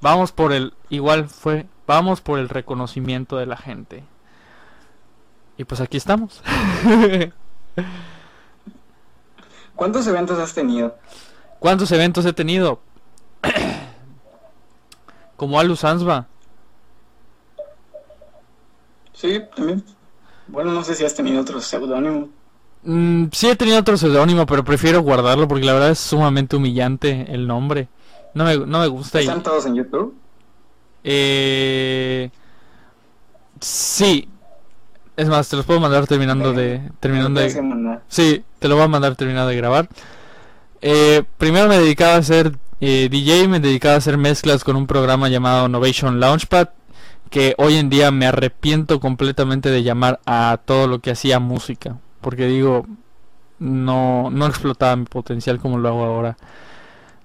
Vamos 0.00 0.32
por 0.32 0.52
el, 0.52 0.72
igual 0.88 1.28
fue, 1.28 1.66
vamos 1.86 2.22
por 2.22 2.38
el 2.38 2.48
reconocimiento 2.48 3.36
de 3.36 3.46
la 3.46 3.56
gente. 3.56 4.04
Y 5.58 5.64
pues 5.64 5.82
aquí 5.82 5.98
estamos. 5.98 6.40
¿Cuántos 9.76 10.06
eventos 10.06 10.38
has 10.38 10.54
tenido? 10.54 10.96
¿Cuántos 11.58 11.92
eventos 11.92 12.24
he 12.26 12.32
tenido? 12.32 12.80
Como 15.36 15.60
Alu 15.60 15.76
Sansba. 15.76 16.26
Sí, 19.12 19.40
también. 19.54 19.84
Bueno, 20.48 20.72
no 20.72 20.82
sé 20.82 20.94
si 20.94 21.04
has 21.04 21.14
tenido 21.14 21.40
otro 21.40 21.60
seudónimo. 21.60 22.28
Mm, 22.82 23.26
sí 23.32 23.48
he 23.48 23.56
tenido 23.56 23.78
otro 23.78 23.96
seudónimo, 23.96 24.46
pero 24.46 24.64
prefiero 24.64 25.02
guardarlo 25.02 25.46
porque 25.48 25.64
la 25.64 25.74
verdad 25.74 25.90
es 25.90 25.98
sumamente 25.98 26.56
humillante 26.56 27.26
el 27.28 27.46
nombre. 27.46 27.88
No 28.34 28.44
me, 28.44 28.56
no 28.56 28.78
me 28.80 28.86
gusta. 28.86 29.20
¿Están 29.20 29.42
todos 29.42 29.66
en 29.66 29.74
YouTube? 29.74 30.14
Eh... 31.04 32.30
Sí, 33.60 34.28
es 35.18 35.28
más, 35.28 35.48
te 35.48 35.56
los 35.56 35.66
puedo 35.66 35.80
mandar 35.80 36.06
terminando 36.06 36.52
de... 36.52 36.80
Terminando 37.00 37.40
de... 37.40 37.98
Sí, 38.06 38.44
te 38.60 38.68
lo 38.68 38.76
voy 38.76 38.84
a 38.84 38.88
mandar 38.88 39.16
terminado 39.16 39.48
de 39.48 39.56
grabar. 39.56 39.88
Eh, 40.80 41.24
primero 41.38 41.66
me 41.66 41.76
dedicaba 41.76 42.14
a 42.14 42.18
hacer 42.18 42.56
eh, 42.80 43.08
DJ, 43.10 43.48
me 43.48 43.58
dedicaba 43.58 43.96
a 43.96 43.98
hacer 43.98 44.16
mezclas 44.16 44.62
con 44.62 44.76
un 44.76 44.86
programa 44.86 45.28
llamado 45.28 45.66
Innovation 45.66 46.20
Launchpad, 46.20 46.68
que 47.30 47.56
hoy 47.58 47.74
en 47.74 47.90
día 47.90 48.12
me 48.12 48.26
arrepiento 48.26 49.00
completamente 49.00 49.70
de 49.70 49.82
llamar 49.82 50.20
a 50.24 50.60
todo 50.64 50.86
lo 50.86 51.00
que 51.00 51.10
hacía 51.10 51.40
música, 51.40 51.96
porque 52.20 52.46
digo, 52.46 52.86
no, 53.58 54.30
no 54.30 54.46
explotaba 54.46 54.94
mi 54.94 55.06
potencial 55.06 55.58
como 55.58 55.78
lo 55.78 55.88
hago 55.88 56.04
ahora. 56.04 56.36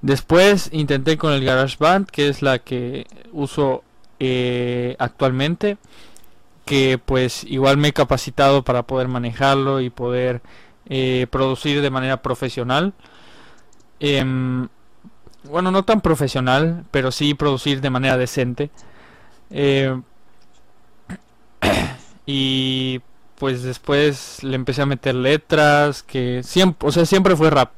Después 0.02 0.70
intenté 0.72 1.20
con 1.20 1.32
el 1.32 1.46
GarageBand, 1.46 2.10
que 2.10 2.28
es 2.28 2.42
la 2.42 2.58
que 2.58 3.06
uso 3.32 3.84
eh, 4.20 4.96
actualmente 4.98 5.78
que 6.66 6.98
pues 6.98 7.44
igual 7.46 7.78
me 7.78 7.90
he 7.90 7.94
capacitado 7.94 8.64
para 8.64 8.84
poder 8.84 9.08
manejarlo 9.08 9.82
y 9.82 9.90
poder 9.90 10.42
eh, 10.88 11.28
producir 11.30 11.82
de 11.82 11.90
manera 11.90 12.22
profesional. 12.22 12.94
Em, 14.00 14.68
bueno, 15.44 15.72
no 15.72 15.84
tan 15.84 16.02
profesional, 16.02 16.86
pero 16.92 17.12
sí 17.12 17.34
producir 17.34 17.82
de 17.82 17.90
manera 17.90 18.18
decente. 18.18 18.70
Eh, 19.52 20.00
y 22.26 23.02
pues 23.38 23.64
después 23.64 24.44
le 24.44 24.56
empecé 24.56 24.82
a 24.82 24.86
meter 24.86 25.16
letras 25.16 26.04
que 26.04 26.44
siempre, 26.44 26.88
o 26.88 26.92
sea, 26.92 27.06
siempre 27.06 27.36
fue 27.36 27.50
rap. 27.50 27.72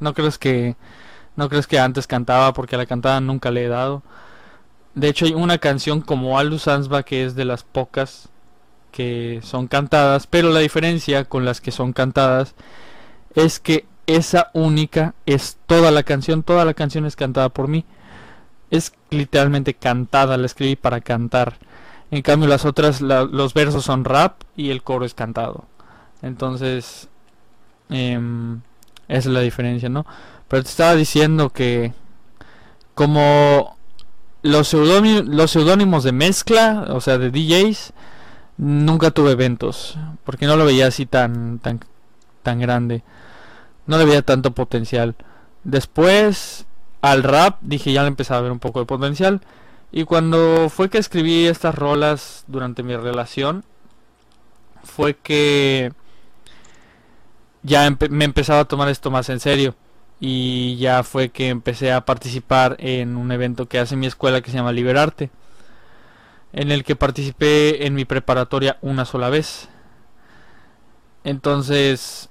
No 0.00 0.14
crees 0.14 0.38
que 0.38 0.76
no 1.36 1.48
crees 1.48 1.66
que 1.66 1.78
antes 1.78 2.06
cantaba 2.06 2.52
porque 2.52 2.74
a 2.76 2.78
la 2.78 2.86
cantada 2.86 3.20
nunca 3.20 3.50
le 3.50 3.64
he 3.64 3.68
dado. 3.68 4.02
De 4.98 5.08
hecho 5.08 5.26
hay 5.26 5.34
una 5.34 5.58
canción 5.58 6.00
como 6.00 6.40
Aldo 6.40 6.58
Sansba 6.58 7.04
que 7.04 7.24
es 7.24 7.36
de 7.36 7.44
las 7.44 7.62
pocas 7.62 8.30
que 8.90 9.38
son 9.44 9.68
cantadas, 9.68 10.26
pero 10.26 10.50
la 10.50 10.58
diferencia 10.58 11.24
con 11.24 11.44
las 11.44 11.60
que 11.60 11.70
son 11.70 11.92
cantadas 11.92 12.56
es 13.36 13.60
que 13.60 13.86
esa 14.08 14.50
única 14.54 15.14
es 15.24 15.56
toda 15.66 15.92
la 15.92 16.02
canción, 16.02 16.42
toda 16.42 16.64
la 16.64 16.74
canción 16.74 17.06
es 17.06 17.14
cantada 17.14 17.48
por 17.48 17.68
mí. 17.68 17.84
Es 18.72 18.92
literalmente 19.10 19.72
cantada, 19.74 20.36
la 20.36 20.46
escribí 20.46 20.74
para 20.74 21.00
cantar. 21.00 21.58
En 22.10 22.22
cambio 22.22 22.48
las 22.48 22.64
otras, 22.64 23.00
los 23.00 23.54
versos 23.54 23.84
son 23.84 24.04
rap 24.04 24.42
y 24.56 24.70
el 24.70 24.82
coro 24.82 25.04
es 25.04 25.14
cantado. 25.14 25.66
Entonces, 26.22 27.08
em, 27.88 28.62
esa 29.06 29.18
es 29.18 29.26
la 29.26 29.40
diferencia, 29.42 29.88
¿no? 29.88 30.04
Pero 30.48 30.64
te 30.64 30.70
estaba 30.70 30.96
diciendo 30.96 31.50
que 31.50 31.92
como 32.96 33.77
los 34.48 34.68
seudónimos 34.68 36.04
de 36.04 36.12
mezcla, 36.12 36.86
o 36.90 37.00
sea, 37.00 37.18
de 37.18 37.30
DJs, 37.30 37.92
nunca 38.56 39.10
tuve 39.10 39.32
eventos, 39.32 39.96
porque 40.24 40.46
no 40.46 40.56
lo 40.56 40.64
veía 40.64 40.86
así 40.86 41.06
tan, 41.06 41.58
tan, 41.60 41.80
tan 42.42 42.58
grande. 42.60 43.02
No 43.86 43.98
le 43.98 44.04
veía 44.04 44.22
tanto 44.22 44.52
potencial. 44.52 45.14
Después, 45.64 46.66
al 47.00 47.22
rap, 47.22 47.58
dije 47.62 47.92
ya 47.92 48.02
le 48.02 48.08
empezaba 48.08 48.40
a 48.40 48.42
ver 48.42 48.52
un 48.52 48.58
poco 48.58 48.80
de 48.80 48.86
potencial. 48.86 49.40
Y 49.90 50.04
cuando 50.04 50.68
fue 50.68 50.90
que 50.90 50.98
escribí 50.98 51.46
estas 51.46 51.74
rolas 51.74 52.44
durante 52.46 52.82
mi 52.82 52.96
relación, 52.96 53.64
fue 54.84 55.14
que 55.14 55.92
ya 57.62 57.88
me 58.10 58.24
empezaba 58.24 58.60
a 58.60 58.64
tomar 58.66 58.88
esto 58.88 59.10
más 59.10 59.28
en 59.30 59.40
serio. 59.40 59.74
Y 60.20 60.76
ya 60.78 61.02
fue 61.04 61.30
que 61.30 61.48
empecé 61.48 61.92
a 61.92 62.04
participar 62.04 62.76
en 62.80 63.16
un 63.16 63.32
evento 63.32 63.66
que 63.68 63.78
hace 63.78 63.96
mi 63.96 64.06
escuela 64.06 64.40
que 64.42 64.50
se 64.50 64.56
llama 64.56 64.72
Liberarte 64.72 65.30
en 66.52 66.70
el 66.70 66.84
que 66.84 66.96
participé 66.96 67.86
en 67.86 67.94
mi 67.94 68.04
preparatoria 68.04 68.78
una 68.82 69.04
sola 69.04 69.28
vez. 69.30 69.68
Entonces, 71.24 72.28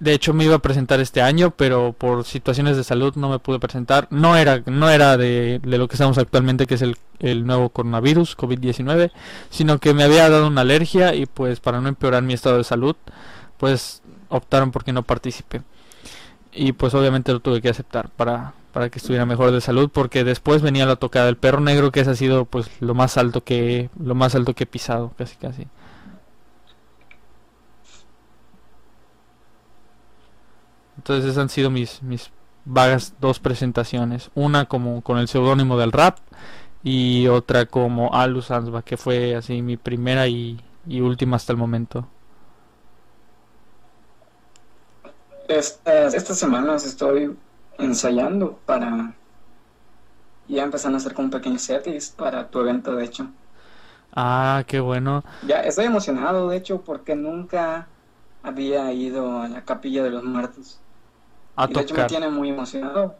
De 0.00 0.12
hecho 0.12 0.34
me 0.34 0.44
iba 0.44 0.56
a 0.56 0.58
presentar 0.58 1.00
este 1.00 1.22
año, 1.22 1.52
pero 1.52 1.92
por 1.96 2.24
situaciones 2.24 2.76
de 2.76 2.84
salud 2.84 3.14
no 3.16 3.30
me 3.30 3.38
pude 3.38 3.60
presentar. 3.60 4.08
No 4.10 4.36
era, 4.36 4.62
no 4.66 4.90
era 4.90 5.16
de, 5.16 5.60
de 5.62 5.78
lo 5.78 5.88
que 5.88 5.94
estamos 5.94 6.18
actualmente, 6.18 6.66
que 6.66 6.74
es 6.74 6.82
el, 6.82 6.96
el 7.20 7.46
nuevo 7.46 7.70
coronavirus, 7.70 8.36
COVID-19, 8.36 9.12
sino 9.50 9.78
que 9.78 9.94
me 9.94 10.02
había 10.04 10.28
dado 10.28 10.48
una 10.48 10.62
alergia 10.62 11.14
y 11.14 11.26
pues 11.26 11.60
para 11.60 11.80
no 11.80 11.88
empeorar 11.88 12.22
mi 12.22 12.34
estado 12.34 12.58
de 12.58 12.64
salud, 12.64 12.96
pues 13.56 14.02
optaron 14.28 14.72
porque 14.72 14.92
no 14.92 15.04
participé. 15.04 15.62
Y 16.54 16.72
pues 16.72 16.94
obviamente 16.94 17.32
lo 17.32 17.40
tuve 17.40 17.60
que 17.60 17.68
aceptar 17.68 18.10
para, 18.10 18.54
para 18.72 18.88
que 18.88 18.98
estuviera 18.98 19.26
mejor 19.26 19.50
de 19.50 19.60
salud, 19.60 19.90
porque 19.92 20.24
después 20.24 20.62
venía 20.62 20.86
la 20.86 20.96
tocada 20.96 21.26
del 21.26 21.36
perro 21.36 21.60
negro, 21.60 21.90
que 21.92 22.00
ese 22.00 22.10
ha 22.10 22.14
sido 22.14 22.44
pues 22.44 22.70
lo 22.80 22.94
más 22.94 23.16
alto 23.18 23.42
que, 23.42 23.90
lo 24.00 24.14
más 24.14 24.34
alto 24.34 24.54
que 24.54 24.64
he 24.64 24.66
pisado, 24.66 25.12
casi 25.16 25.36
casi. 25.36 25.66
Entonces 30.96 31.24
esas 31.24 31.38
han 31.38 31.48
sido 31.48 31.70
mis, 31.70 32.02
mis 32.02 32.30
vagas 32.64 33.14
dos 33.20 33.40
presentaciones. 33.40 34.30
Una 34.34 34.66
como 34.66 35.02
con 35.02 35.18
el 35.18 35.28
seudónimo 35.28 35.78
del 35.78 35.92
rap 35.92 36.18
y 36.82 37.28
otra 37.28 37.66
como 37.66 38.14
Alus 38.14 38.50
Ansba, 38.50 38.82
que 38.82 38.96
fue 38.96 39.34
así 39.36 39.62
mi 39.62 39.76
primera 39.76 40.28
y, 40.28 40.60
y 40.86 41.00
última 41.00 41.36
hasta 41.36 41.52
el 41.52 41.58
momento. 41.58 42.06
Estas, 45.48 46.14
estas 46.14 46.38
semanas 46.38 46.86
estoy 46.86 47.36
ensayando 47.78 48.58
para 48.66 49.14
ya 50.48 50.62
empezar 50.64 50.92
a 50.92 50.96
hacer 50.96 51.14
como 51.14 51.26
un 51.26 51.30
pequeño 51.30 51.58
setlist 51.58 52.16
para 52.16 52.48
tu 52.48 52.60
evento, 52.60 52.94
de 52.94 53.04
hecho. 53.04 53.26
Ah, 54.14 54.62
qué 54.66 54.80
bueno. 54.80 55.24
Ya 55.46 55.60
estoy 55.60 55.86
emocionado, 55.86 56.48
de 56.48 56.56
hecho, 56.56 56.82
porque 56.82 57.14
nunca 57.14 57.88
había 58.42 58.92
ido 58.92 59.40
a 59.40 59.48
la 59.48 59.64
capilla 59.64 60.02
de 60.02 60.10
los 60.10 60.22
muertos. 60.24 60.78
A 61.56 61.68
y 61.68 61.74
de 61.74 61.80
hecho 61.80 61.94
me 61.94 62.04
tiene 62.04 62.28
muy 62.28 62.50
emocionado 62.50 63.14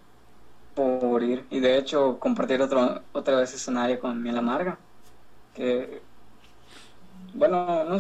por 0.75 1.23
ir 1.23 1.47
y 1.51 1.61
de 1.61 1.79
hecho 1.79 2.19
compartir 2.19 2.61
otro, 2.61 3.03
otra 3.13 3.37
vez 3.37 3.55
escenario 3.55 4.01
con 4.01 4.23
Miel 4.23 4.39
Amarga. 4.39 4.79
Que, 5.55 6.03
bueno, 7.35 7.85
no 7.85 7.99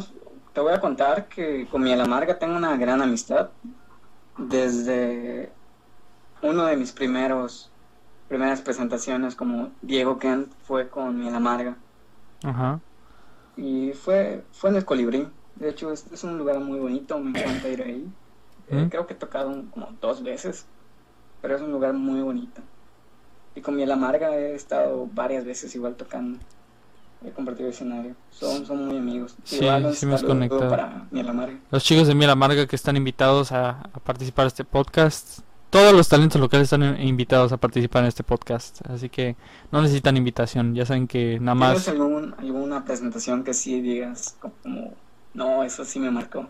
te 0.52 0.60
voy 0.60 0.72
a 0.72 0.80
contar 0.80 1.28
que 1.28 1.66
con 1.68 1.82
Miel 1.82 2.00
Amarga 2.00 2.38
tengo 2.38 2.56
una 2.56 2.76
gran 2.76 3.00
amistad 3.00 3.50
desde 4.38 5.50
uno 6.42 6.66
de 6.66 6.76
mis 6.76 6.92
primeros 6.92 7.70
primeras 8.28 8.62
presentaciones 8.62 9.34
como 9.36 9.70
Diego 9.82 10.18
Kent 10.18 10.52
fue 10.66 10.88
con 10.88 11.18
Miel 11.18 11.34
Amarga 11.34 11.76
Ajá. 12.42 12.80
y 13.56 13.92
fue 13.92 14.42
fue 14.52 14.70
en 14.70 14.76
el 14.76 14.84
Colibrí. 14.84 15.28
De 15.56 15.68
hecho 15.68 15.92
es, 15.92 16.10
es 16.12 16.24
un 16.24 16.36
lugar 16.38 16.58
muy 16.60 16.80
bonito, 16.80 17.18
me 17.18 17.30
encanta 17.30 17.68
ir 17.68 17.82
ahí. 17.82 18.08
Eh, 18.68 18.88
creo 18.90 19.06
que 19.06 19.12
he 19.12 19.16
tocado 19.16 19.50
como 19.70 19.88
dos 20.00 20.22
veces, 20.22 20.66
pero 21.42 21.54
es 21.54 21.62
un 21.62 21.70
lugar 21.70 21.92
muy 21.92 22.22
bonito. 22.22 22.62
Y 23.54 23.60
con 23.60 23.76
Miel 23.76 23.92
Amarga 23.92 24.36
he 24.36 24.54
estado 24.54 25.06
varias 25.12 25.44
veces 25.44 25.74
igual 25.76 25.94
tocando. 25.94 26.40
He 27.26 27.30
compartido 27.30 27.70
escenario. 27.70 28.14
Son, 28.30 28.66
son 28.66 28.86
muy 28.86 28.98
amigos. 28.98 29.34
Sí, 29.44 29.56
Igual 29.56 29.94
sí 29.94 30.04
me 30.06 30.14
has 30.14 30.20
saludo 30.20 30.34
conectado. 30.34 30.68
para. 30.68 31.06
Los 31.70 31.82
chicos 31.84 32.06
de 32.06 32.14
Miel 32.14 32.30
Amarga 32.30 32.66
que 32.66 32.76
están 32.76 32.96
invitados 32.96 33.50
a, 33.52 33.70
a 33.70 34.00
participar 34.00 34.44
en 34.44 34.48
este 34.48 34.64
podcast. 34.64 35.40
Todos 35.70 35.92
los 35.92 36.08
talentos 36.08 36.40
locales 36.40 36.64
están 36.66 36.82
in- 36.82 37.08
invitados 37.08 37.50
a 37.52 37.56
participar 37.56 38.02
en 38.02 38.08
este 38.08 38.22
podcast. 38.22 38.80
Así 38.88 39.08
que 39.08 39.36
no 39.72 39.80
necesitan 39.80 40.16
invitación. 40.16 40.74
Ya 40.74 40.84
saben 40.86 41.08
que 41.08 41.40
nada 41.40 41.56
¿Tienes 41.58 41.78
más... 41.78 41.88
algún, 41.88 42.34
alguna 42.38 42.84
presentación 42.84 43.42
que 43.42 43.54
sí 43.54 43.80
digas 43.80 44.36
como, 44.40 44.92
no, 45.32 45.64
eso 45.64 45.84
sí 45.84 45.98
me 45.98 46.10
marcó? 46.10 46.46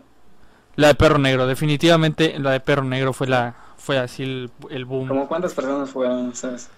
La 0.75 0.87
de 0.89 0.95
Perro 0.95 1.17
Negro. 1.19 1.47
Definitivamente 1.47 2.37
la 2.37 2.51
de 2.51 2.59
Perro 2.59 2.83
Negro 2.83 3.13
fue 3.13 3.27
la 3.27 3.55
fue 3.77 3.97
así 3.97 4.23
el, 4.23 4.51
el 4.69 4.83
boom. 4.85 5.07
¿Como 5.07 5.27
cuántas 5.27 5.53
personas 5.53 5.89
fueron, 5.89 6.35
sabes? 6.35 6.69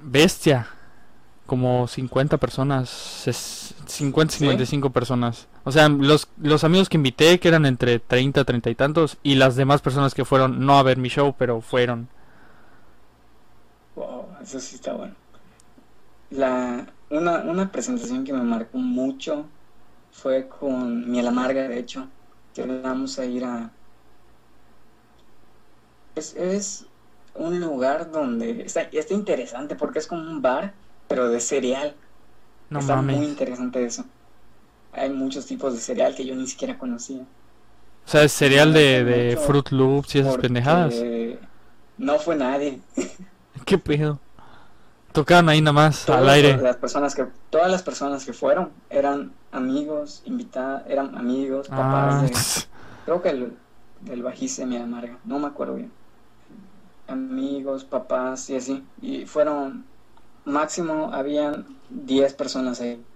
Bestia. 0.00 0.66
Como 1.46 1.86
50 1.88 2.38
personas. 2.38 3.26
es- 3.26 3.74
50, 3.86 4.32
¿Sí? 4.36 4.38
55 4.38 4.90
personas. 4.90 5.48
O 5.64 5.72
sea, 5.72 5.88
los, 5.88 6.28
los 6.38 6.64
amigos 6.64 6.88
que 6.88 6.96
invité, 6.96 7.38
que 7.40 7.48
eran 7.48 7.66
entre 7.66 7.98
30, 7.98 8.44
30 8.44 8.70
y 8.70 8.74
tantos. 8.74 9.18
Y 9.22 9.34
las 9.36 9.56
demás 9.56 9.82
personas 9.82 10.14
que 10.14 10.24
fueron, 10.24 10.64
no 10.64 10.78
a 10.78 10.82
ver 10.82 10.98
mi 10.98 11.08
show, 11.08 11.34
pero 11.38 11.60
fueron. 11.60 12.08
Wow, 13.94 14.36
eso 14.42 14.60
sí 14.60 14.74
está 14.76 14.92
bueno. 14.94 15.16
La, 16.30 16.92
una, 17.10 17.42
una 17.44 17.70
presentación 17.70 18.24
que 18.24 18.32
me 18.32 18.42
marcó 18.42 18.78
mucho 18.78 19.52
fue 20.10 20.48
con 20.48 21.08
Miel 21.10 21.28
Amarga, 21.28 21.68
de 21.68 21.78
hecho, 21.78 22.10
que 22.54 22.64
vamos 22.66 23.18
a 23.20 23.24
ir 23.26 23.44
a... 23.44 23.76
Es, 26.14 26.34
es 26.36 26.86
un 27.34 27.60
lugar 27.60 28.10
donde 28.10 28.62
está, 28.62 28.82
está 28.82 29.14
interesante 29.14 29.76
porque 29.76 29.98
es 29.98 30.06
como 30.06 30.22
un 30.22 30.40
bar, 30.42 30.74
pero 31.12 31.28
de 31.28 31.40
cereal. 31.40 31.94
No 32.70 32.80
está 32.80 32.96
muy 32.96 33.24
mames. 33.24 33.28
interesante 33.28 33.84
eso. 33.84 34.04
Hay 34.92 35.10
muchos 35.10 35.46
tipos 35.46 35.74
de 35.74 35.80
cereal 35.80 36.14
que 36.16 36.26
yo 36.26 36.34
ni 36.36 36.46
siquiera 36.48 36.78
conocía. 36.78 37.26
O 38.06 38.10
sea, 38.10 38.22
es 38.24 38.32
cereal 38.32 38.72
de, 38.72 39.02
de 39.04 39.36
Fruit 39.36 39.70
Loops 39.70 40.14
y 40.14 40.18
esas 40.20 40.36
pendejadas. 40.38 41.06
No 41.96 42.18
fue 42.18 42.36
nadie. 42.36 42.80
¿Qué 43.64 43.78
pedo? 43.78 44.20
Tocaban 45.12 45.48
ahí 45.48 45.60
nada 45.60 45.72
más 45.74 46.08
al 46.10 46.28
aire. 46.28 46.62
las 46.62 46.76
personas 46.76 47.14
que 47.14 47.26
todas 47.50 47.70
las 47.70 47.82
personas 47.82 48.24
que 48.24 48.32
fueron 48.32 48.72
eran 48.90 49.32
amigos 49.50 50.22
invitados 50.24 50.82
eran 50.88 51.16
amigos 51.16 51.70
papás 51.70 52.20
Ah, 52.20 52.22
de 52.22 52.32
creo 53.04 53.22
que 53.22 53.30
el 53.30 53.58
del 54.00 54.22
bajista 54.22 54.66
mi 54.66 54.76
amarga 54.76 55.18
no 55.24 55.38
me 55.38 55.48
acuerdo 55.48 55.74
bien 55.76 55.92
amigos 57.06 57.84
papás 57.84 58.48
y 58.50 58.56
así 58.56 58.84
y 59.00 59.26
fueron 59.26 59.84
máximo 60.44 61.12
habían 61.12 61.80
10 61.88 62.34
personas 62.34 62.80
ahí 62.80 63.06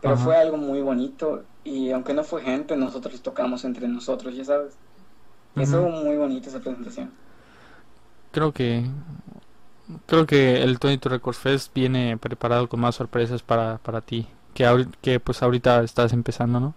pero 0.00 0.16
Ajá. 0.16 0.16
fue 0.16 0.36
algo 0.36 0.56
muy 0.56 0.80
bonito 0.82 1.48
y 1.64 1.90
aunque 1.90 2.14
no 2.14 2.24
fue 2.24 2.42
gente 2.42 2.76
nosotros 2.76 3.22
tocamos 3.22 3.64
entre 3.64 3.88
nosotros 3.88 4.34
ya 4.36 4.44
sabes 4.44 4.78
y 5.56 5.62
Ujú. 5.62 5.64
estuvo 5.64 5.90
muy 5.90 6.16
bonita 6.16 6.48
esa 6.50 6.60
presentación 6.60 7.18
Creo 8.32 8.52
que 8.52 8.84
creo 10.06 10.26
que 10.26 10.62
el 10.62 10.78
22 10.78 11.12
Records 11.12 11.38
Fest 11.38 11.74
viene 11.74 12.16
preparado 12.18 12.68
con 12.68 12.80
más 12.80 12.94
sorpresas 12.96 13.42
para, 13.42 13.78
para 13.78 14.00
ti. 14.00 14.26
Que, 14.54 14.86
que 15.00 15.20
pues 15.20 15.42
ahorita 15.42 15.82
estás 15.82 16.12
empezando, 16.12 16.60
¿no? 16.60 16.74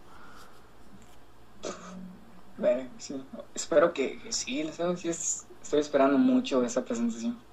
Bueno, 2.56 2.92
sí. 3.00 3.30
espero 3.54 3.94
que, 3.94 4.20
que 4.20 4.32
sí, 4.32 4.72
¿sabes? 4.74 5.06
Es- 5.06 5.48
estoy 5.62 5.80
esperando 5.80 6.18
mucho 6.18 6.64
esa 6.64 6.86
presentación 6.86 7.46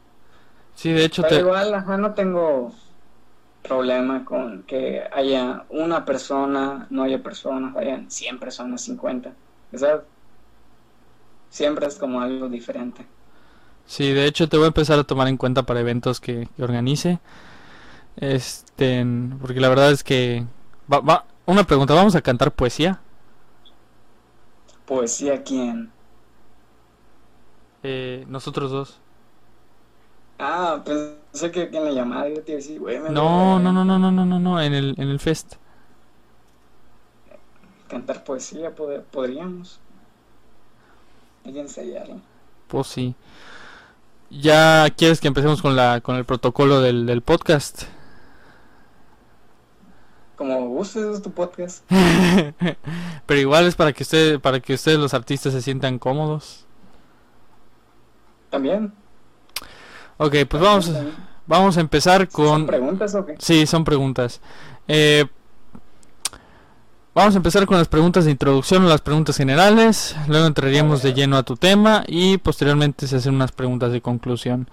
Sí, 0.74 0.92
de 0.92 1.04
hecho 1.04 1.22
Pero 1.22 1.34
te... 1.34 1.40
igual, 1.40 1.74
ajá, 1.74 1.96
no 1.96 2.14
tengo 2.14 2.72
problema 3.62 4.24
con 4.24 4.62
que 4.62 5.02
haya 5.12 5.64
una 5.68 6.04
persona, 6.04 6.86
no 6.90 7.02
haya 7.02 7.22
personas, 7.22 7.76
hayan 7.76 8.10
100 8.10 8.38
personas, 8.38 8.82
50. 8.82 9.32
¿Sabes? 9.74 10.02
Siempre 11.50 11.86
es 11.86 11.96
como 11.96 12.20
algo 12.20 12.48
diferente. 12.48 13.06
Sí, 13.86 14.12
de 14.12 14.26
hecho 14.26 14.48
te 14.48 14.56
voy 14.56 14.64
a 14.64 14.68
empezar 14.68 14.98
a 14.98 15.04
tomar 15.04 15.28
en 15.28 15.36
cuenta 15.36 15.64
para 15.64 15.80
eventos 15.80 16.20
que, 16.20 16.48
que 16.56 16.62
organice. 16.62 17.18
Este, 18.16 19.04
porque 19.40 19.60
la 19.60 19.68
verdad 19.68 19.90
es 19.92 20.04
que 20.04 20.44
va, 20.92 21.00
va, 21.00 21.24
una 21.46 21.64
pregunta, 21.64 21.94
¿vamos 21.94 22.14
a 22.14 22.22
cantar 22.22 22.52
poesía? 22.52 23.00
Poesía, 24.86 25.42
¿quién? 25.42 25.90
Eh, 27.82 28.24
nosotros 28.28 28.70
dos. 28.70 29.00
Ah, 30.40 30.82
pensé 30.84 31.50
que 31.50 31.64
en 31.64 31.84
la 31.84 31.90
llamada 31.92 32.28
yo 32.28 32.42
te 32.42 32.52
iba 32.52 32.58
a 32.58 32.62
decir, 32.62 32.80
güey, 32.80 32.98
me 32.98 33.10
No, 33.10 33.58
no, 33.58 33.72
no, 33.72 33.84
no, 33.84 33.98
no, 33.98 34.10
no, 34.10 34.24
no, 34.24 34.38
no, 34.40 34.60
en 34.60 34.72
el 34.74 34.94
en 34.98 35.08
el 35.08 35.20
fest. 35.20 35.54
Cantar 37.88 38.24
poesía, 38.24 38.74
pod- 38.74 39.02
podríamos. 39.10 39.80
Hay 41.44 41.52
que 41.52 41.60
ensayarlo. 41.60 42.20
Pues 42.68 42.86
sí. 42.86 43.14
¿Ya 44.30 44.88
quieres 44.96 45.20
que 45.20 45.28
empecemos 45.28 45.60
con 45.60 45.74
la 45.76 46.00
con 46.00 46.16
el 46.16 46.24
protocolo 46.24 46.80
del, 46.80 47.04
del 47.06 47.20
podcast? 47.22 47.84
Como 50.36 50.68
gustes, 50.68 51.04
es 51.04 51.22
tu 51.22 51.32
podcast. 51.32 51.84
Pero 53.26 53.40
igual 53.40 53.66
es 53.66 53.74
para 53.74 53.92
que 53.92 54.04
usted, 54.04 54.40
para 54.40 54.60
que 54.60 54.72
ustedes 54.74 54.98
los 54.98 55.12
artistas 55.12 55.52
se 55.52 55.60
sientan 55.60 55.98
cómodos. 55.98 56.64
También. 58.50 58.92
Ok, 60.22 60.34
pues 60.50 60.62
vamos, 60.62 60.92
vamos 61.46 61.78
a 61.78 61.80
empezar 61.80 62.28
¿Son 62.30 62.44
con... 62.44 62.66
preguntas 62.66 63.14
o 63.14 63.24
qué? 63.24 63.36
Sí, 63.38 63.66
son 63.66 63.84
preguntas. 63.84 64.42
Eh, 64.86 65.24
vamos 67.14 67.32
a 67.32 67.38
empezar 67.38 67.64
con 67.64 67.78
las 67.78 67.88
preguntas 67.88 68.26
de 68.26 68.30
introducción 68.30 68.84
o 68.84 68.88
las 68.90 69.00
preguntas 69.00 69.38
generales. 69.38 70.14
Luego 70.28 70.46
entraríamos 70.46 71.00
de 71.02 71.14
lleno 71.14 71.38
a 71.38 71.42
tu 71.42 71.56
tema 71.56 72.04
y 72.06 72.36
posteriormente 72.36 73.06
se 73.06 73.16
hacen 73.16 73.34
unas 73.34 73.52
preguntas 73.52 73.92
de 73.92 74.02
conclusión. 74.02 74.68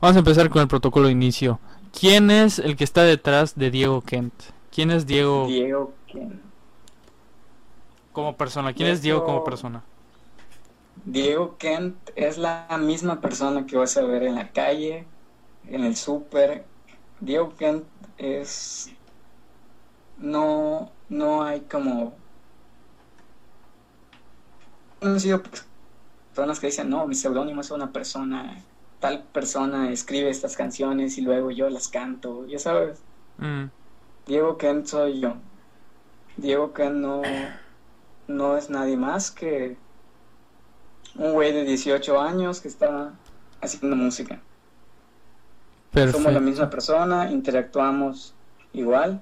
Vamos 0.00 0.14
a 0.14 0.20
empezar 0.20 0.50
con 0.50 0.62
el 0.62 0.68
protocolo 0.68 1.06
de 1.06 1.12
inicio. 1.12 1.58
¿Quién 1.98 2.30
es 2.30 2.60
el 2.60 2.76
que 2.76 2.84
está 2.84 3.02
detrás 3.02 3.56
de 3.56 3.72
Diego 3.72 4.02
Kent? 4.02 4.32
¿Quién 4.72 4.92
es 4.92 5.04
Diego 5.04 5.48
Diego, 5.48 5.94
¿quién? 6.08 6.40
como 8.12 8.36
persona? 8.36 8.72
¿Quién 8.72 8.90
es 8.90 9.02
Diego 9.02 9.24
como 9.24 9.42
persona? 9.42 9.82
Diego 11.04 11.56
Kent 11.58 11.96
es 12.14 12.38
la 12.38 12.66
misma 12.80 13.20
persona 13.20 13.66
que 13.66 13.76
vas 13.76 13.96
a 13.96 14.02
ver 14.02 14.22
en 14.22 14.36
la 14.36 14.52
calle, 14.52 15.06
en 15.66 15.84
el 15.84 15.96
súper. 15.96 16.64
Diego 17.20 17.54
Kent 17.56 17.84
es... 18.18 18.90
No, 20.18 20.90
no 21.08 21.42
hay 21.42 21.62
como... 21.62 22.14
No 25.00 25.10
han 25.10 25.20
sido 25.20 25.42
personas 26.32 26.60
que 26.60 26.68
dicen, 26.68 26.88
no, 26.88 27.06
mi 27.08 27.16
seudónimo 27.16 27.60
es 27.60 27.72
una 27.72 27.92
persona, 27.92 28.62
tal 29.00 29.24
persona 29.24 29.90
escribe 29.90 30.30
estas 30.30 30.56
canciones 30.56 31.18
y 31.18 31.22
luego 31.22 31.50
yo 31.50 31.68
las 31.68 31.88
canto, 31.88 32.46
ya 32.46 32.60
sabes. 32.60 33.02
Mm. 33.38 33.64
Diego 34.26 34.56
Kent 34.56 34.86
soy 34.86 35.20
yo. 35.20 35.34
Diego 36.36 36.72
Kent 36.72 36.96
no, 36.96 37.22
no 38.28 38.56
es 38.56 38.70
nadie 38.70 38.96
más 38.96 39.32
que 39.32 39.76
un 41.16 41.32
güey 41.32 41.52
de 41.52 41.64
18 41.64 42.20
años 42.20 42.60
que 42.60 42.68
está 42.68 43.12
haciendo 43.60 43.96
música. 43.96 44.40
Perfecto. 45.90 46.18
Somos 46.18 46.32
la 46.32 46.40
misma 46.40 46.70
persona, 46.70 47.30
interactuamos 47.30 48.34
igual. 48.72 49.20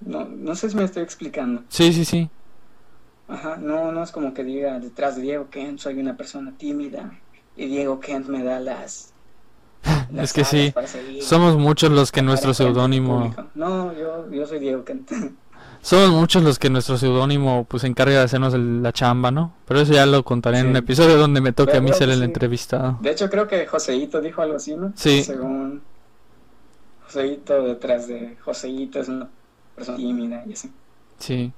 No, 0.00 0.24
no 0.24 0.54
sé 0.54 0.70
si 0.70 0.76
me 0.76 0.84
estoy 0.84 1.02
explicando. 1.02 1.62
Sí, 1.68 1.92
sí, 1.92 2.04
sí. 2.04 2.30
Ajá, 3.28 3.56
no, 3.56 3.92
no 3.92 4.02
es 4.02 4.10
como 4.10 4.34
que 4.34 4.42
diga 4.44 4.78
detrás 4.80 5.16
de 5.16 5.22
Diego 5.22 5.48
Kent 5.50 5.78
soy 5.78 6.00
una 6.00 6.16
persona 6.16 6.52
tímida 6.56 7.12
y 7.56 7.66
Diego 7.66 8.00
Kent 8.00 8.26
me 8.26 8.42
da 8.42 8.58
las... 8.58 9.12
las 10.12 10.24
Es 10.24 10.32
que 10.32 10.44
sí, 10.44 10.74
Somos 11.20 11.56
muchos 11.56 11.90
los 11.90 12.10
que 12.10 12.22
nuestro 12.22 12.54
seudónimo... 12.54 13.34
No, 13.54 13.92
yo, 13.92 14.30
yo 14.30 14.46
soy 14.46 14.58
Diego 14.58 14.84
Kent. 14.84 15.12
Somos 15.82 16.10
muchos 16.10 16.42
los 16.42 16.58
que 16.58 16.68
nuestro 16.68 16.98
seudónimo 16.98 17.64
pues 17.68 17.80
se 17.82 17.86
encarga 17.86 18.18
de 18.18 18.24
hacernos 18.24 18.52
el- 18.52 18.82
la 18.82 18.92
chamba, 18.92 19.30
¿no? 19.30 19.54
Pero 19.66 19.80
eso 19.80 19.92
ya 19.94 20.04
lo 20.04 20.22
contaré 20.24 20.58
en 20.58 20.68
un 20.68 20.76
episodio 20.76 21.16
donde 21.16 21.40
me 21.40 21.52
toque 21.52 21.76
a 21.78 21.80
mí 21.80 21.90
ser 21.94 22.10
el 22.10 22.18
sí. 22.18 22.24
entrevistado. 22.24 22.98
De 23.00 23.10
hecho, 23.10 23.30
creo 23.30 23.48
que 23.48 23.66
Joseito 23.66 24.20
dijo 24.20 24.42
algo 24.42 24.56
así, 24.56 24.76
¿no? 24.76 24.92
Sí. 24.94 25.24
Según 25.24 25.80
Joseito, 27.06 27.62
detrás 27.62 28.08
de 28.08 28.36
Joseito 28.44 29.00
es 29.00 29.08
una 29.08 29.28
persona 29.74 29.96
tímida 29.96 30.44
y 30.46 30.52
así. 30.52 30.70
Sí. 31.18 31.50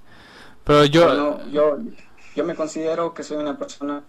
Pero 0.65 0.85
yo... 0.85 1.01
Pero 1.09 1.15
no, 1.15 1.49
yo, 1.51 1.79
yo 2.37 2.45
me 2.45 2.55
considero 2.55 3.13
que 3.15 3.25
soy 3.25 3.39
una 3.39 3.59
persona 3.59 4.03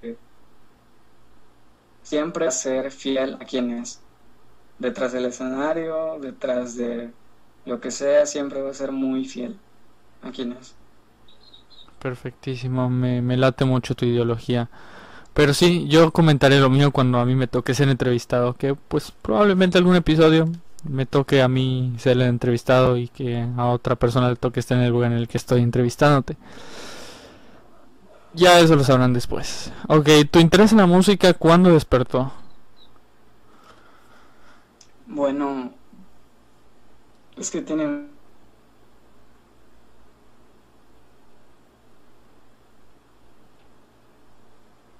que 0.00 0.16
siempre 2.02 2.46
va 2.46 2.48
a 2.48 2.52
ser 2.52 2.90
fiel 2.90 3.34
a 3.34 3.44
quien 3.44 3.70
es. 3.72 4.00
Detrás 4.78 5.12
del 5.12 5.26
escenario, 5.26 6.18
detrás 6.20 6.76
de 6.76 7.10
lo 7.66 7.80
que 7.80 7.90
sea, 7.90 8.24
siempre 8.26 8.62
va 8.62 8.70
a 8.70 8.74
ser 8.74 8.92
muy 8.92 9.26
fiel 9.26 9.56
a 10.22 10.30
quien 10.30 10.52
es. 10.52 10.74
Perfectísimo, 12.00 12.88
me, 12.88 13.20
me 13.20 13.36
late 13.36 13.64
mucho 13.64 13.94
tu 13.94 14.04
ideología. 14.06 14.70
Pero 15.34 15.52
sí, 15.52 15.86
yo 15.88 16.12
comentaré 16.12 16.58
lo 16.60 16.70
mío 16.70 16.92
cuando 16.92 17.18
a 17.18 17.26
mí 17.26 17.34
me 17.34 17.46
toque 17.46 17.74
ser 17.74 17.88
entrevistado, 17.88 18.54
que 18.54 18.74
pues 18.74 19.10
probablemente 19.10 19.76
algún 19.76 19.96
episodio 19.96 20.48
me 20.84 21.04
toque 21.04 21.42
a 21.42 21.48
mí 21.48 21.94
ser 21.98 22.12
el 22.12 22.22
entrevistado 22.22 22.96
y 22.96 23.08
que 23.08 23.46
a 23.56 23.66
otra 23.66 23.96
persona 23.96 24.30
le 24.30 24.36
toque 24.36 24.60
estar 24.60 24.78
en 24.78 24.84
el 24.84 24.92
lugar 24.92 25.12
en 25.12 25.18
el 25.18 25.28
que 25.28 25.36
estoy 25.36 25.62
entrevistándote. 25.62 26.36
Ya 28.34 28.60
eso 28.60 28.76
lo 28.76 28.84
sabrán 28.84 29.12
después. 29.12 29.72
Ok, 29.88 30.08
¿tu 30.30 30.38
interés 30.38 30.72
en 30.72 30.78
la 30.78 30.86
música 30.86 31.32
cuándo 31.34 31.72
despertó? 31.72 32.32
Bueno, 35.06 35.72
es 37.36 37.50
que 37.50 37.62
tiene 37.62 38.08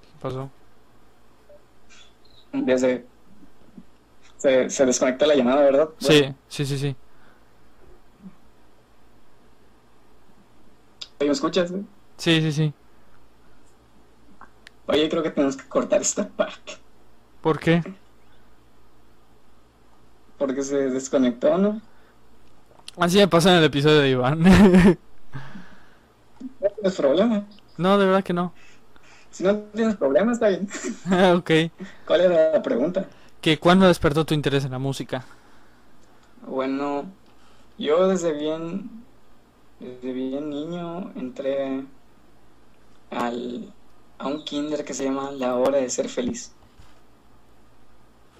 ¿Qué 0.01 0.19
pasó? 0.21 0.51
desde... 2.53 3.07
Se, 4.37 4.69
se 4.71 4.87
desconectó 4.87 5.27
la 5.27 5.35
llamada, 5.35 5.63
¿verdad? 5.63 5.91
Sí, 5.99 6.35
sí, 6.49 6.65
sí, 6.67 6.79
sí. 6.79 6.97
¿Me 11.21 11.27
escuchas? 11.29 11.73
Sí, 12.19 12.41
sí, 12.41 12.53
sí. 12.53 12.75
Oye, 14.87 15.09
creo 15.09 15.23
que 15.23 15.31
tenemos 15.31 15.57
que 15.57 15.69
cortar 15.69 16.01
esta 16.01 16.29
parte. 16.29 16.73
¿Por 17.41 17.59
qué? 17.59 17.83
Porque 20.39 20.63
se 20.63 20.77
desconectó, 20.91 21.59
¿no? 21.59 21.81
Así 22.99 23.19
me 23.19 23.29
pasó 23.29 23.51
en 23.51 23.57
el 23.57 23.65
episodio 23.65 24.01
de 24.01 24.11
Iván. 24.11 24.43
No 26.61 26.69
tienes 26.71 26.97
problema. 26.97 27.47
no, 27.77 27.99
de 27.99 28.07
verdad 28.07 28.25
que 28.25 28.33
no. 28.33 28.55
Si 29.31 29.45
no 29.45 29.57
tienes 29.75 29.97
problema, 29.97 30.33
está 30.33 30.49
bien. 30.49 30.69
ok. 31.37 31.51
¿Cuál 32.05 32.21
era 32.23 32.53
la 32.53 32.63
pregunta? 32.63 33.09
¿Que 33.41 33.59
cuándo 33.59 33.87
despertó 33.87 34.27
tu 34.27 34.35
interés 34.35 34.65
en 34.67 34.73
la 34.73 34.79
música? 34.79 35.31
Bueno, 36.41 37.15
yo 37.79 38.09
desde 38.09 38.33
bien, 38.33 39.07
desde 39.81 40.13
bien 40.13 40.51
niño 40.51 41.13
entré 41.17 41.87
al, 43.11 43.75
a 44.19 44.29
un 44.29 44.45
kinder 44.45 44.85
que 44.85 44.95
se 44.95 45.05
llama 45.05 45.33
La 45.33 45.57
Hora 45.57 45.79
de 45.79 45.91
Ser 45.91 46.09
Feliz. 46.09 46.57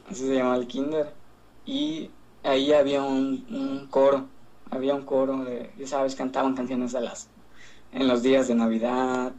Así 0.05 0.27
se 0.27 0.35
llama 0.37 0.57
el 0.57 0.67
kinder. 0.67 1.15
Y 1.65 2.11
ahí 2.43 2.73
había 2.73 3.03
un, 3.03 3.47
un 3.51 3.89
coro, 3.89 4.31
había 4.71 4.95
un 4.95 5.05
coro 5.05 5.45
de, 5.45 5.71
ya 5.79 5.87
sabes, 5.87 6.15
cantaban 6.15 6.55
canciones 6.55 6.95
a 6.95 7.01
las, 7.01 7.29
en 7.93 8.09
los 8.09 8.23
días 8.23 8.49
de 8.49 8.55
Navidad, 8.55 9.33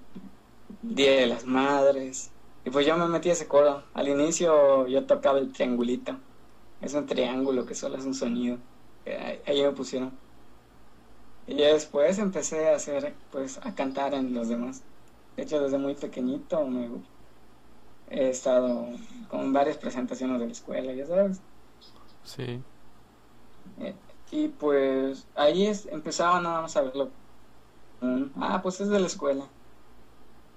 Día 0.81 1.11
de 1.11 1.27
las 1.27 1.45
Madres. 1.45 2.31
Y 2.65 2.69
pues 2.69 2.85
yo 2.85 2.97
me 2.97 3.07
metí 3.07 3.29
a 3.29 3.33
ese 3.33 3.47
coro. 3.47 3.83
Al 3.93 4.07
inicio 4.07 4.87
yo 4.87 5.05
tocaba 5.05 5.39
el 5.39 5.51
triangulito. 5.51 6.17
Es 6.81 6.93
un 6.93 7.05
triángulo 7.05 7.65
que 7.65 7.75
solo 7.75 7.97
es 7.97 8.05
un 8.05 8.13
sonido. 8.13 8.57
Ahí, 9.45 9.61
me 9.61 9.71
pusieron. 9.71 10.11
Y 11.47 11.55
después 11.55 12.19
empecé 12.19 12.69
a 12.69 12.75
hacer, 12.75 13.13
pues, 13.31 13.57
a 13.63 13.73
cantar 13.73 14.13
en 14.13 14.33
los 14.33 14.49
demás. 14.49 14.83
De 15.37 15.43
hecho, 15.43 15.61
desde 15.61 15.77
muy 15.77 15.95
pequeñito 15.95 16.65
me 16.67 16.89
he 18.09 18.29
estado 18.29 18.87
con 19.29 19.53
varias 19.53 19.77
presentaciones 19.77 20.39
de 20.39 20.45
la 20.45 20.51
escuela, 20.51 20.93
ya 20.93 21.05
sabes. 21.05 21.39
Sí. 22.23 22.61
Eh, 23.79 23.93
y 24.31 24.49
pues 24.49 25.27
ahí 25.35 25.67
es, 25.67 25.85
empezaba 25.87 26.41
nada 26.41 26.61
más 26.61 26.75
a 26.77 26.81
verlo. 26.81 27.11
Mm, 28.01 28.25
Ah, 28.41 28.61
pues 28.61 28.81
es 28.81 28.89
de 28.89 28.99
la 28.99 29.07
escuela. 29.07 29.45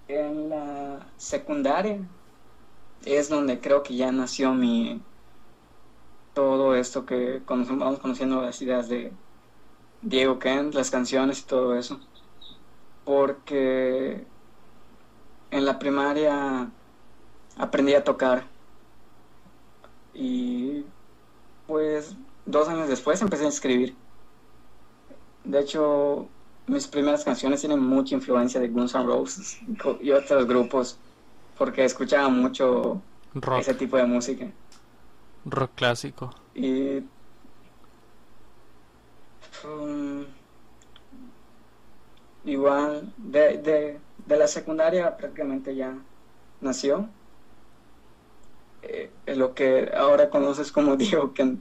En 0.09 0.51
la 0.51 1.11
secundaria 1.17 2.07
es 3.05 3.29
donde 3.29 3.61
creo 3.61 3.83
que 3.83 3.97
ya 3.97 4.13
nació 4.13 4.55
mi 4.55 5.03
todo 6.33 6.75
esto 6.75 7.07
que 7.07 7.43
vamos 7.47 7.99
conociendo 8.01 8.43
las 8.43 8.61
ideas 8.63 8.89
de 8.89 9.13
Diego 10.03 10.39
Kent, 10.39 10.75
las 10.75 10.91
canciones 10.91 11.41
y 11.43 11.47
todo 11.47 11.77
eso. 11.77 12.01
Porque 13.05 14.27
en 15.51 15.65
la 15.65 15.79
primaria 15.79 16.73
aprendí 17.57 17.95
a 17.95 18.05
tocar 18.05 18.45
y 20.13 20.85
pues 21.67 22.17
dos 22.51 22.69
años 22.69 22.89
después 22.89 23.21
empecé 23.23 23.45
a 23.47 23.49
escribir. 23.49 23.97
De 25.45 25.61
hecho, 25.61 26.29
mis 26.67 26.87
primeras 26.89 27.25
canciones 27.25 27.61
tienen 27.61 27.81
mucha 27.81 28.15
influencia 28.15 28.61
de 28.61 28.69
Guns 28.69 28.95
N' 28.95 29.05
Roses 29.05 29.59
y 30.01 30.11
otros 30.13 30.47
grupos, 30.47 30.99
porque 31.59 31.85
escuchaba 31.85 32.29
mucho 32.29 33.03
Rock. 33.35 33.61
ese 33.61 33.75
tipo 33.75 33.97
de 33.97 34.05
música. 34.07 34.47
Rock 35.45 35.73
clásico. 35.75 36.31
Y 36.55 36.99
um, 39.65 40.25
igual 42.45 43.13
de, 43.17 43.59
de, 43.59 44.01
de 44.27 44.37
la 44.37 44.47
secundaria 44.47 45.17
prácticamente 45.17 45.75
ya 45.75 45.97
nació 46.61 47.09
eh, 48.83 49.13
lo 49.27 49.55
que 49.55 49.91
ahora 49.97 50.31
conoces 50.31 50.73
como 50.73 50.97
Diego 50.97 51.33
Kent. 51.35 51.61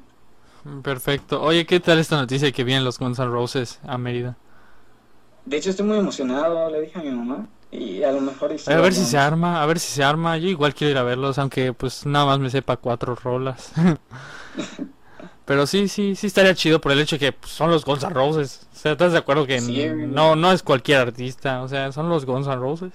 Perfecto. 0.83 1.41
Oye, 1.41 1.65
¿qué 1.65 1.79
tal 1.79 1.99
esta 1.99 2.17
noticia 2.17 2.47
de 2.47 2.53
que 2.53 2.63
vienen 2.63 2.83
los 2.83 2.99
Guns 2.99 3.19
N' 3.19 3.29
Roses 3.29 3.79
a 3.85 3.97
Mérida? 3.97 4.37
De 5.45 5.57
hecho, 5.57 5.69
estoy 5.69 5.85
muy 5.85 5.97
emocionado, 5.97 6.69
le 6.69 6.81
dije 6.81 6.99
a 6.99 7.01
mi 7.01 7.11
mamá. 7.11 7.47
Y 7.71 8.03
a 8.03 8.11
lo 8.11 8.21
mejor... 8.21 8.51
A 8.51 8.81
ver 8.81 8.93
si 8.93 9.05
se 9.05 9.17
arma, 9.17 9.61
a 9.61 9.65
ver 9.65 9.79
si 9.79 9.91
se 9.93 10.03
arma. 10.03 10.37
Yo 10.37 10.47
igual 10.47 10.73
quiero 10.73 10.91
ir 10.91 10.97
a 10.97 11.03
verlos, 11.03 11.37
aunque 11.37 11.73
pues 11.73 12.05
nada 12.05 12.25
más 12.25 12.39
me 12.39 12.49
sepa 12.49 12.77
cuatro 12.77 13.15
rolas. 13.15 13.71
Pero 15.45 15.65
sí, 15.65 15.87
sí, 15.87 16.15
sí 16.15 16.27
estaría 16.27 16.53
chido 16.53 16.79
por 16.79 16.91
el 16.91 16.99
hecho 16.99 17.15
de 17.15 17.19
que 17.19 17.31
pues, 17.31 17.51
son 17.51 17.71
los 17.71 17.85
Guns 17.85 18.03
N' 18.03 18.13
Roses. 18.13 18.67
O 18.71 18.75
sea, 18.75 18.91
¿estás 18.91 19.11
de 19.13 19.17
acuerdo 19.17 19.47
que 19.47 19.59
Sí, 19.59 19.87
no, 19.89 20.35
no 20.35 20.51
es 20.51 20.61
cualquier 20.61 20.99
artista? 20.99 21.63
O 21.63 21.67
sea, 21.67 21.91
son 21.91 22.09
los 22.09 22.25
Guns 22.25 22.47
N' 22.47 22.55
Roses. 22.55 22.93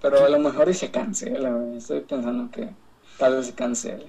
Pero 0.00 0.24
a 0.24 0.28
lo 0.28 0.38
mejor 0.38 0.68
y 0.68 0.74
se 0.74 0.90
cancela. 0.90 1.56
Estoy 1.76 2.00
pensando 2.00 2.50
que 2.50 2.68
tal 3.16 3.36
vez 3.36 3.46
se 3.46 3.54
cancele. 3.54 4.06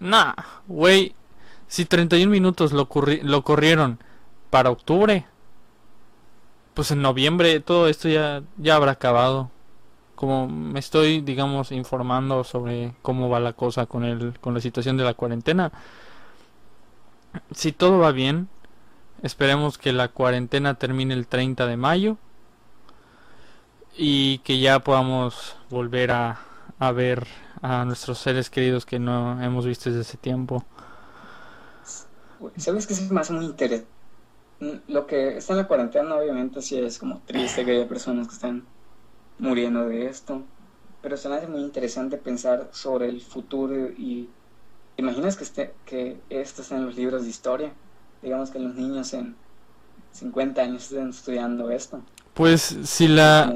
Nah, 0.00 0.34
güey, 0.66 1.14
si 1.68 1.84
31 1.84 2.30
minutos 2.30 2.72
lo, 2.72 2.88
lo 3.22 3.42
corrieron 3.42 3.98
para 4.50 4.70
octubre, 4.70 5.26
pues 6.74 6.90
en 6.90 7.02
noviembre 7.02 7.60
todo 7.60 7.88
esto 7.88 8.08
ya, 8.08 8.42
ya 8.58 8.76
habrá 8.76 8.92
acabado. 8.92 9.50
Como 10.14 10.48
me 10.48 10.78
estoy, 10.78 11.20
digamos, 11.20 11.72
informando 11.72 12.44
sobre 12.44 12.94
cómo 13.02 13.28
va 13.28 13.40
la 13.40 13.52
cosa 13.54 13.86
con 13.86 14.04
el, 14.04 14.38
con 14.40 14.54
la 14.54 14.60
situación 14.60 14.96
de 14.96 15.04
la 15.04 15.14
cuarentena. 15.14 15.72
Si 17.52 17.72
todo 17.72 17.98
va 17.98 18.12
bien, 18.12 18.48
esperemos 19.22 19.78
que 19.78 19.92
la 19.92 20.08
cuarentena 20.08 20.74
termine 20.74 21.14
el 21.14 21.26
30 21.26 21.66
de 21.66 21.76
mayo 21.76 22.16
y 23.96 24.38
que 24.38 24.58
ya 24.58 24.80
podamos 24.80 25.56
volver 25.70 26.12
a, 26.12 26.40
a 26.78 26.92
ver 26.92 27.26
a 27.66 27.84
nuestros 27.84 28.18
seres 28.18 28.48
queridos 28.48 28.86
que 28.86 29.00
no 29.00 29.42
hemos 29.42 29.66
visto 29.66 29.90
desde 29.90 30.02
ese 30.02 30.16
tiempo. 30.16 30.64
¿Sabes 32.56 32.86
qué 32.86 32.92
es 32.92 33.10
más 33.10 33.30
muy 33.32 33.46
interesante? 33.46 33.90
Lo 34.86 35.06
que 35.06 35.36
está 35.36 35.52
en 35.52 35.58
la 35.58 35.66
cuarentena 35.66 36.14
obviamente 36.14 36.62
sí 36.62 36.78
es 36.78 36.98
como 36.98 37.20
triste 37.26 37.64
que 37.64 37.72
haya 37.72 37.88
personas 37.88 38.28
que 38.28 38.34
están 38.34 38.64
muriendo 39.38 39.86
de 39.86 40.06
esto, 40.06 40.42
pero 41.02 41.16
se 41.16 41.28
me 41.28 41.36
hace 41.36 41.48
muy 41.48 41.60
interesante 41.60 42.16
pensar 42.16 42.68
sobre 42.70 43.08
el 43.08 43.20
futuro 43.20 43.90
y 43.90 44.30
imaginas 44.96 45.36
que, 45.36 45.44
esté, 45.44 45.74
que 45.84 46.20
esto 46.30 46.62
está 46.62 46.76
en 46.76 46.86
los 46.86 46.96
libros 46.96 47.24
de 47.24 47.30
historia, 47.30 47.72
digamos 48.22 48.50
que 48.50 48.60
los 48.60 48.76
niños 48.76 49.12
en 49.12 49.34
50 50.12 50.62
años 50.62 50.84
estén 50.84 51.10
estudiando 51.10 51.70
esto. 51.70 52.00
Pues 52.32 52.62
si 52.84 53.08
la... 53.08 53.52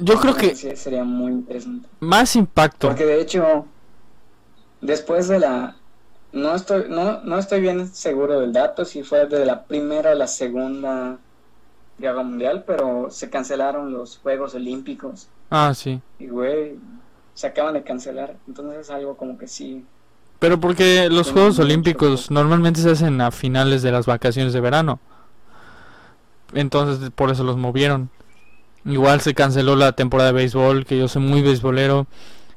Yo 0.00 0.18
creo 0.18 0.34
que... 0.34 0.54
sería 0.54 1.04
muy 1.04 1.32
interesante. 1.32 1.88
Más 2.00 2.34
impacto. 2.36 2.88
Porque 2.88 3.04
de 3.04 3.20
hecho, 3.20 3.66
después 4.80 5.28
de 5.28 5.40
la... 5.40 5.76
No 6.32 6.54
estoy, 6.54 6.84
no, 6.88 7.22
no 7.22 7.38
estoy 7.38 7.60
bien 7.60 7.88
seguro 7.88 8.40
del 8.40 8.52
dato, 8.52 8.84
si 8.84 9.02
fue 9.02 9.26
de 9.26 9.44
la 9.44 9.64
primera 9.64 10.12
o 10.12 10.14
la 10.14 10.28
segunda 10.28 11.18
guerra 11.98 12.22
mundial, 12.22 12.64
pero 12.66 13.08
se 13.10 13.30
cancelaron 13.30 13.92
los 13.92 14.18
Juegos 14.18 14.54
Olímpicos. 14.54 15.28
Ah, 15.50 15.72
sí. 15.74 16.00
Y 16.18 16.28
güey, 16.28 16.76
se 17.34 17.46
acaban 17.46 17.74
de 17.74 17.82
cancelar. 17.82 18.36
Entonces 18.46 18.80
es 18.80 18.90
algo 18.90 19.16
como 19.16 19.38
que 19.38 19.48
sí. 19.48 19.84
Pero 20.38 20.58
porque 20.58 21.08
los 21.10 21.32
Juegos 21.32 21.58
Olímpicos 21.58 22.30
normalmente 22.30 22.80
se 22.80 22.90
hacen 22.90 23.20
a 23.20 23.30
finales 23.30 23.82
de 23.82 23.92
las 23.92 24.06
vacaciones 24.06 24.52
de 24.52 24.60
verano. 24.60 24.98
Entonces 26.54 27.10
por 27.10 27.30
eso 27.30 27.44
los 27.44 27.56
movieron. 27.56 28.08
Igual 28.84 29.20
se 29.20 29.34
canceló 29.34 29.76
la 29.76 29.92
temporada 29.92 30.30
de 30.30 30.36
béisbol, 30.36 30.86
que 30.86 30.98
yo 30.98 31.08
soy 31.08 31.22
muy 31.22 31.42
beisbolero. 31.42 32.06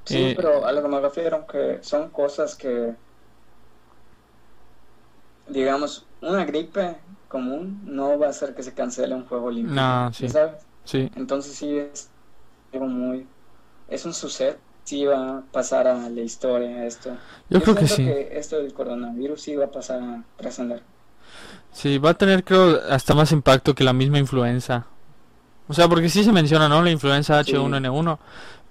Sí, 0.05 0.17
eh, 0.17 0.33
pero 0.36 0.65
a 0.65 0.71
lo 0.71 0.81
que 0.81 0.88
me 0.88 0.99
refiero 0.99 1.45
que 1.47 1.79
son 1.81 2.09
cosas 2.09 2.55
que, 2.55 2.93
digamos, 5.47 6.05
una 6.21 6.45
gripe 6.45 6.97
común 7.27 7.81
no 7.86 8.17
va 8.19 8.27
a 8.27 8.29
hacer 8.29 8.53
que 8.53 8.63
se 8.63 8.73
cancele 8.73 9.15
un 9.15 9.25
juego 9.25 9.47
olímpico. 9.47 9.75
No, 9.75 10.13
sí. 10.13 10.29
¿Sabes? 10.29 10.62
Sí. 10.83 11.09
Entonces 11.15 11.55
sí 11.55 11.77
es 11.77 12.09
algo 12.73 12.88
muy... 12.88 13.27
Es 13.88 14.05
un 14.05 14.13
suceso, 14.13 14.57
sí 14.83 15.05
va 15.05 15.38
a 15.38 15.41
pasar 15.51 15.88
a 15.88 16.09
la 16.09 16.21
historia 16.21 16.86
esto. 16.86 17.15
Yo, 17.49 17.62
creo 17.62 17.75
que 17.75 17.88
sí. 17.88 18.05
Que 18.05 18.38
esto 18.38 18.57
del 18.57 18.73
coronavirus 18.73 19.41
sí 19.41 19.55
va 19.55 19.65
a 19.65 19.71
pasar 19.71 20.01
a 20.01 20.23
trascender. 20.38 20.83
Sí, 21.71 21.97
va 21.97 22.12
a 22.12 22.13
tener 22.13 22.43
creo 22.43 22.79
hasta 22.89 23.13
más 23.13 23.31
impacto 23.31 23.73
que 23.75 23.83
la 23.83 23.93
misma 23.93 24.19
influenza. 24.19 24.88
O 25.67 25.73
sea, 25.73 25.88
porque 25.88 26.10
sí 26.10 26.23
se 26.23 26.32
menciona, 26.32 26.67
¿no? 26.69 26.82
La 26.82 26.91
influenza 26.91 27.41
H1N1, 27.41 28.17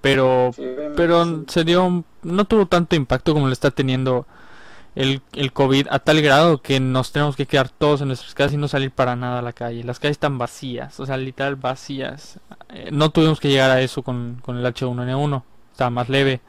pero 0.01 0.51
pero 0.97 1.45
se 1.49 1.65
dio 1.65 2.05
no 2.23 2.45
tuvo 2.45 2.67
tanto 2.67 2.97
impacto 2.97 3.33
como 3.35 3.47
le 3.47 3.53
está 3.53 3.71
teniendo 3.71 4.27
el, 4.95 5.23
el 5.33 5.53
COVID 5.53 5.89
a 5.91 6.01
tal 6.01 6.21
grado 6.23 6.61
que 6.61 6.81
nos 6.81 7.13
tenemos 7.13 7.37
que 7.37 7.47
quedar 7.47 7.71
todos 7.71 8.03
en 8.03 8.09
nuestras 8.09 8.35
casas 8.35 8.55
y 8.55 8.57
no 8.59 8.69
salir 8.69 8.91
para 8.91 9.17
nada 9.17 9.39
a 9.39 9.43
la 9.43 9.53
calle. 9.53 9.85
Las 9.85 9.99
calles 9.99 10.17
están 10.17 10.39
vacías, 10.39 11.01
o 11.01 11.07
sea, 11.07 11.17
literal 11.17 11.57
vacías. 11.57 12.39
Eh, 12.71 12.91
no 12.93 13.11
tuvimos 13.11 13.41
que 13.41 13.49
llegar 13.49 13.71
a 13.71 13.81
eso 13.81 14.03
con, 14.03 14.41
con 14.43 14.59
el 14.59 14.65
H1N1, 14.67 15.43
está 15.73 15.91
más 15.91 16.09
leve. 16.09 16.41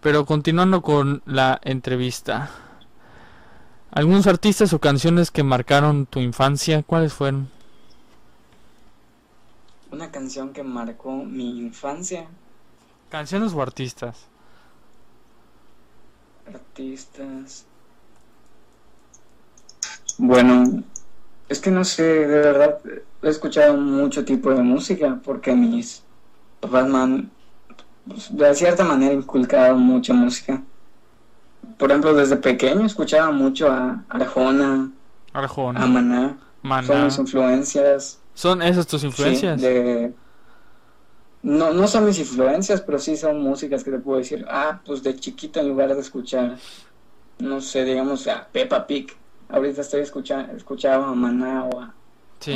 Pero 0.00 0.24
continuando 0.26 0.82
con 0.82 1.22
la 1.26 1.60
entrevista. 1.64 2.50
¿Algunos 3.90 4.26
artistas 4.26 4.72
o 4.74 4.78
canciones 4.78 5.30
que 5.30 5.42
marcaron 5.42 6.04
tu 6.06 6.20
infancia? 6.20 6.82
¿Cuáles 6.82 7.14
fueron? 7.14 7.50
Una 9.90 10.10
canción 10.10 10.52
que 10.52 10.62
marcó 10.62 11.12
mi 11.12 11.58
infancia. 11.58 12.26
¿Canciones 13.08 13.54
o 13.54 13.62
artistas? 13.62 14.26
Artistas. 16.46 17.64
Bueno, 20.18 20.82
es 21.48 21.60
que 21.60 21.70
no 21.70 21.84
sé, 21.84 22.02
de 22.02 22.26
verdad, 22.26 22.80
he 23.22 23.28
escuchado 23.28 23.74
mucho 23.78 24.24
tipo 24.24 24.50
de 24.52 24.62
música 24.62 25.18
porque 25.24 25.54
mis 25.54 26.02
papás 26.60 26.86
me 26.86 26.98
han, 26.98 27.30
pues, 28.06 28.36
de 28.36 28.54
cierta 28.54 28.84
manera, 28.84 29.14
inculcado 29.14 29.76
mucha 29.76 30.12
música 30.12 30.62
por 31.78 31.90
ejemplo, 31.90 32.14
desde 32.14 32.36
pequeño 32.36 32.84
escuchaba 32.84 33.30
mucho 33.30 33.70
a 33.70 34.04
Arjona, 34.08 34.90
Arjona. 35.32 35.82
a 35.82 35.86
Maná. 35.86 36.36
Son 36.84 37.04
mis 37.04 37.18
influencias. 37.18 38.20
¿Son 38.34 38.60
esas 38.62 38.86
tus 38.86 39.04
influencias? 39.04 39.60
No, 41.40 41.72
no 41.72 41.86
son 41.86 42.04
mis 42.04 42.18
influencias, 42.18 42.80
pero 42.80 42.98
sí 42.98 43.16
son 43.16 43.40
músicas 43.40 43.84
que 43.84 43.92
te 43.92 43.98
puedo 43.98 44.18
decir. 44.18 44.44
Ah, 44.50 44.80
pues 44.84 45.02
de 45.02 45.14
chiquito 45.16 45.60
en 45.60 45.68
lugar 45.68 45.94
de 45.94 46.00
escuchar, 46.00 46.56
no 47.38 47.60
sé, 47.60 47.84
digamos 47.84 48.26
a 48.26 48.48
Peppa 48.48 48.86
Pig. 48.86 49.16
Ahorita 49.48 49.80
estoy 49.80 50.00
escuchando, 50.00 50.52
escuchaba 50.54 51.08
a 51.08 51.14
Maná 51.14 51.64
o 51.64 51.80
a 51.80 51.94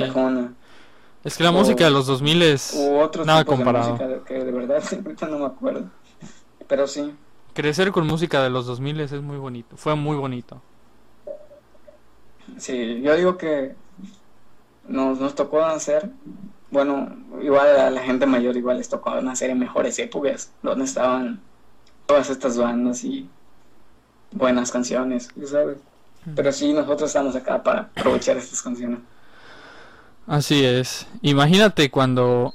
Arjona. 0.03 0.53
Es 1.25 1.37
que 1.37 1.45
la 1.45 1.53
música 1.53 1.85
de 1.85 1.91
los 1.93 2.07
2000 2.07 2.43
es 2.43 2.77
nada 3.25 3.45
comparado. 3.45 3.97
De 3.97 4.05
música 4.05 4.25
que 4.27 4.45
de 4.45 4.51
verdad 4.51 4.83
ahorita 4.93 5.29
no 5.29 5.39
me 5.39 5.47
acuerdo. 5.47 5.85
Pero 6.67 6.87
sí. 6.89 7.15
Crecer 7.55 7.93
con 7.93 8.07
música 8.07 8.43
de 8.43 8.51
los 8.51 8.67
2000 8.67 9.01
es 9.01 9.13
muy 9.21 9.37
bonito, 9.37 9.77
fue 9.77 9.95
muy 9.95 10.17
bonito. 10.17 10.61
Sí, 12.59 13.01
yo 13.03 13.15
digo 13.17 13.37
que 13.37 13.75
nos, 14.89 15.21
nos 15.21 15.35
tocó 15.35 15.61
nacer, 15.61 16.11
bueno, 16.71 17.15
igual 17.43 17.77
a 17.77 17.91
la 17.91 18.03
gente 18.03 18.27
mayor 18.27 18.57
igual 18.57 18.79
les 18.79 18.89
tocó 18.89 19.21
nacer 19.21 19.51
en 19.51 19.59
mejores 19.59 19.99
épocas, 19.99 20.51
donde 20.63 20.85
estaban 20.85 21.41
todas 22.07 22.31
estas 22.31 22.57
bandas 22.57 23.05
y 23.05 23.29
buenas 24.33 24.71
canciones, 24.71 25.29
¿sabes? 25.47 25.79
Pero 26.35 26.53
sí, 26.53 26.73
nosotros 26.73 27.11
estamos 27.11 27.35
acá 27.35 27.63
para 27.63 27.91
aprovechar 27.97 28.37
estas 28.37 28.63
canciones. 28.63 29.01
Así 30.27 30.65
es. 30.65 31.07
Imagínate 31.21 31.91
cuando 31.91 32.55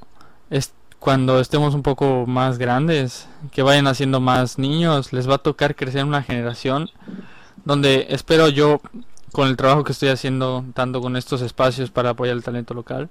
cuando 1.00 1.40
estemos 1.40 1.74
un 1.74 1.84
poco 1.84 2.26
más 2.28 2.58
grandes, 2.58 3.28
que 3.52 3.62
vayan 3.62 3.88
haciendo 3.88 4.20
más 4.20 4.58
niños, 4.58 5.14
les 5.14 5.30
va 5.30 5.36
a 5.36 5.40
tocar 5.40 5.76
crecer 5.76 6.04
una 6.04 6.24
generación 6.24 6.90
donde 7.66 8.08
espero 8.10 8.50
yo, 8.50 8.82
con 9.32 9.48
el 9.48 9.58
trabajo 9.58 9.84
que 9.84 9.92
estoy 9.92 10.10
haciendo, 10.10 10.64
tanto 10.74 11.02
con 11.02 11.16
estos 11.16 11.42
espacios 11.42 11.92
para 11.92 12.12
apoyar 12.12 12.36
el 12.36 12.44
talento 12.44 12.74
local, 12.74 13.10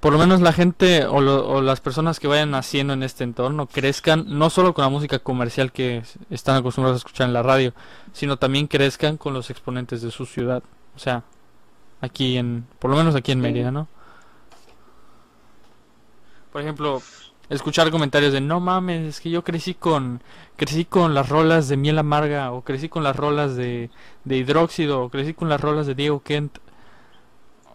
por 0.00 0.12
lo 0.12 0.18
menos 0.18 0.40
la 0.40 0.52
gente 0.52 1.06
o, 1.06 1.16
o, 1.16 1.60
las 1.60 1.80
personas 1.80 2.20
que 2.20 2.28
vayan 2.28 2.52
naciendo 2.52 2.92
en 2.92 3.02
este 3.02 3.24
entorno 3.24 3.66
crezcan 3.66 4.26
no 4.28 4.48
solo 4.48 4.72
con 4.72 4.84
la 4.84 4.90
música 4.90 5.18
comercial 5.18 5.72
que 5.72 6.02
están 6.30 6.56
acostumbrados 6.56 6.96
a 6.96 7.02
escuchar 7.04 7.26
en 7.26 7.32
la 7.32 7.42
radio, 7.42 7.72
sino 8.12 8.36
también 8.36 8.68
crezcan 8.68 9.16
con 9.16 9.34
los 9.34 9.50
exponentes 9.50 10.00
de 10.02 10.12
su 10.12 10.24
ciudad. 10.24 10.62
O 10.94 10.98
sea, 11.00 11.24
aquí 12.00 12.36
en, 12.36 12.66
por 12.78 12.90
lo 12.90 12.96
menos 12.96 13.16
aquí 13.16 13.32
en 13.32 13.40
Mérida, 13.40 13.72
¿no? 13.72 13.88
Por 16.58 16.64
ejemplo, 16.64 17.00
escuchar 17.50 17.88
comentarios 17.92 18.32
de 18.32 18.40
no 18.40 18.58
mames, 18.58 19.06
es 19.06 19.20
que 19.20 19.30
yo 19.30 19.44
crecí 19.44 19.74
con 19.74 20.20
crecí 20.56 20.84
con 20.84 21.14
las 21.14 21.28
rolas 21.28 21.68
de 21.68 21.76
miel 21.76 21.96
amarga 22.00 22.50
o 22.50 22.62
crecí 22.62 22.88
con 22.88 23.04
las 23.04 23.14
rolas 23.14 23.54
de, 23.54 23.90
hidróxido 24.24 25.04
o 25.04 25.08
crecí 25.08 25.34
con 25.34 25.48
las 25.48 25.60
rolas 25.60 25.86
de 25.86 25.94
Diego 25.94 26.20
Kent. 26.20 26.58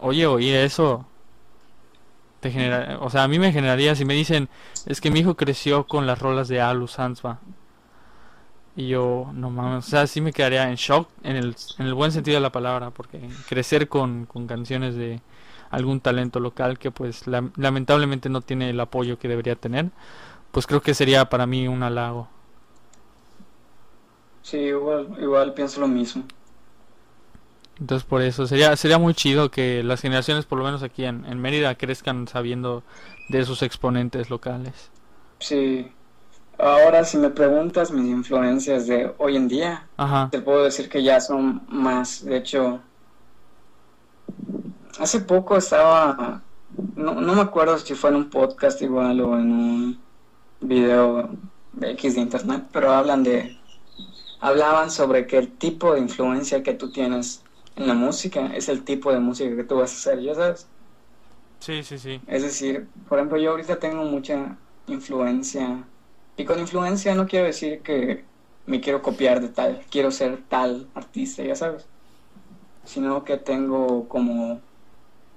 Oye, 0.02 0.26
oye, 0.26 0.66
eso 0.66 1.06
te 2.40 2.50
genera, 2.50 2.98
o 3.00 3.08
sea, 3.08 3.22
a 3.22 3.28
mí 3.28 3.38
me 3.38 3.52
generaría 3.52 3.94
si 3.94 4.04
me 4.04 4.12
dicen, 4.12 4.50
es 4.84 5.00
que 5.00 5.10
mi 5.10 5.20
hijo 5.20 5.34
creció 5.34 5.86
con 5.86 6.06
las 6.06 6.18
rolas 6.18 6.48
de 6.48 6.60
Alu 6.60 6.86
Sansva. 6.86 7.38
Y 8.76 8.88
yo, 8.88 9.30
no 9.32 9.48
mames, 9.48 9.86
o 9.86 9.88
sea, 9.88 10.06
sí 10.06 10.20
me 10.20 10.34
quedaría 10.34 10.68
en 10.68 10.74
shock 10.74 11.08
en 11.22 11.36
el, 11.36 11.56
en 11.78 11.86
el 11.86 11.94
buen 11.94 12.12
sentido 12.12 12.34
de 12.34 12.42
la 12.42 12.52
palabra, 12.52 12.90
porque 12.90 13.30
crecer 13.48 13.88
con, 13.88 14.26
con 14.26 14.46
canciones 14.46 14.94
de, 14.94 15.22
algún 15.74 16.00
talento 16.00 16.40
local 16.40 16.78
que 16.78 16.90
pues 16.90 17.26
lamentablemente 17.26 18.28
no 18.28 18.42
tiene 18.42 18.70
el 18.70 18.80
apoyo 18.80 19.18
que 19.18 19.28
debería 19.28 19.56
tener, 19.56 19.90
pues 20.52 20.66
creo 20.66 20.82
que 20.82 20.94
sería 20.94 21.28
para 21.30 21.46
mí 21.46 21.68
un 21.68 21.82
halago. 21.82 22.28
Sí, 24.42 24.58
igual, 24.58 25.16
igual 25.20 25.54
pienso 25.54 25.80
lo 25.80 25.88
mismo. 25.88 26.22
Entonces 27.78 28.04
por 28.06 28.22
eso 28.22 28.46
sería 28.46 28.76
sería 28.76 28.98
muy 28.98 29.14
chido 29.14 29.50
que 29.50 29.82
las 29.84 30.00
generaciones 30.00 30.46
por 30.46 30.58
lo 30.58 30.64
menos 30.64 30.82
aquí 30.82 31.04
en, 31.04 31.24
en 31.24 31.40
Mérida 31.40 31.74
crezcan 31.76 32.26
sabiendo 32.28 32.84
de 33.28 33.44
sus 33.44 33.62
exponentes 33.62 34.30
locales. 34.30 34.90
Sí. 35.40 35.92
ahora 36.58 37.04
si 37.04 37.18
me 37.18 37.30
preguntas 37.30 37.90
mis 37.92 38.06
influencias 38.10 38.86
de 38.88 39.14
hoy 39.18 39.36
en 39.36 39.48
día, 39.48 39.90
Ajá. 39.96 40.30
te 40.30 40.40
puedo 40.42 40.64
decir 40.64 40.88
que 40.90 41.02
ya 41.02 41.20
son 41.20 41.64
más. 41.68 42.24
De 42.24 42.36
hecho, 42.38 42.82
hace 44.98 45.20
poco 45.20 45.56
estaba, 45.56 46.42
no, 46.96 47.20
no 47.20 47.34
me 47.34 47.42
acuerdo 47.42 47.78
si 47.78 47.94
fue 47.94 48.10
en 48.10 48.16
un 48.16 48.30
podcast 48.30 48.80
igual 48.82 49.20
o 49.20 49.38
en 49.38 49.52
un 49.52 50.04
video 50.60 51.30
de 51.72 51.90
X 51.92 52.14
de 52.14 52.20
internet, 52.22 52.64
pero 52.72 52.92
hablan 52.92 53.22
de, 53.22 53.56
hablaban 54.40 54.90
sobre 54.90 55.26
que 55.26 55.38
el 55.38 55.56
tipo 55.56 55.94
de 55.94 56.00
influencia 56.00 56.62
que 56.62 56.74
tú 56.74 56.92
tienes 56.92 57.42
en 57.76 57.86
la 57.86 57.94
música 57.94 58.54
es 58.54 58.68
el 58.68 58.84
tipo 58.84 59.12
de 59.12 59.20
música 59.20 59.54
que 59.56 59.64
tú 59.64 59.76
vas 59.76 59.92
a 59.92 59.96
hacer, 59.96 60.22
¿ya 60.22 60.34
sabes? 60.34 60.68
Sí, 61.60 61.82
sí, 61.82 61.98
sí. 61.98 62.20
Es 62.26 62.42
decir, 62.42 62.88
por 63.08 63.18
ejemplo, 63.18 63.38
yo 63.38 63.52
ahorita 63.52 63.78
tengo 63.78 64.04
mucha 64.04 64.58
influencia. 64.86 65.88
Y 66.36 66.44
con 66.44 66.58
influencia 66.58 67.14
no 67.14 67.26
quiero 67.26 67.46
decir 67.46 67.82
que 67.82 68.24
me 68.66 68.80
quiero 68.80 69.02
copiar 69.02 69.40
de 69.40 69.48
tal, 69.48 69.84
quiero 69.90 70.10
ser 70.10 70.42
tal 70.48 70.90
artista, 70.94 71.42
ya 71.42 71.54
sabes. 71.56 71.86
Sino 72.84 73.24
que 73.24 73.38
tengo 73.38 74.08
como, 74.08 74.60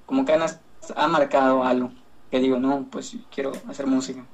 como 0.07 0.25
que 0.25 0.33
ha 0.33 1.07
marcado 1.09 1.63
algo. 1.63 1.91
Que 2.31 2.39
digo, 2.39 2.59
no, 2.59 2.89
pues 2.91 3.17
quiero 3.31 3.53
hacer 3.69 3.87
música 3.87 4.25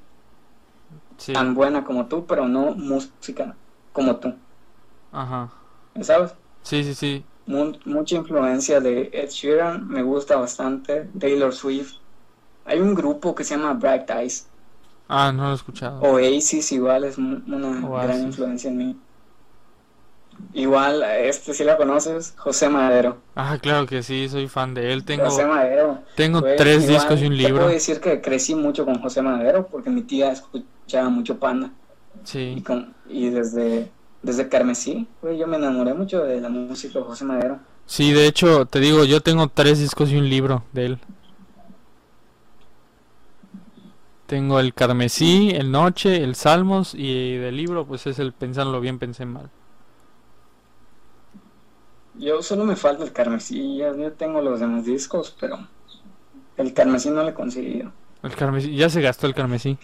Sí. 1.16 1.32
tan 1.32 1.54
buena 1.54 1.84
como 1.84 2.06
tú, 2.08 2.26
pero 2.26 2.48
no 2.48 2.74
música 2.74 3.56
como 3.92 4.16
tú, 4.18 4.34
Ajá. 5.12 5.50
sabes. 6.02 6.34
Sí, 6.62 6.84
sí, 6.84 6.94
sí. 6.94 7.24
Mu- 7.46 7.78
mucha 7.86 8.16
influencia 8.16 8.80
de 8.80 9.10
Ed 9.12 9.30
Sheeran, 9.30 9.88
me 9.88 10.02
gusta 10.02 10.36
bastante, 10.36 11.10
Taylor 11.18 11.54
Swift. 11.54 12.00
Hay 12.64 12.80
un 12.80 12.94
grupo 12.94 13.34
que 13.34 13.44
se 13.44 13.56
llama 13.56 13.74
Bright 13.74 14.10
Eyes. 14.10 14.52
Ah, 15.08 15.32
no 15.32 15.44
lo 15.44 15.52
he 15.52 15.54
escuchado. 15.54 16.00
Oasis 16.00 16.72
igual 16.72 17.04
es 17.04 17.18
una 17.18 17.86
Oasis. 17.88 18.08
gran 18.08 18.22
influencia 18.22 18.70
en 18.70 18.76
mí. 18.78 19.03
Igual, 20.52 21.02
este 21.02 21.52
si 21.52 21.64
la 21.64 21.76
conoces, 21.76 22.34
José 22.36 22.68
Madero. 22.68 23.18
Ah, 23.34 23.58
claro 23.60 23.86
que 23.86 24.02
sí, 24.02 24.28
soy 24.28 24.46
fan 24.48 24.72
de 24.74 24.92
él. 24.92 25.04
Tengo, 25.04 25.24
José 25.24 25.46
Madero. 25.46 25.98
tengo 26.14 26.42
tres 26.42 26.84
igual, 26.84 26.94
discos 26.96 27.20
y 27.20 27.26
un 27.26 27.36
libro. 27.36 27.56
puedo 27.62 27.68
decir 27.70 28.00
que 28.00 28.20
crecí 28.20 28.54
mucho 28.54 28.84
con 28.84 29.00
José 29.00 29.20
Madero 29.22 29.66
porque 29.66 29.90
mi 29.90 30.02
tía 30.02 30.30
escuchaba 30.32 31.08
mucho 31.08 31.38
Panda. 31.38 31.70
Y, 32.24 32.26
Sí. 32.28 32.62
con, 32.64 32.94
y 33.08 33.30
desde, 33.30 33.90
desde 34.22 34.48
Carmesí, 34.48 35.08
güey, 35.20 35.36
yo 35.38 35.46
me 35.48 35.56
enamoré 35.56 35.92
mucho 35.94 36.22
de 36.24 36.40
la 36.40 36.48
música 36.48 37.00
de 37.00 37.04
José 37.04 37.24
Madero. 37.24 37.58
Sí, 37.86 38.12
de 38.12 38.26
hecho, 38.26 38.64
te 38.66 38.78
digo, 38.80 39.04
yo 39.04 39.20
tengo 39.20 39.48
tres 39.48 39.78
discos 39.80 40.10
y 40.10 40.16
un 40.16 40.28
libro 40.30 40.62
de 40.72 40.86
él. 40.86 40.98
Tengo 44.26 44.58
el 44.58 44.72
Carmesí, 44.72 45.50
el 45.50 45.70
Noche, 45.70 46.22
el 46.22 46.34
Salmos 46.34 46.94
y 46.94 47.36
del 47.36 47.56
libro 47.56 47.86
pues 47.86 48.06
es 48.06 48.18
el 48.18 48.32
Pensarlo 48.32 48.80
bien, 48.80 48.98
pensé 48.98 49.26
mal. 49.26 49.50
Yo 52.16 52.42
solo 52.42 52.64
me 52.64 52.76
falta 52.76 53.04
el 53.04 53.12
Carmesí, 53.12 53.78
ya, 53.78 53.94
yo 53.94 54.12
tengo 54.12 54.40
los 54.40 54.60
demás 54.60 54.84
discos, 54.84 55.36
pero 55.38 55.58
el 56.56 56.72
Carmesí 56.72 57.10
no 57.10 57.22
lo 57.22 57.30
he 57.30 57.34
conseguido. 57.34 57.92
El 58.22 58.34
Carmesí, 58.36 58.74
ya 58.74 58.88
se 58.88 59.00
gastó 59.02 59.26
el 59.26 59.34
Carmesí. 59.34 59.78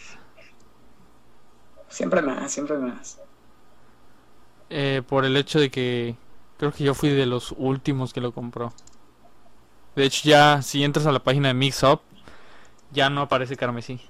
Siempre 1.89 2.23
más, 2.23 2.53
siempre 2.53 2.79
más. 2.79 3.19
Eh, 4.71 5.03
por 5.07 5.25
el 5.25 5.37
hecho 5.37 5.59
de 5.59 5.71
que 5.71 6.17
creo 6.57 6.73
que 6.73 6.85
yo 6.85 6.95
fui 6.95 7.09
de 7.11 7.27
los 7.27 7.53
últimos 7.59 8.13
que 8.13 8.21
lo 8.21 8.33
compró. 8.33 8.73
De 9.97 10.05
hecho, 10.05 10.29
ya 10.29 10.63
si 10.63 10.85
entras 10.85 11.07
a 11.07 11.13
la 11.13 11.19
página 11.19 11.49
de 11.49 11.55
Mix 11.55 11.83
Up, 11.83 12.01
ya 12.93 13.11
no 13.11 13.23
aparece 13.23 13.57
Carmesí. 13.57 14.01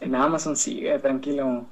En 0.00 0.14
Amazon 0.14 0.56
sigue, 0.56 0.96
tranquilo. 1.00 1.66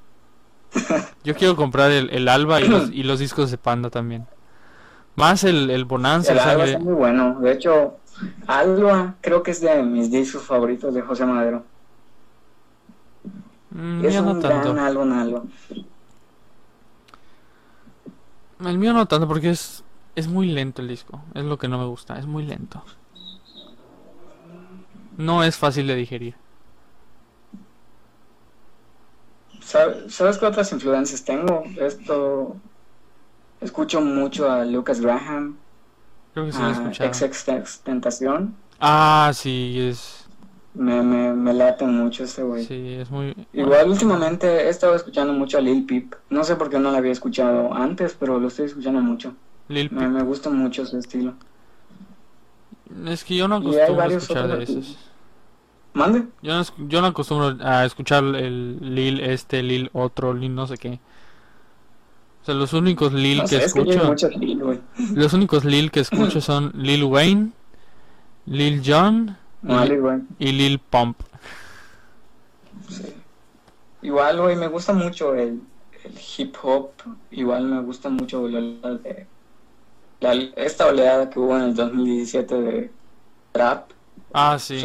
Yo 1.23 1.35
quiero 1.35 1.55
comprar 1.55 1.91
el, 1.91 2.09
el 2.09 2.27
Alba 2.27 2.61
y 2.61 2.67
los, 2.67 2.89
y 2.93 3.03
los 3.03 3.19
discos 3.19 3.49
de 3.49 3.57
Panda 3.57 3.89
también. 3.89 4.27
Más 5.15 5.43
el, 5.43 5.69
el 5.69 5.85
Bonanza, 5.85 6.31
El 6.31 6.39
Alba 6.39 6.65
está 6.65 6.79
muy 6.79 6.93
bueno. 6.93 7.39
De 7.39 7.51
hecho, 7.51 7.97
Alba 8.47 9.15
creo 9.21 9.43
que 9.43 9.51
es 9.51 9.61
de 9.61 9.83
mis 9.83 10.09
discos 10.11 10.43
favoritos 10.43 10.93
de 10.93 11.01
José 11.01 11.25
Madero. 11.25 11.63
Mm, 13.71 14.05
Es 14.05 14.15
no 14.21 14.31
un 14.31 14.41
tanto. 14.41 14.73
gran 14.73 14.79
álbum, 14.85 15.11
Alba. 15.13 15.43
El 18.65 18.77
mío 18.77 18.93
no 18.93 19.07
tanto 19.07 19.27
porque 19.27 19.49
es, 19.49 19.83
es 20.15 20.27
muy 20.27 20.47
lento 20.47 20.81
el 20.81 20.87
disco. 20.87 21.21
Es 21.33 21.43
lo 21.43 21.57
que 21.57 21.67
no 21.67 21.77
me 21.77 21.85
gusta, 21.85 22.17
es 22.19 22.25
muy 22.25 22.45
lento. 22.45 22.83
No 25.17 25.43
es 25.43 25.57
fácil 25.57 25.87
de 25.87 25.95
digerir. 25.95 26.35
¿Sabe- 29.61 30.09
¿Sabes 30.09 30.37
qué 30.37 30.45
otras 30.45 30.71
influencias 30.71 31.23
tengo? 31.23 31.63
Esto. 31.79 32.55
Escucho 33.61 34.01
mucho 34.01 34.51
a 34.51 34.65
Lucas 34.65 34.99
Graham, 35.01 35.57
Creo 36.33 36.45
que 36.45 36.51
sí 36.53 36.63
lo 36.63 36.73
he. 36.73 37.13
XX 37.13 37.81
Tentación. 37.83 38.55
Ah, 38.79 39.31
sí, 39.33 39.79
es, 39.79 40.29
Me, 40.73 41.01
me, 41.03 41.33
me 41.33 41.53
late 41.53 41.85
mucho 41.85 42.23
este 42.23 42.43
güey. 42.43 42.65
sí, 42.65 42.93
es 42.95 43.09
muy... 43.11 43.35
Igual 43.53 43.89
últimamente 43.89 44.47
he 44.65 44.69
estado 44.69 44.95
escuchando 44.95 45.33
mucho 45.33 45.57
a 45.57 45.61
Lil 45.61 45.85
Peep. 45.85 46.15
No 46.29 46.43
sé 46.43 46.55
por 46.55 46.69
qué 46.69 46.79
no 46.79 46.91
lo 46.91 46.97
había 46.97 47.11
escuchado 47.11 47.73
antes, 47.73 48.15
pero 48.19 48.39
lo 48.39 48.47
estoy 48.47 48.65
escuchando 48.67 49.01
mucho. 49.01 49.35
Lil 49.67 49.91
Peep. 49.91 50.09
me 50.09 50.23
gusta 50.23 50.49
mucho 50.49 50.85
su 50.85 50.97
estilo. 50.97 51.35
Es 53.07 53.23
que 53.23 53.35
yo 53.35 53.47
no 53.47 53.55
acostumbro 53.55 54.01
a 54.01 54.07
escuchar 54.07 54.47
de 54.57 54.63
esos. 54.63 54.97
¿Mande? 55.93 56.27
Yo 56.41 56.53
no, 56.57 56.63
yo 56.87 57.01
no 57.01 57.07
acostumbro 57.07 57.57
a 57.65 57.85
escuchar 57.85 58.23
el 58.23 58.77
Lil 58.95 59.19
este, 59.19 59.61
Lil 59.63 59.89
otro, 59.93 60.33
Lil 60.33 60.55
no 60.55 60.67
sé 60.67 60.77
qué. 60.77 60.99
O 62.41 62.45
sea, 62.45 62.55
los 62.55 62.73
únicos 62.73 63.13
Lil 63.13 63.37
No 63.37 63.43
que 63.43 63.49
sé, 63.59 63.65
es 63.65 63.73
que 63.73 63.85
yo 63.85 63.91
hay 63.91 63.97
escucho, 63.97 64.29
Lil, 64.29 64.81
los 65.13 65.33
únicos 65.33 65.63
Lil 65.63 65.91
que 65.91 65.99
escucho 65.99 66.41
son 66.41 66.71
Lil 66.75 67.03
Wayne, 67.03 67.51
Lil 68.47 68.81
Jon 68.85 69.37
No, 69.61 69.85
y, 69.85 69.89
Lil, 69.89 70.01
güey. 70.01 70.17
y 70.39 70.51
Lil 70.51 70.79
Pump. 70.79 71.17
Sí. 72.89 73.03
Igual, 74.01 74.41
güey, 74.41 74.55
me 74.55 74.67
gusta 74.67 74.93
mucho 74.93 75.35
el, 75.35 75.61
el 76.03 76.13
hip 76.37 76.55
hop. 76.63 76.89
Igual 77.29 77.65
me 77.65 77.81
gusta 77.81 78.09
mucho 78.09 78.47
la, 78.47 78.59
la 78.59 78.95
de- 78.95 79.27
la- 80.19 80.33
esta 80.55 80.87
oleada 80.87 81.29
que 81.29 81.39
hubo 81.39 81.55
en 81.55 81.63
el 81.63 81.75
2017 81.75 82.55
de 82.61 82.91
trap. 83.51 83.91
Ah, 84.33 84.57
sí. 84.57 84.81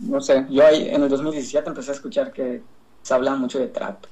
No 0.00 0.20
sé, 0.20 0.46
yo 0.50 0.66
ahí 0.66 0.88
en 0.90 1.02
el 1.02 1.08
2017 1.08 1.68
empecé 1.68 1.92
a 1.92 1.94
escuchar 1.94 2.32
que 2.32 2.60
se 3.02 3.14
habla 3.14 3.34
mucho 3.36 3.58
de 3.58 3.68
trap. 3.68 4.04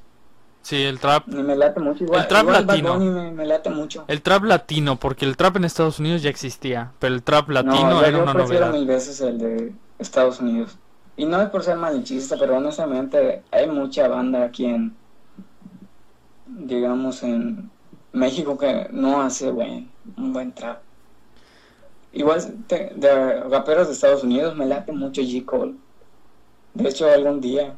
Sí, 0.63 0.83
el 0.83 0.99
trap. 1.01 1.29
Y 1.29 1.37
me 1.37 1.57
late 1.57 1.81
mucho. 1.81 2.05
Igual, 2.05 2.23
El 2.23 2.29
trap 2.29 2.43
igual 2.43 2.67
latino. 2.67 2.99
Me, 2.99 3.31
me 3.33 3.47
late 3.47 3.71
mucho. 3.71 4.05
El 4.07 4.21
trap 4.23 4.45
latino, 4.45 4.97
porque 4.97 5.25
el 5.25 5.37
trap 5.37 5.57
en 5.57 5.65
Estados 5.65 5.99
Unidos 5.99 6.23
ya 6.23 6.31
existía, 6.31 6.93
pero 6.99 7.15
el 7.15 7.23
trap 7.23 7.49
latino 7.51 7.91
no, 7.91 8.01
era 8.01 8.11
yo 8.19 8.23
una 8.23 8.35
novedad. 8.35 8.73
mil 8.73 8.87
veces 8.87 9.21
el 9.23 9.39
de 9.39 9.73
Estados 9.99 10.41
Unidos. 10.41 10.77
Y 11.17 11.25
no 11.25 11.41
es 11.41 11.49
por 11.49 11.63
ser 11.65 11.77
malinchista, 11.77 12.37
pero 12.39 12.57
honestamente 12.59 13.43
hay 13.51 13.67
mucha 13.69 14.07
banda 14.09 14.45
aquí 14.45 14.67
en, 14.67 14.95
digamos, 16.47 17.23
en 17.23 17.71
México 18.13 18.57
que 18.59 18.89
no 18.93 19.21
hace 19.23 19.51
buen, 19.51 19.91
un 20.17 20.33
buen 20.33 20.53
trap. 20.53 20.81
Igual 22.13 22.65
te- 22.67 22.93
de 22.97 23.41
raperos 23.45 23.87
de 23.89 23.93
Estados 23.95 24.23
Unidos 24.25 24.57
me 24.57 24.67
late 24.67 24.93
mucho 24.93 25.23
J. 25.23 25.45
Cole. 25.45 25.75
De 26.75 26.89
hecho, 26.89 27.07
algún 27.11 27.41
día, 27.41 27.75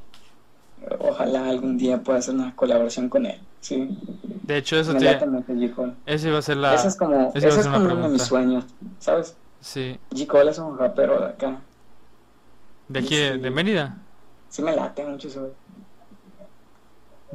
ojalá 0.99 1.49
algún 1.49 1.76
día 1.76 2.03
pueda 2.03 2.18
hacer 2.18 2.35
una 2.35 2.55
colaboración 2.55 3.09
con 3.09 3.26
él. 3.26 3.41
Sí, 3.61 3.99
De 4.45 4.57
hecho, 4.57 4.76
eso 4.76 4.95
te, 4.95 5.18
ese 6.07 6.28
iba 6.28 6.39
a 6.39 6.43
ser 6.43 6.57
la... 6.57 6.74
ese 6.74 6.89
es 6.89 6.97
como, 6.97 7.28
esa 7.35 7.39
ese 7.39 7.49
es 7.49 7.55
ser 7.55 7.68
una 7.68 7.78
como 7.78 7.93
uno 7.95 8.03
de 8.05 8.09
mis 8.09 8.22
sueños, 8.22 8.64
¿sabes? 8.99 9.37
Sí. 9.61 9.99
J. 10.11 10.26
Cole 10.26 10.51
es 10.51 10.59
un 10.59 10.78
rapero 10.78 11.20
de 11.20 11.26
acá. 11.26 11.61
¿De 12.89 12.99
aquí, 13.01 13.16
de- 13.16 13.35
Sí. 13.35 13.39
de 13.41 13.51
Mérida? 13.51 13.99
Sí 14.49 14.62
me 14.62 14.74
late 14.74 15.05
mucho. 15.05 15.28
¿De 15.28 15.53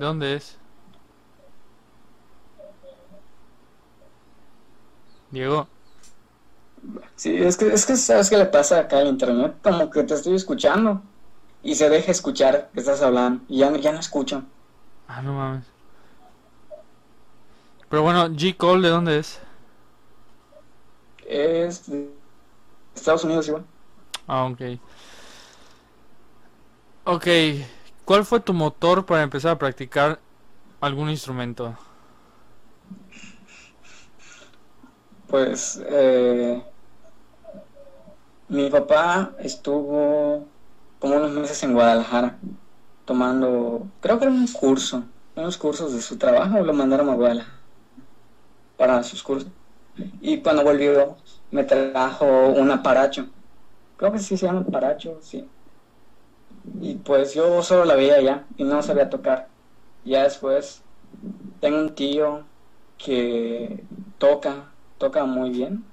dónde 0.05 0.35
es? 0.35 0.57
Diego. 5.31 5.67
Sí, 7.15 7.35
es 7.35 7.57
que, 7.57 7.73
es 7.73 7.85
que 7.85 7.95
sabes 7.95 8.29
qué 8.29 8.37
le 8.37 8.45
pasa 8.45 8.79
acá 8.79 8.99
al 8.99 9.07
internet, 9.07 9.55
como 9.63 9.89
que 9.89 10.03
te 10.03 10.13
estoy 10.13 10.35
escuchando 10.35 11.01
y 11.65 11.75
se 11.75 11.89
deja 11.89 12.11
escuchar 12.11 12.69
que 12.73 12.79
estás 12.79 13.01
hablando 13.01 13.43
y 13.49 13.57
ya, 13.59 13.71
no- 13.71 13.77
ya 13.77 13.91
no 13.91 13.99
escucho. 13.99 14.43
Ah, 15.07 15.21
no 15.21 15.33
mames. 15.33 15.65
Pero 17.89 18.03
bueno, 18.03 18.27
G. 18.29 18.55
Cole, 18.57 18.87
¿de 18.87 18.89
dónde 18.93 19.19
es? 19.19 19.39
Es 21.27 21.87
de 21.89 22.09
Estados 22.95 23.23
Unidos 23.25 23.47
igual. 23.49 23.65
Ah, 24.27 24.45
ok. 24.45 24.61
Ok, 27.05 27.27
¿cuál 28.03 28.25
fue 28.25 28.39
tu 28.39 28.53
motor 28.53 29.05
para 29.05 29.23
empezar 29.23 29.51
a 29.51 29.57
practicar 29.59 30.19
algún 30.81 31.09
instrumento? 31.09 31.77
Pues 35.27 35.79
eh, 35.85 36.63
mi 38.49 38.69
papá 38.71 39.35
estuvo 39.39 40.47
como 40.99 41.17
unos 41.17 41.31
meses 41.31 41.61
en 41.63 41.73
Guadalajara 41.73 42.39
tomando, 43.05 43.87
creo 44.01 44.19
que 44.19 44.25
era 44.25 44.33
un 44.33 44.47
curso, 44.47 45.03
unos 45.35 45.57
cursos 45.57 45.93
de 45.93 46.01
su 46.01 46.17
trabajo, 46.17 46.59
lo 46.61 46.73
mandaron 46.73 47.09
a 47.09 47.15
Guadalajara 47.15 47.61
para 48.77 49.03
sus 49.03 49.23
cursos. 49.23 49.51
Y 50.21 50.41
cuando 50.41 50.63
volvió, 50.63 51.17
me 51.51 51.63
trajo 51.63 52.25
un 52.49 52.71
aparacho. 52.71 53.27
Creo 53.97 54.11
que 54.11 54.19
sí 54.19 54.37
se 54.37 54.45
llama 54.47 54.61
aparacho, 54.61 55.19
sí. 55.21 55.49
Y 56.81 56.95
pues 56.95 57.33
yo 57.33 57.61
solo 57.63 57.85
la 57.85 57.95
veía 57.95 58.21
ya 58.21 58.47
y 58.57 58.63
no 58.63 58.81
sabía 58.81 59.09
tocar. 59.09 59.49
Ya 60.03 60.23
después 60.23 60.83
tengo 61.61 61.79
un 61.79 61.95
tío 61.95 62.45
que 62.97 63.85
toca, 64.17 64.75
toca 64.97 65.25
muy 65.25 65.49
bien. 65.51 65.85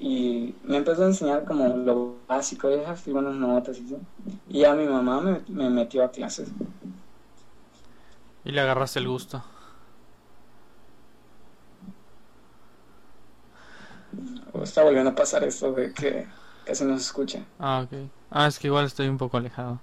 Y 0.00 0.54
me 0.64 0.76
empezó 0.76 1.02
a 1.02 1.06
enseñar 1.06 1.44
como 1.44 1.68
lo 1.68 2.16
básico, 2.28 2.70
y 2.70 2.74
algunas 2.74 3.34
notas 3.34 3.78
y 3.78 3.84
así. 3.84 3.96
Y 4.48 4.60
ya 4.60 4.74
mi 4.74 4.86
mamá 4.86 5.20
me, 5.20 5.40
me 5.48 5.68
metió 5.70 6.04
a 6.04 6.10
clases. 6.10 6.48
Y 8.44 8.52
le 8.52 8.60
agarraste 8.60 9.00
el 9.00 9.08
gusto. 9.08 9.42
está 14.62 14.82
volviendo 14.82 15.10
a 15.10 15.14
pasar 15.14 15.44
esto 15.44 15.72
de 15.72 15.92
que 15.92 16.26
casi 16.64 16.84
no 16.84 16.96
se 16.96 17.02
escucha. 17.02 17.40
Ah, 17.58 17.84
ok. 17.84 17.98
Ah, 18.30 18.46
es 18.46 18.58
que 18.58 18.68
igual 18.68 18.86
estoy 18.86 19.08
un 19.08 19.18
poco 19.18 19.36
alejado. 19.36 19.80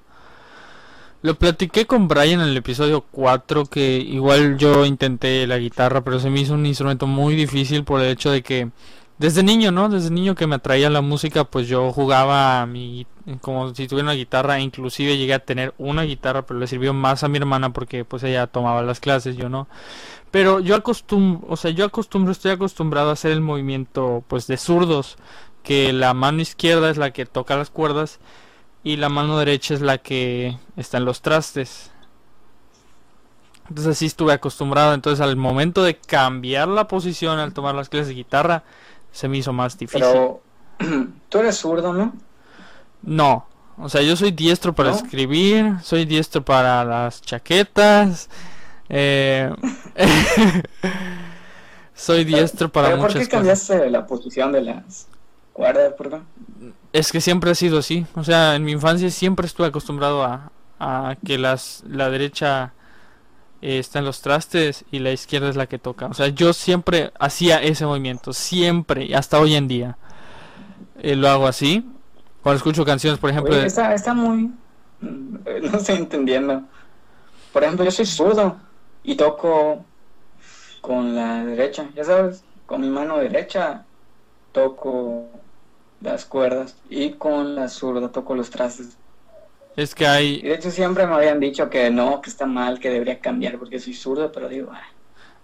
Lo 1.21 1.35
platiqué 1.35 1.87
con 1.87 2.07
Brian 2.07 2.41
en 2.41 2.49
el 2.49 2.57
episodio 2.57 3.03
4 3.11 3.65
que 3.65 3.97
igual 3.97 4.57
yo 4.57 4.85
intenté 4.85 5.47
la 5.47 5.57
guitarra, 5.57 6.01
pero 6.01 6.19
se 6.19 6.29
me 6.29 6.41
hizo 6.41 6.53
un 6.53 6.65
instrumento 6.65 7.07
muy 7.07 7.35
difícil 7.35 7.83
por 7.83 8.01
el 8.01 8.11
hecho 8.11 8.29
de 8.31 8.43
que 8.43 8.69
desde 9.17 9.43
niño, 9.43 9.71
¿no? 9.71 9.89
Desde 9.89 10.09
niño 10.09 10.35
que 10.35 10.47
me 10.47 10.55
atraía 10.55 10.89
la 10.89 11.01
música, 11.01 11.45
pues 11.45 11.67
yo 11.67 11.91
jugaba 11.91 12.61
a 12.61 12.65
mi 12.65 13.07
como 13.41 13.73
si 13.73 13.87
tuviera 13.87 14.05
una 14.09 14.13
guitarra, 14.13 14.59
inclusive 14.59 15.17
llegué 15.17 15.33
a 15.33 15.39
tener 15.39 15.73
una 15.77 16.03
guitarra, 16.03 16.45
pero 16.45 16.59
le 16.59 16.67
sirvió 16.67 16.93
más 16.93 17.23
a 17.23 17.27
mi 17.27 17.37
hermana 17.37 17.73
porque 17.73 18.05
pues 18.05 18.23
ella 18.23 18.47
tomaba 18.47 18.83
las 18.83 18.99
clases, 18.99 19.35
yo 19.35 19.49
no. 19.49 19.67
Pero 20.31 20.59
yo 20.59 20.75
acostumbro, 20.75 21.47
o 21.49 21.57
sea, 21.57 21.71
yo 21.71 21.85
acostumbro, 21.85 22.31
estoy 22.31 22.51
acostumbrado 22.51 23.09
a 23.09 23.13
hacer 23.13 23.31
el 23.31 23.41
movimiento 23.41 24.23
pues 24.27 24.47
de 24.47 24.57
zurdos, 24.57 25.17
que 25.63 25.93
la 25.93 26.13
mano 26.13 26.41
izquierda 26.41 26.89
es 26.91 26.97
la 26.97 27.11
que 27.11 27.25
toca 27.25 27.57
las 27.57 27.71
cuerdas 27.71 28.19
y 28.83 28.97
la 28.97 29.09
mano 29.09 29.39
derecha 29.39 29.73
es 29.73 29.81
la 29.81 29.97
que 29.97 30.57
está 30.77 30.97
en 30.97 31.05
los 31.05 31.21
trastes. 31.21 31.91
Entonces 33.67 33.93
así 33.93 34.05
estuve 34.05 34.33
acostumbrado, 34.33 34.93
entonces 34.93 35.21
al 35.21 35.35
momento 35.35 35.81
de 35.83 35.97
cambiar 35.97 36.67
la 36.67 36.87
posición 36.87 37.39
al 37.39 37.53
tomar 37.53 37.73
las 37.73 37.89
clases 37.89 38.09
de 38.09 38.13
guitarra 38.13 38.63
se 39.15 39.29
me 39.29 39.37
hizo 39.37 39.53
más 39.53 39.77
difícil. 39.77 40.01
Pero 40.01 40.41
tú 41.29 41.39
eres 41.39 41.55
zurdo, 41.55 41.93
¿no? 41.93 42.13
No, 43.01 43.45
o 43.77 43.87
sea, 43.87 44.01
yo 44.01 44.15
soy 44.17 44.31
diestro 44.31 44.73
para 44.73 44.91
escribir, 44.91 45.77
soy 45.81 46.05
diestro 46.05 46.43
para 46.43 46.83
las 46.83 47.21
chaquetas, 47.21 48.29
eh, 48.89 49.49
soy 51.95 52.25
diestro 52.25 52.69
para 52.69 52.89
¿Pero 52.89 52.97
muchas 52.97 53.13
¿Por 53.13 53.21
qué 53.23 53.29
cambiaste 53.29 53.89
la 53.89 54.05
posición 54.05 54.51
de 54.51 54.61
las 54.61 55.07
cuerdas, 55.53 55.93
Es 56.91 57.13
que 57.13 57.21
siempre 57.21 57.51
ha 57.51 57.55
sido 57.55 57.79
así. 57.79 58.05
O 58.15 58.23
sea, 58.25 58.55
en 58.55 58.65
mi 58.65 58.73
infancia 58.73 59.09
siempre 59.11 59.47
estuve 59.47 59.67
acostumbrado 59.67 60.23
a, 60.23 60.51
a 60.79 61.15
que 61.25 61.37
las, 61.37 61.85
la 61.87 62.09
derecha 62.09 62.73
eh, 63.65 63.79
está 63.79 63.97
en 63.97 64.05
los 64.05 64.21
trastes 64.21 64.85
y 64.91 64.99
la 64.99 65.11
izquierda 65.11 65.49
es 65.49 65.55
la 65.55 65.65
que 65.65 65.79
toca. 65.79 66.05
O 66.05 66.13
sea, 66.13 66.27
yo 66.27 66.53
siempre 66.53 67.11
hacía 67.17 67.63
ese 67.63 67.83
movimiento, 67.87 68.31
siempre, 68.31 69.15
hasta 69.15 69.39
hoy 69.39 69.55
en 69.55 69.67
día. 69.67 69.97
Eh, 70.99 71.15
lo 71.15 71.27
hago 71.29 71.47
así. 71.47 71.83
Cuando 72.43 72.57
escucho 72.57 72.85
canciones, 72.85 73.19
por 73.19 73.31
ejemplo... 73.31 73.55
está, 73.55 73.95
está 73.95 74.13
muy... 74.13 74.51
No 75.01 75.77
estoy 75.79 75.95
entendiendo. 75.95 76.61
Por 77.51 77.63
ejemplo, 77.63 77.83
yo 77.83 77.89
soy 77.89 78.05
zurdo 78.05 78.55
y 79.03 79.15
toco 79.15 79.83
con 80.81 81.15
la 81.15 81.43
derecha, 81.43 81.89
ya 81.95 82.03
sabes, 82.03 82.43
con 82.67 82.81
mi 82.81 82.89
mano 82.89 83.17
derecha 83.17 83.83
toco 84.51 85.25
las 86.01 86.25
cuerdas 86.25 86.77
y 86.87 87.13
con 87.13 87.55
la 87.55 87.67
zurda 87.67 88.11
toco 88.11 88.35
los 88.35 88.51
trastes. 88.51 88.95
Es 89.75 89.93
que 89.93 90.07
hay... 90.07 90.35
Y 90.35 90.43
de 90.43 90.55
hecho 90.55 90.71
siempre 90.71 91.05
me 91.05 91.15
habían 91.15 91.39
dicho 91.39 91.69
que 91.69 91.89
no, 91.89 92.21
que 92.21 92.29
está 92.29 92.45
mal, 92.45 92.79
que 92.79 92.89
debería 92.89 93.19
cambiar 93.19 93.57
porque 93.57 93.79
soy 93.79 93.93
zurdo, 93.93 94.31
pero 94.31 94.47
digo, 94.47 94.71
ah, 94.73 94.81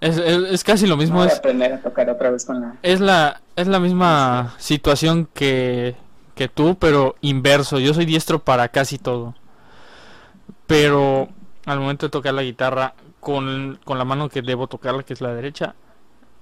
es, 0.02 0.18
es, 0.18 0.64
casi 0.64 0.88
lo 0.88 0.98
mismo. 0.98 1.24
Es, 1.24 1.38
aprender 1.38 1.74
a 1.74 1.82
tocar 1.82 2.10
otra 2.10 2.32
vez 2.32 2.44
con 2.44 2.60
la... 2.60 2.76
Es 2.82 3.00
la, 3.00 3.42
es 3.56 3.68
la 3.68 3.80
misma 3.80 4.56
situación 4.58 5.28
que, 5.32 5.96
que 6.34 6.48
tú, 6.48 6.76
pero 6.80 7.16
inverso. 7.22 7.78
Yo 7.78 7.94
soy 7.94 8.06
diestro 8.06 8.40
para 8.40 8.70
casi 8.70 8.98
todo. 8.98 9.36
Pero 10.66 11.30
al 11.66 11.80
momento 11.80 12.08
de 12.08 12.10
tocar 12.10 12.34
la 12.34 12.42
guitarra 12.42 12.96
con, 13.20 13.80
con 13.84 14.00
la 14.00 14.06
mano 14.06 14.28
que 14.30 14.42
debo 14.42 14.66
tocarla, 14.66 15.04
que 15.04 15.14
es 15.14 15.22
la 15.22 15.36
derecha, 15.36 15.76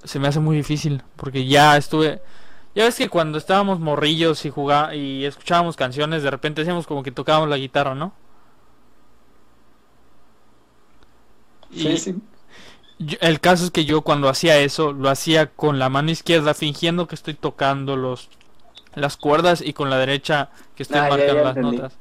se 0.05 0.19
me 0.19 0.29
hace 0.29 0.39
muy 0.39 0.55
difícil. 0.55 1.03
Porque 1.17 1.45
ya 1.45 1.75
estuve... 1.75 2.21
Ya 2.76 2.84
ves 2.86 2.95
que 2.97 3.09
cuando 3.09 3.38
estábamos 3.38 3.80
morrillos 3.80 4.45
y 4.45 4.49
jugá 4.49 4.95
y 4.95 5.26
escuchábamos 5.26 5.76
canciones, 5.76 6.24
de 6.24 6.32
repente 6.32 6.61
hacíamos 6.61 6.88
como 6.88 7.03
que 7.03 7.11
tocábamos 7.11 7.49
la 7.49 7.57
guitarra, 7.57 7.95
¿no? 7.95 8.13
Sí, 11.72 11.97
sí. 11.97 12.15
el 13.22 13.39
caso 13.39 13.65
es 13.65 13.72
que 13.72 13.86
yo 13.86 14.01
cuando 14.01 14.30
hacía 14.30 14.57
eso, 14.59 14.91
lo 14.93 15.09
hacía 15.09 15.47
con 15.53 15.80
la 15.80 15.89
mano 15.89 16.11
izquierda 16.11 16.53
fingiendo 16.53 17.07
que 17.07 17.15
estoy 17.15 17.34
tocando 17.36 17.95
los 17.95 18.30
las 18.95 19.17
cuerdas 19.17 19.61
y 19.65 19.74
con 19.74 19.89
la 19.89 19.97
derecha 19.99 20.51
que 20.76 20.84
estoy 20.84 21.01
Ah, 21.01 21.09
ya, 21.11 21.28
marcando 21.28 21.34
ya 21.34 21.43
las 21.43 21.59
entendí. 21.59 21.61
notas. 21.61 21.99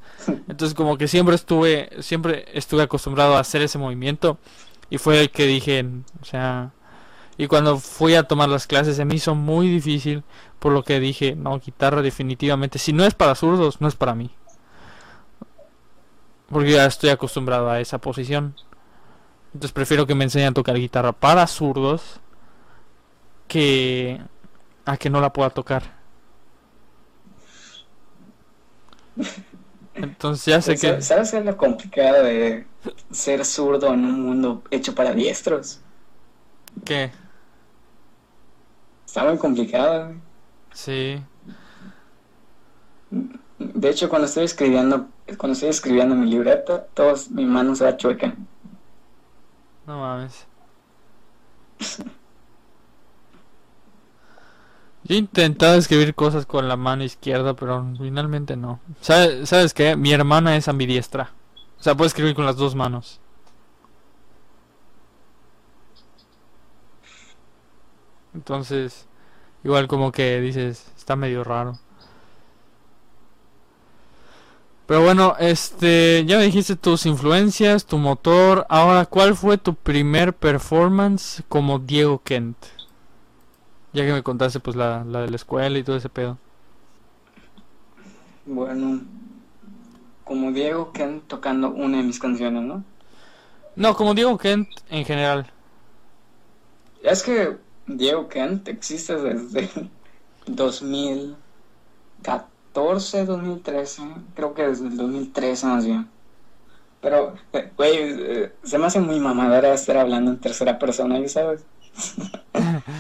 Entonces 0.49 0.75
como 0.75 0.99
que 0.99 1.09
siempre 1.09 1.35
estuve 1.37 1.91
siempre 2.01 2.47
estuve 2.55 2.83
acostumbrado 2.85 3.37
a 3.37 3.41
hacer 3.41 3.63
ese 3.63 3.79
movimiento 3.79 4.39
y 4.91 4.99
fue 4.99 5.21
el 5.21 5.31
que 5.31 5.47
dije, 5.47 5.87
o 6.23 6.25
sea, 6.25 6.73
y 7.39 7.47
cuando 7.47 7.79
fui 7.79 8.17
a 8.17 8.25
tomar 8.25 8.49
las 8.49 8.67
clases 8.67 8.97
se 8.97 9.05
me 9.05 9.15
hizo 9.15 9.35
muy 9.37 9.69
difícil, 9.69 10.25
por 10.59 10.73
lo 10.73 10.83
que 10.83 10.99
dije, 10.99 11.37
no, 11.37 11.59
guitarra 11.61 12.03
definitivamente, 12.03 12.81
si 12.81 12.93
no 12.93 13.05
es 13.05 13.15
para 13.15 13.37
zurdos, 13.37 13.81
no 13.81 13.87
es 13.87 13.95
para 13.95 14.15
mí. 14.17 14.31
Porque 16.51 16.73
ya 16.73 16.87
estoy 16.87 17.11
acostumbrado 17.11 17.71
a 17.71 17.81
esa 17.81 17.99
posición. 17.99 18.57
Entonces 19.55 19.73
prefiero 19.73 20.07
que 20.07 20.17
me 20.17 20.25
enseñen 20.25 20.49
a 20.49 20.55
tocar 20.55 20.77
guitarra 20.77 21.13
para 21.13 21.47
zurdos 21.47 22.21
que 23.47 24.21
a 24.85 24.97
que 24.97 25.09
no 25.09 25.21
la 25.21 25.33
pueda 25.33 25.51
tocar. 25.51 25.97
Entonces 29.95 30.45
ya 30.45 30.61
sé 30.61 30.77
que 30.77 31.01
¿Sabes 31.03 31.31
qué 31.31 31.39
es 31.39 31.45
lo 31.45 31.57
complicado 31.57 32.25
de 32.25 32.67
ser 33.13 33.45
zurdo 33.45 33.95
en 33.95 34.05
un 34.05 34.23
mundo 34.23 34.63
hecho 34.71 34.95
para 34.95 35.13
diestros? 35.13 35.81
que 36.85 37.11
Está 39.09 39.25
muy 39.25 39.39
complicado. 39.39 40.13
sí, 40.71 41.25
De 43.59 43.89
hecho, 43.89 44.11
cuando 44.11 44.27
estoy 44.27 44.45
escribiendo, 44.45 45.09
cuando 45.39 45.55
estoy 45.55 45.71
escribiendo 45.71 46.15
mi 46.15 46.31
libreta, 46.31 46.85
todos 46.93 47.31
mi 47.31 47.47
mano 47.47 47.75
se 47.75 47.97
chueca. 47.97 48.35
no 49.87 49.99
mames. 49.99 50.47
Yo 55.05 55.15
he 55.15 55.19
intentado 55.19 55.77
escribir 55.79 56.15
cosas 56.15 56.45
con 56.45 56.69
la 56.69 56.77
mano 56.77 57.03
izquierda, 57.03 57.55
pero 57.57 57.83
finalmente 57.97 58.57
no. 58.59 58.79
¿Sabes, 59.01 59.49
¿Sabes 59.49 59.73
qué? 59.73 59.97
Mi 59.97 60.13
hermana 60.13 60.55
es 60.55 60.69
ambidiestra. 60.69 61.33
O 61.81 61.83
sea, 61.83 61.97
puede 61.97 62.09
escribir 62.09 62.35
con 62.35 62.45
las 62.45 62.57
dos 62.57 62.75
manos. 62.75 63.23
Entonces, 68.39 69.09
igual 69.65 69.89
como 69.89 70.13
que 70.13 70.41
dices, 70.41 70.93
está 70.97 71.17
medio 71.17 71.43
raro. 71.43 71.77
Pero 74.87 75.03
bueno, 75.03 75.35
este, 75.41 76.25
ya 76.25 76.39
me 76.39 76.45
dijiste 76.45 76.77
tus 76.77 77.05
influencias, 77.05 77.85
tu 77.85 77.99
motor. 77.99 78.65
Ahora, 78.69 79.07
¿cuál 79.07 79.35
fue 79.35 79.59
tu 79.59 79.75
primer 79.75 80.33
performance 80.35 81.43
como 81.49 81.81
Diego 81.81 82.23
Kent? 82.23 82.57
Ya 83.93 84.07
que 84.07 84.13
me 84.13 84.23
contaste 84.23 84.61
pues 84.61 84.77
la, 84.77 85.03
la 85.05 85.23
de 85.23 85.31
la 85.31 85.37
escuela 85.37 85.77
y 85.77 85.83
todo 85.83 85.97
ese 85.97 86.09
pedo. 86.09 86.39
Bueno, 88.47 89.01
como 90.23 90.53
Diego 90.53 90.93
Ken 90.93 91.23
tocando 91.23 91.71
una 91.71 91.97
de 91.97 92.05
mis 92.05 92.21
canciones, 92.21 92.63
¿no? 92.63 92.85
No, 93.75 93.95
como 93.97 94.15
Diego 94.15 94.39
Kent 94.39 94.69
en 94.91 95.05
general. 95.05 95.51
Es 97.03 97.23
que 97.23 97.59
Diego 97.89 98.29
Kent 98.29 98.69
existe 98.69 99.17
desde 99.17 99.69
2014, 100.47 103.25
2013, 103.25 104.03
creo 104.35 104.55
que 104.55 104.69
desde 104.69 104.87
el 104.87 104.97
2013 104.97 105.67
más 105.67 105.85
bien. 105.85 106.09
Pero, 107.01 107.35
eh, 107.53 107.73
güey, 107.77 107.97
eh, 107.97 108.53
se 108.63 108.79
me 108.79 108.87
hace 108.87 109.01
muy 109.01 109.21
mamadera 109.21 109.73
estar 109.73 109.97
hablando 109.97 110.31
en 110.31 110.41
tercera 110.41 110.79
persona, 110.79 111.19
¿ya 111.19 111.29
sabes? 111.29 111.65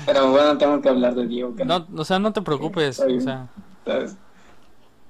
Pero 0.07 0.30
bueno, 0.30 0.57
tengo 0.57 0.80
que 0.80 0.89
hablar 0.89 1.14
de 1.14 1.26
Diego 1.26 1.55
Kent. 1.55 1.68
No, 1.68 1.86
o 1.97 2.05
sea, 2.05 2.18
no 2.18 2.32
te 2.32 2.43
preocupes. 2.43 2.91
Está 2.91 3.07
bien. 3.07 3.20
O 3.20 3.22
sea, 3.22 3.49
¿sabes? 3.84 4.16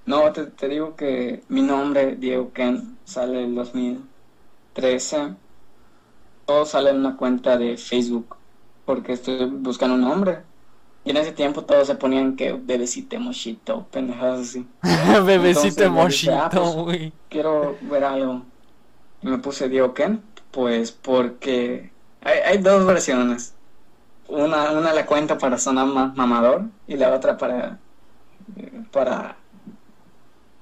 No, 0.09 0.33
te, 0.33 0.47
te 0.47 0.69
digo 0.69 0.97
que 0.97 1.45
mi 1.49 1.61
nombre, 1.61 2.17
Diego 2.17 2.51
Ken, 2.55 2.97
sale 3.05 3.45
el 3.45 3.55
2000, 3.55 4.09
13, 4.73 5.35
todo 6.47 6.65
sale 6.65 6.89
en 6.89 7.01
una 7.01 7.19
cuenta 7.19 7.59
de 7.59 7.77
Facebook, 7.77 8.38
porque 8.89 9.13
estoy 9.13 9.45
buscando 9.45 9.97
un 9.97 10.01
nombre. 10.01 10.41
Y 11.05 11.11
en 11.11 11.19
ese 11.19 11.33
tiempo 11.33 11.63
todos 11.63 11.87
se 11.87 11.95
ponían 11.95 12.37
que 12.37 12.55
bebecito 12.55 13.21
mochito, 13.21 13.87
pendejadas 13.91 14.41
así. 14.41 14.67
bebecito 15.27 15.85
Entonces, 15.85 15.91
mochito, 15.91 16.33
ah, 16.35 16.49
pues, 16.51 16.75
güey. 16.75 17.13
Quiero 17.29 17.77
ver 17.83 18.05
algo. 18.05 18.45
Y 19.21 19.27
me 19.27 19.37
puse 19.37 19.69
Diego 19.69 19.93
Ken, 19.93 20.23
pues 20.51 20.91
porque 20.91 21.93
hay, 22.23 22.39
hay 22.39 22.59
dos 22.63 22.87
versiones. 22.87 23.55
Una, 24.27 24.73
una 24.73 24.95
la 24.95 25.05
cuenta 25.05 25.37
para 25.37 25.59
sonar 25.59 25.85
más 25.85 26.17
mamador 26.17 26.65
y 26.87 26.97
la 26.97 27.15
otra 27.15 27.37
para, 27.37 27.79
para, 28.91 29.37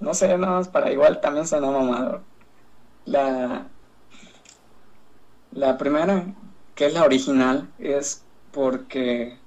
no 0.00 0.14
sé, 0.14 0.36
no, 0.36 0.60
para 0.72 0.90
igual 0.90 1.20
también 1.20 1.46
sonar 1.46 1.70
mamador. 1.70 2.22
La, 3.04 3.68
la 5.52 5.78
primera, 5.78 6.24
que 6.76 6.86
es 6.86 6.92
la 6.92 7.04
original, 7.04 7.68
es 7.78 8.22
porque 8.52 9.38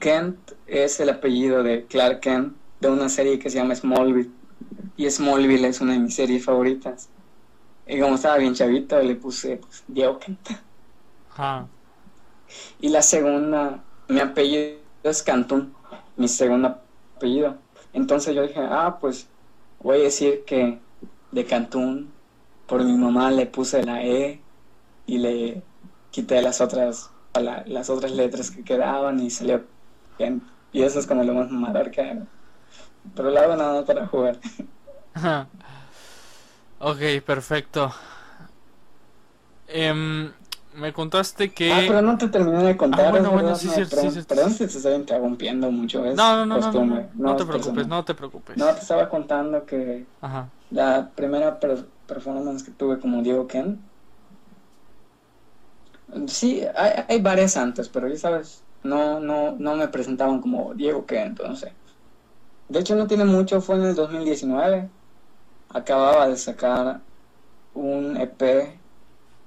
Kent 0.00 0.52
es 0.66 0.98
el 1.00 1.10
apellido 1.10 1.62
de 1.62 1.84
Clark 1.84 2.20
Kent 2.20 2.56
de 2.80 2.88
una 2.88 3.08
serie 3.10 3.38
que 3.38 3.50
se 3.50 3.58
llama 3.58 3.74
Smallville. 3.74 4.30
Y 4.96 5.08
Smallville 5.08 5.68
es 5.68 5.80
una 5.80 5.92
de 5.92 5.98
mis 6.00 6.14
series 6.14 6.44
favoritas. 6.44 7.10
Y 7.86 8.00
como 8.00 8.14
estaba 8.14 8.38
bien 8.38 8.54
chavito, 8.54 9.00
le 9.00 9.16
puse 9.16 9.58
pues, 9.58 9.84
Diego 9.86 10.18
Kent. 10.18 10.48
Y 12.80 12.88
la 12.88 13.02
segunda, 13.02 13.84
mi 14.08 14.20
apellido 14.20 14.78
es 15.02 15.22
Cantún, 15.22 15.74
mi 16.16 16.28
segundo 16.28 16.78
apellido. 17.16 17.56
Entonces 17.92 18.34
yo 18.34 18.42
dije, 18.42 18.60
ah, 18.60 18.96
pues 18.98 19.28
voy 19.82 19.98
a 19.98 20.04
decir 20.04 20.44
que 20.46 20.78
de 21.32 21.44
Cantún, 21.44 22.10
por 22.66 22.82
mi 22.82 22.96
mamá 22.96 23.30
le 23.30 23.44
puse 23.44 23.84
la 23.84 24.02
E 24.02 24.40
y 25.06 25.18
le 25.18 25.62
quité 26.10 26.42
las 26.42 26.60
otras, 26.60 27.10
la- 27.34 27.64
las 27.66 27.90
otras 27.90 28.12
letras 28.12 28.50
que 28.50 28.64
quedaban 28.64 29.20
y 29.20 29.30
salió 29.30 29.64
bien. 30.18 30.42
Y 30.72 30.82
eso 30.82 30.98
es 30.98 31.06
como 31.06 31.22
lo 31.24 31.34
más 31.34 31.50
hago. 31.50 32.28
Pero 33.16 33.30
lo 33.30 33.40
hago 33.40 33.56
nada 33.56 33.74
más 33.74 33.84
para 33.86 34.06
jugar. 34.06 34.38
Ajá. 35.14 35.48
Ok, 36.80 37.22
perfecto. 37.24 37.92
Em, 39.68 40.32
me 40.76 40.92
contaste 40.92 41.50
que... 41.50 41.72
Ah, 41.72 41.82
pero 41.86 42.02
no 42.02 42.16
te 42.16 42.28
terminé 42.28 42.62
de 42.64 42.76
contar. 42.76 43.06
Ah, 43.06 43.10
bueno, 43.10 43.30
bueno, 43.32 43.54
sí, 43.54 43.66
no, 43.66 43.72
sí, 43.72 43.84
perdón, 43.84 44.10
cierto. 44.12 44.34
perdón 44.34 44.50
si 44.52 44.58
te 44.58 44.64
estoy 44.76 44.94
interrumpiendo 44.94 45.70
mucho. 45.70 46.04
Es 46.06 46.16
No, 46.16 46.36
no, 46.36 46.46
no, 46.46 46.56
no, 46.58 46.60
no, 46.60 46.62
costumbre, 46.62 47.08
no, 47.14 47.30
no 47.30 47.36
te 47.36 47.42
es 47.42 47.48
preocupes, 47.48 47.88
no 47.88 48.04
te 48.04 48.14
preocupes. 48.14 48.56
No, 48.56 48.74
te 48.74 48.80
estaba 48.80 49.08
contando 49.08 49.66
que 49.66 50.06
Ajá. 50.22 50.48
la 50.70 51.10
primera 51.14 51.58
per- 51.60 51.84
performance 52.06 52.62
que 52.64 52.70
tuve 52.70 52.98
como 52.98 53.22
Diego 53.22 53.46
Ken. 53.46 53.78
Sí, 56.26 56.62
hay, 56.74 57.20
varias 57.20 57.56
antes, 57.56 57.88
pero 57.88 58.08
ya 58.08 58.16
sabes, 58.16 58.62
no, 58.82 59.20
no, 59.20 59.52
no 59.58 59.76
me 59.76 59.88
presentaban 59.88 60.40
como 60.40 60.74
Diego 60.74 61.04
Ken, 61.06 61.28
entonces. 61.28 61.72
De 62.68 62.80
hecho, 62.80 62.96
no 62.96 63.06
tiene 63.06 63.24
mucho, 63.24 63.60
fue 63.60 63.76
en 63.76 63.84
el 63.84 63.94
2019. 63.94 64.88
Acababa 65.70 66.28
de 66.28 66.36
sacar 66.36 67.00
un 67.74 68.16
EP 68.16 68.78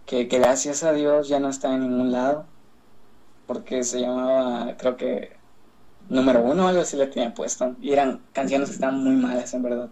que 0.05 0.25
gracias 0.25 0.83
a 0.83 0.93
Dios 0.93 1.27
ya 1.27 1.39
no 1.39 1.49
está 1.49 1.73
en 1.73 1.81
ningún 1.81 2.11
lado, 2.11 2.45
porque 3.47 3.83
se 3.83 4.01
llamaba, 4.01 4.75
creo 4.77 4.97
que, 4.97 5.37
número 6.09 6.41
uno, 6.43 6.67
algo 6.67 6.81
así 6.81 6.97
le 6.97 7.07
tenía 7.07 7.33
puesto. 7.33 7.75
Y 7.81 7.91
eran 7.91 8.21
canciones 8.33 8.69
que 8.69 8.75
estaban 8.75 9.03
muy 9.03 9.15
malas, 9.15 9.53
en 9.53 9.63
verdad 9.63 9.89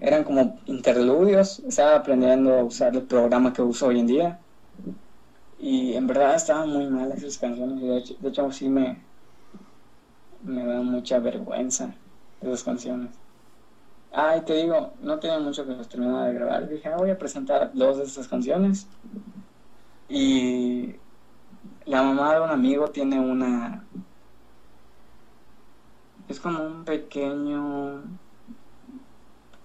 eran 0.00 0.24
como 0.24 0.58
interludios, 0.66 1.60
estaba 1.60 1.96
aprendiendo 1.96 2.58
a 2.58 2.64
usar 2.64 2.94
el 2.96 3.02
programa 3.02 3.52
que 3.52 3.62
uso 3.62 3.88
hoy 3.88 4.00
en 4.00 4.06
día 4.06 4.40
y 5.60 5.94
en 5.94 6.06
verdad 6.06 6.34
estaban 6.34 6.70
muy 6.70 6.86
malas 6.86 7.18
esas 7.22 7.38
canciones 7.38 7.80
de 7.80 7.98
hecho, 7.98 8.14
de 8.18 8.28
hecho 8.28 8.50
sí 8.50 8.68
me, 8.68 8.98
me 10.42 10.64
da 10.64 10.80
mucha 10.82 11.18
vergüenza 11.18 11.94
esas 12.40 12.64
canciones. 12.64 13.10
Ah, 14.12 14.36
y 14.36 14.40
te 14.44 14.54
digo, 14.54 14.92
no 15.02 15.18
tenía 15.20 15.38
mucho 15.38 15.64
que 15.64 15.72
los 15.72 15.88
terminaba 15.88 16.26
de 16.26 16.34
grabar, 16.34 16.68
dije, 16.68 16.88
ah, 16.88 16.96
voy 16.96 17.10
a 17.10 17.18
presentar 17.18 17.70
dos 17.74 17.98
de 17.98 18.04
estas 18.04 18.26
canciones 18.26 18.88
y 20.08 20.96
la 21.84 22.02
mamá 22.02 22.34
de 22.34 22.40
un 22.40 22.50
amigo 22.50 22.88
tiene 22.88 23.20
una... 23.20 23.84
Es 26.28 26.40
como 26.40 26.62
un 26.64 26.84
pequeño 26.84 28.02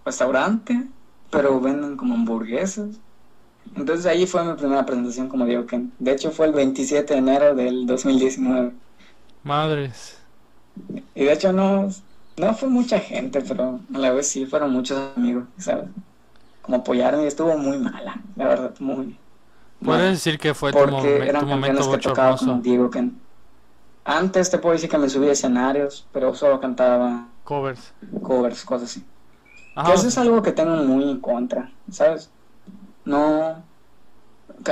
restaurante, 0.04 0.88
pero 1.32 1.60
venden 1.60 1.98
como 1.98 2.16
hamburguesas. 2.16 3.00
Entonces 3.76 4.06
ahí 4.06 4.26
fue 4.28 4.44
mi 4.44 4.54
primera 4.54 4.86
presentación 4.86 5.28
como 5.28 5.46
Diego 5.46 5.66
Ken. 5.66 5.92
De 6.00 6.12
hecho 6.12 6.32
fue 6.32 6.46
el 6.48 6.54
27 6.54 7.14
de 7.14 7.20
enero 7.20 7.56
del 7.56 7.86
2019. 7.86 8.72
Madres. 9.44 10.18
Y 11.14 11.24
de 11.26 11.34
hecho 11.34 11.52
no, 11.54 11.90
no 12.38 12.54
fue 12.54 12.70
mucha 12.70 13.00
gente, 13.00 13.42
pero 13.42 13.80
a 13.94 13.98
la 13.98 14.12
vez 14.12 14.28
sí 14.28 14.46
fueron 14.46 14.72
muchos 14.72 14.98
amigos, 15.16 15.46
¿sabes? 15.58 15.86
Como 16.62 16.78
apoyaron 16.78 17.22
y 17.24 17.28
estuvo 17.28 17.58
muy 17.58 17.78
mala, 17.78 18.22
la 18.36 18.48
verdad, 18.48 18.74
muy... 18.80 19.18
Puedes 19.84 20.12
decir 20.12 20.40
que 20.40 20.54
fue 20.54 20.72
tu, 20.72 20.80
Porque 20.80 20.96
momen- 20.96 21.28
eran 21.28 21.42
tu 21.44 21.50
canciones 21.50 21.88
que 21.88 21.98
tocaba 21.98 22.38
como 22.38 22.54
bochornoso. 22.54 22.62
Diego 22.64 22.90
Ken. 22.90 23.22
Antes 24.06 24.50
te 24.50 24.58
puedo 24.58 24.74
decir 24.74 24.90
que 24.90 24.98
me 24.98 25.10
subí 25.10 25.28
a 25.28 25.32
escenarios, 25.34 26.08
pero 26.12 26.34
solo 26.34 26.60
cantaba 26.60 27.28
Covers. 27.44 27.94
covers, 28.22 28.64
cosas 28.64 28.90
así. 28.92 29.04
Ajá. 29.76 29.90
Que 29.92 29.96
eso 29.98 30.08
es 30.08 30.18
algo 30.18 30.42
que 30.42 30.52
tengo 30.54 30.76
muy 30.78 31.10
en 31.10 31.20
contra, 31.20 31.72
¿sabes? 31.92 32.30
No, 33.06 33.70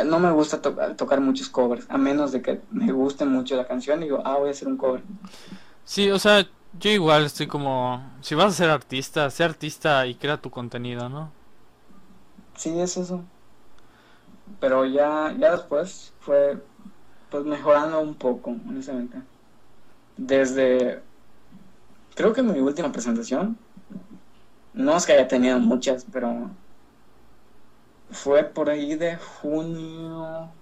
no 0.06 0.20
me 0.20 0.32
gusta 0.32 0.62
to- 0.62 0.96
tocar 0.98 1.22
muchos 1.22 1.50
covers, 1.50 1.86
a 1.90 1.98
menos 1.98 2.32
de 2.34 2.42
que 2.42 2.62
me 2.70 2.92
guste 2.92 3.26
mucho 3.26 3.56
la 3.56 3.68
canción 3.68 4.02
y 4.02 4.06
digo, 4.06 4.22
ah, 4.26 4.38
voy 4.38 4.50
a 4.50 4.52
hacer 4.52 4.68
un 4.68 4.78
cover. 4.78 5.04
Sí, 5.86 6.10
o 6.12 6.20
sea, 6.20 6.48
yo 6.74 6.90
igual 6.92 7.26
estoy 7.26 7.48
como... 7.48 8.02
Si 8.22 8.36
vas 8.36 8.54
a 8.54 8.58
ser 8.58 8.70
artista, 8.70 9.30
sé 9.30 9.44
artista 9.44 10.06
y 10.08 10.16
crea 10.16 10.38
tu 10.42 10.50
contenido, 10.52 11.10
¿no? 11.10 11.32
Sí, 12.56 12.80
es 12.80 12.98
eso. 12.98 13.24
Pero 14.60 14.86
ya, 14.86 15.34
ya 15.40 15.52
después 15.52 16.14
fue 16.20 16.66
pues 17.30 17.46
mejorando 17.46 18.02
un 18.02 18.16
poco, 18.18 18.52
honestamente. 18.52 19.24
Desde, 20.18 21.04
creo 22.16 22.34
que 22.34 22.42
mi 22.44 22.60
última 22.60 22.92
presentación, 22.92 23.60
no 24.74 24.96
es 24.98 25.06
que 25.06 25.14
haya 25.14 25.28
tenido 25.28 25.60
muchas, 25.60 26.06
pero 26.12 26.50
fue 28.14 28.44
por 28.46 28.70
ahí 28.70 28.96
de 28.96 29.18
junio, 29.18 30.54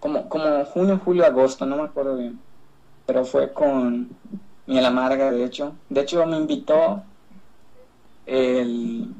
como, 0.00 0.28
como 0.28 0.64
junio, 0.66 0.98
julio, 1.04 1.24
agosto, 1.26 1.66
no 1.66 1.76
me 1.76 1.82
acuerdo 1.84 2.16
bien. 2.16 2.40
Pero 3.06 3.24
fue 3.24 3.52
con 3.52 4.20
Miel 4.66 4.86
Amarga, 4.86 5.30
de 5.32 5.44
hecho. 5.44 5.80
De 5.88 6.02
hecho, 6.02 6.24
me 6.26 6.36
invitó 6.38 7.04
el... 8.26 9.14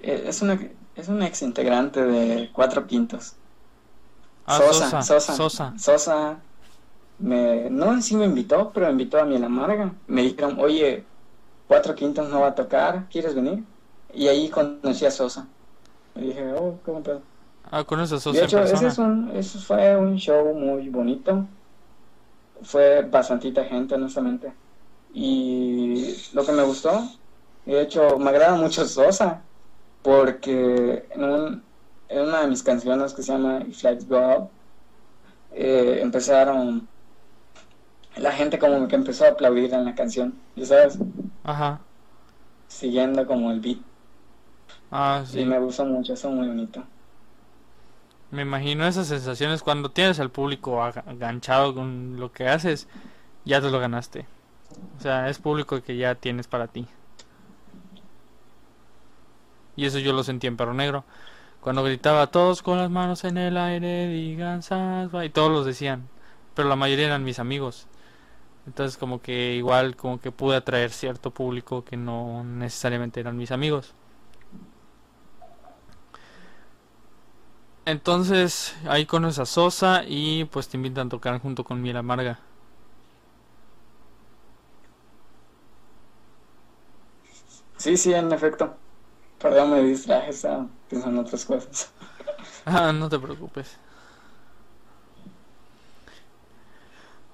eh, 0.00 0.24
Es 0.26 0.42
una, 0.42 0.58
es 0.94 1.08
un 1.08 1.22
ex 1.22 1.42
integrante 1.42 2.02
de 2.04 2.50
Cuatro 2.52 2.86
Quintos. 2.86 3.36
Ah, 4.46 4.58
Sosa, 4.58 5.02
Sosa. 5.02 5.02
Sosa. 5.02 5.34
Sosa. 5.36 5.78
Sosa 5.78 6.44
me, 7.18 7.70
no 7.70 7.92
en 7.92 8.02
sí 8.02 8.16
me 8.16 8.26
invitó, 8.26 8.72
pero 8.72 8.86
me 8.86 8.92
invitó 8.92 9.20
a 9.20 9.24
Miel 9.26 9.44
Amarga. 9.44 10.00
Me 10.06 10.22
dijeron, 10.22 10.58
oye, 10.60 11.06
Cuatro 11.66 11.94
Quintos 11.94 12.28
no 12.30 12.40
va 12.40 12.48
a 12.48 12.54
tocar, 12.54 13.08
¿quieres 13.10 13.34
venir? 13.34 13.64
Y 14.12 14.28
ahí 14.28 14.50
conocí 14.50 15.06
a 15.06 15.10
Sosa. 15.10 15.54
Y 16.18 16.26
dije, 16.28 16.52
oh, 16.54 16.82
¿cómo 16.82 17.02
pedo? 17.02 17.30
Ah, 17.62 17.84
con 17.84 18.00
esa 18.00 18.18
De 18.28 18.40
Sosa 18.40 18.46
en 18.46 18.52
hecho, 18.54 18.62
ese, 18.64 18.86
es 18.88 18.98
un, 18.98 19.30
ese 19.36 19.58
fue 19.58 19.96
un 19.98 20.16
show 20.16 20.54
muy 20.54 20.88
bonito. 20.88 21.50
Fue 22.62 23.02
bastantita 23.02 23.64
gente, 23.64 23.94
honestamente. 23.94 24.58
Y 25.08 26.16
lo 26.34 26.44
que 26.44 26.52
me 26.52 26.64
gustó, 26.64 27.00
de 27.64 27.82
hecho, 27.82 28.18
me 28.18 28.30
agrada 28.30 28.56
mucho 28.56 28.84
Sosa, 28.86 29.48
porque 30.02 31.08
en, 31.10 31.24
un- 31.24 31.74
en 32.08 32.20
una 32.22 32.42
de 32.42 32.48
mis 32.48 32.62
canciones 32.62 33.14
que 33.14 33.22
se 33.22 33.32
llama 33.32 33.62
If 33.66 33.82
Lights 33.84 34.08
Go 34.08 34.18
Out, 34.18 34.52
eh, 35.50 36.00
empezaron, 36.02 36.90
la 38.16 38.32
gente 38.32 38.58
como 38.58 38.86
que 38.86 38.96
empezó 38.96 39.24
a 39.24 39.28
aplaudir 39.28 39.72
en 39.72 39.86
la 39.86 39.94
canción, 39.94 40.46
¿ya 40.54 40.66
sabes? 40.66 40.98
Ajá. 41.42 41.88
Siguiendo 42.68 43.26
como 43.26 43.50
el 43.50 43.60
beat. 43.60 43.84
Ah, 44.90 45.24
Y 45.32 45.42
sí. 45.42 45.46
me 45.46 45.58
gustó 45.58 45.86
mucho, 45.86 46.12
eso 46.12 46.30
muy 46.30 46.48
bonito. 46.48 46.86
Me 48.30 48.40
imagino 48.42 48.86
esas 48.86 49.08
sensaciones 49.08 49.62
cuando 49.62 49.90
tienes 49.90 50.18
al 50.20 50.30
público 50.30 50.80
enganchado 51.06 51.74
con 51.74 52.16
lo 52.18 52.32
que 52.32 52.48
haces, 52.48 52.88
ya 53.44 53.60
te 53.60 53.70
lo 53.70 53.80
ganaste. 53.80 54.28
O 54.98 55.00
sea, 55.02 55.28
es 55.30 55.38
público 55.40 55.82
que 55.82 55.96
ya 55.96 56.14
tienes 56.16 56.48
para 56.48 56.68
ti. 56.68 56.88
Y 59.76 59.86
eso 59.86 59.98
yo 59.98 60.12
lo 60.12 60.24
sentí 60.24 60.46
en 60.46 60.56
Perro 60.56 60.74
Negro. 60.74 61.04
Cuando 61.60 61.84
gritaba 61.84 62.28
todos 62.28 62.62
con 62.62 62.78
las 62.78 62.90
manos 62.90 63.24
en 63.24 63.38
el 63.38 63.56
aire, 63.56 64.08
digan 64.08 64.62
salva, 64.62 65.24
y 65.24 65.30
todos 65.30 65.52
los 65.52 65.66
decían, 65.66 66.08
pero 66.54 66.68
la 66.68 66.76
mayoría 66.76 67.06
eran 67.06 67.24
mis 67.24 67.38
amigos. 67.40 67.88
Entonces 68.66 68.98
como 68.98 69.22
que 69.22 69.54
igual 69.56 69.96
como 69.96 70.20
que 70.20 70.32
pude 70.32 70.56
atraer 70.56 70.90
cierto 70.92 71.32
público 71.32 71.84
que 71.84 71.96
no 71.98 72.44
necesariamente 72.44 73.20
eran 73.20 73.36
mis 73.38 73.52
amigos. 73.52 73.94
Entonces, 77.88 78.76
ahí 78.86 79.06
conoces 79.06 79.38
a 79.38 79.46
Sosa 79.46 80.04
y 80.06 80.44
pues 80.44 80.68
te 80.68 80.76
invitan 80.76 81.06
a 81.06 81.10
tocar 81.10 81.40
junto 81.40 81.64
con 81.64 81.80
Miel 81.80 81.96
Amarga. 81.96 82.38
Sí, 87.76 87.96
sí, 87.96 88.12
en 88.12 88.30
efecto. 88.32 88.76
Perdón, 89.38 89.72
me 89.72 89.82
distraje, 89.82 90.30
estaba 90.30 90.68
pensando 90.88 91.20
en 91.20 91.26
otras 91.26 91.44
cosas. 91.44 91.92
Ah, 92.66 92.92
no 92.92 93.08
te 93.08 93.18
preocupes. 93.18 93.78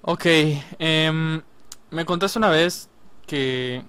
Ok, 0.01 0.25
em, 0.79 1.41
me 1.91 2.05
contaste 2.05 2.37
una 2.39 2.49
vez 2.49 2.89
que 3.25 3.83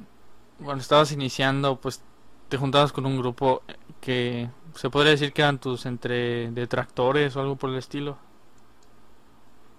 cuando 0.64 0.82
estabas 0.82 1.12
iniciando, 1.12 1.76
pues 1.80 2.00
te 2.48 2.56
juntabas 2.56 2.92
con 2.92 3.06
un 3.06 3.18
grupo 3.18 3.62
que 4.00 4.48
se 4.74 4.90
podría 4.90 5.12
decir 5.12 5.32
que 5.32 5.42
eran 5.42 5.58
tus 5.58 5.86
entre 5.86 6.50
detractores 6.52 7.34
o 7.36 7.40
algo 7.40 7.56
por 7.56 7.70
el 7.70 7.76
estilo. 7.76 8.18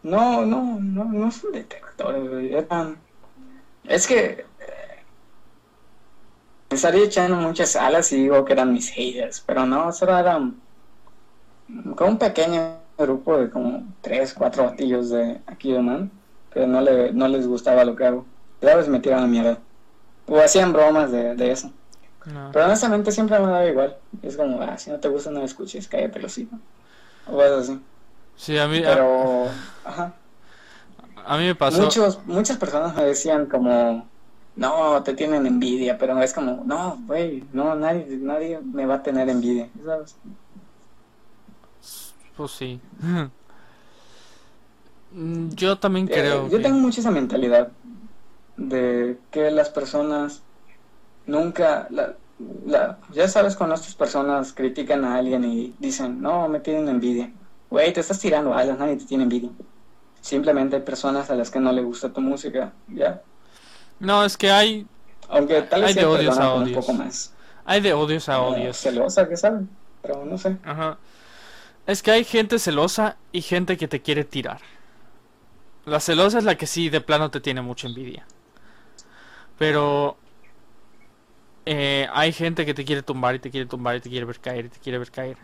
No, 0.04 0.46
no, 0.46 0.80
no, 0.80 1.06
no 1.06 1.32
son 1.32 1.52
detractores. 1.52 2.52
Eran... 2.52 2.98
Es 3.84 4.08
que 4.08 4.46
eh, 4.60 5.04
me 6.70 6.76
estaría 6.76 7.04
echando 7.06 7.38
muchas 7.38 7.76
alas 7.76 8.12
y 8.12 8.24
digo 8.24 8.44
que 8.46 8.54
eran 8.54 8.74
mis 8.74 8.90
haters, 8.90 9.42
pero 9.46 9.66
no, 9.66 9.92
solo 9.92 10.18
eran 10.18 10.56
como 11.96 12.12
un 12.12 12.18
pequeño 12.18 12.78
grupo 12.98 13.38
de 13.38 13.50
como 13.50 13.84
tres, 14.02 14.34
cuatro 14.34 14.66
batillos 14.66 15.10
de 15.10 15.42
aquí 15.48 15.72
de 15.72 15.82
man 15.82 16.12
que 16.52 16.66
no, 16.66 16.82
le, 16.82 17.14
no 17.14 17.28
les 17.28 17.48
gustaba 17.48 17.86
lo 17.86 17.96
que 17.96 18.06
hago. 18.06 18.26
A 18.62 18.66
veces 18.66 18.90
me 18.90 19.00
tiran 19.00 19.24
a 19.24 19.28
mierda. 19.28 19.60
O 20.28 20.40
hacían 20.40 20.74
bromas 20.74 21.12
de 21.12 21.52
eso. 21.52 21.72
No. 22.34 22.50
Pero 22.52 22.66
honestamente 22.66 23.12
siempre 23.12 23.40
me 23.40 23.46
daba 23.46 23.66
igual. 23.66 23.98
Es 24.22 24.36
como, 24.38 24.62
ah, 24.62 24.78
si 24.78 24.90
no 24.92 25.00
te 25.00 25.08
gusta 25.08 25.32
no 25.32 25.44
escuches, 25.44 25.88
cállate 25.88 26.20
los 26.20 26.38
hijos. 26.38 26.60
O 27.32 27.42
algo 27.42 27.58
así. 27.58 27.80
Sí, 28.36 28.58
a 28.58 28.68
mí, 28.68 28.78
a, 28.80 28.82
Pero, 28.82 29.46
ajá. 29.86 30.14
a 31.26 31.38
mí 31.38 31.46
me 31.46 31.56
pasó. 31.56 31.82
Muchos, 31.82 32.20
muchas 32.26 32.58
personas 32.58 32.96
me 32.96 33.04
decían 33.04 33.46
como, 33.48 34.06
no, 34.56 35.02
te 35.04 35.14
tienen 35.14 35.46
envidia, 35.46 35.98
pero 35.98 36.22
es 36.22 36.34
como, 36.34 36.64
no, 36.66 36.98
güey, 37.08 37.44
no, 37.54 37.76
nadie, 37.76 38.06
nadie 38.22 38.60
me 38.60 38.86
va 38.86 38.96
a 38.96 39.04
tener 39.04 39.30
envidia, 39.30 39.70
¿sabes? 39.86 40.16
Pues 42.36 42.52
sí. 42.52 42.80
Mm, 45.10 45.50
Yo 45.56 45.78
también 45.80 46.08
Eh, 46.10 46.12
creo 46.14 46.50
yo 46.50 46.58
que- 46.58 46.64
tengo 46.64 46.78
mucho 46.80 47.00
esa 47.00 47.12
mentalidad 47.12 47.70
de 48.58 49.18
que 49.32 49.52
las 49.52 49.70
personas 49.70 50.42
nunca, 51.28 51.88
la, 51.92 52.18
la- 52.66 53.00
ya 53.10 53.28
sabes, 53.30 53.56
cuando 53.58 53.76
estas 53.76 53.96
personas 53.96 54.54
critican 54.54 55.06
a 55.06 55.18
alguien 55.18 55.46
y 55.46 55.76
dicen, 55.80 56.22
no, 56.22 56.50
me 56.50 56.62
tienen 56.62 56.90
envidia, 56.90 57.34
güey, 57.70 57.94
te 57.94 58.02
estás 58.02 58.20
tirando 58.20 58.54
alas, 58.56 58.80
nadie 58.80 58.98
te 58.98 59.06
tiene 59.06 59.24
envidia. 59.26 59.52
Simplemente 60.22 60.78
hay 60.78 60.84
personas 60.84 61.30
a 61.32 61.36
las 61.36 61.52
que 61.52 61.60
no 61.62 61.72
le 61.74 61.84
gusta 61.84 62.14
tu 62.14 62.22
música, 62.22 62.74
ya. 62.88 63.24
No, 64.00 64.24
es 64.24 64.38
que 64.38 64.52
hay, 64.52 64.88
Aunque 65.30 65.62
tal 65.64 65.82
vez 65.82 65.90
Hay 65.90 65.94
de 65.96 66.06
odios 66.06 66.38
a 66.40 66.52
con 66.52 66.62
un 66.64 66.64
odios. 66.64 66.78
poco 66.78 66.94
más 66.94 67.38
hay 67.66 67.82
de 67.82 67.94
odios 67.94 68.30
a 68.30 68.40
eh, 68.40 68.42
odios. 68.42 68.78
celosa, 68.78 69.28
que 69.28 69.38
saben, 69.38 69.70
pero 70.02 70.26
no 70.26 70.38
sé. 70.38 70.58
Ajá. 70.64 70.98
Es 71.88 72.04
que 72.04 72.12
hay 72.12 72.24
gente 72.26 72.60
celosa 72.60 73.18
y 73.32 73.42
gente 73.44 73.78
que 73.78 73.88
te 73.90 74.02
quiere 74.02 74.26
tirar. 74.26 74.62
La 75.86 76.00
celosa 76.00 76.38
es 76.38 76.44
la 76.44 76.56
que 76.56 76.68
sí 76.68 76.90
de 76.90 77.02
plano 77.02 77.32
te 77.32 77.42
tiene 77.42 77.64
mucha 77.64 77.88
envidia. 77.88 78.28
Pero 79.58 80.18
eh, 81.68 82.08
hay 82.14 82.34
gente 82.34 82.66
que 82.66 82.74
te 82.74 82.86
quiere 82.86 83.04
tumbar 83.04 83.36
y 83.36 83.40
te 83.40 83.52
quiere 83.52 83.68
tumbar 83.68 83.96
y 83.98 84.02
te 84.02 84.10
quiere 84.10 84.26
ver 84.26 84.40
caer 84.40 84.66
y 84.66 84.70
te 84.70 84.80
quiere 84.80 85.00
ver 85.00 85.12
caer. 85.12 85.38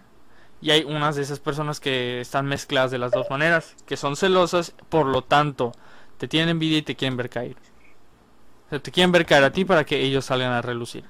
Y 0.61 0.71
hay 0.71 0.83
unas 0.85 1.15
de 1.17 1.23
esas 1.23 1.39
personas 1.41 1.79
que 1.81 2.21
están 2.21 2.47
mezcladas 2.47 2.91
de 2.91 2.99
las 2.99 3.13
dos 3.13 3.29
maneras, 3.29 3.77
que 3.85 3.97
son 3.97 4.15
celosas, 4.17 4.75
por 4.89 5.07
lo 5.07 5.23
tanto, 5.23 5.73
te 6.17 6.27
tienen 6.29 6.49
envidia 6.49 6.79
y 6.79 6.83
te 6.83 6.95
quieren 6.95 7.17
ver 7.17 7.29
caer. 7.29 7.57
O 8.65 8.69
sea, 8.69 8.79
te 8.81 8.91
quieren 8.91 9.13
ver 9.13 9.25
caer 9.25 9.43
a 9.45 9.53
ti 9.53 9.63
para 9.63 9.85
que 9.85 10.01
ellos 10.01 10.25
salgan 10.25 10.51
a 10.51 10.61
relucir. 10.61 11.05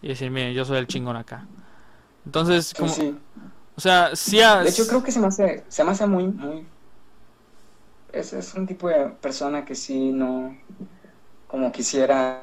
Y 0.00 0.08
decir, 0.08 0.30
miren, 0.30 0.54
yo 0.54 0.64
soy 0.64 0.78
el 0.78 0.86
chingón 0.86 1.16
acá. 1.16 1.48
Entonces, 2.24 2.74
Sí, 2.74 2.74
como, 2.74 2.96
sí. 2.96 3.18
o 3.76 3.80
sea, 3.82 4.16
sí 4.16 4.40
has- 4.42 4.62
De 4.62 4.70
hecho, 4.70 4.86
creo 4.86 5.02
que 5.02 5.12
se 5.12 5.20
me 5.20 5.26
hace, 5.26 5.64
se 5.68 5.84
me 5.84 5.90
hace 5.90 6.06
muy, 6.06 6.24
muy... 6.28 6.66
Es, 8.12 8.32
es 8.32 8.54
un 8.54 8.66
tipo 8.66 8.88
de 8.88 9.08
persona 9.10 9.64
que 9.64 9.74
sí 9.74 10.12
no, 10.12 10.56
como 11.46 11.72
quisiera 11.72 12.41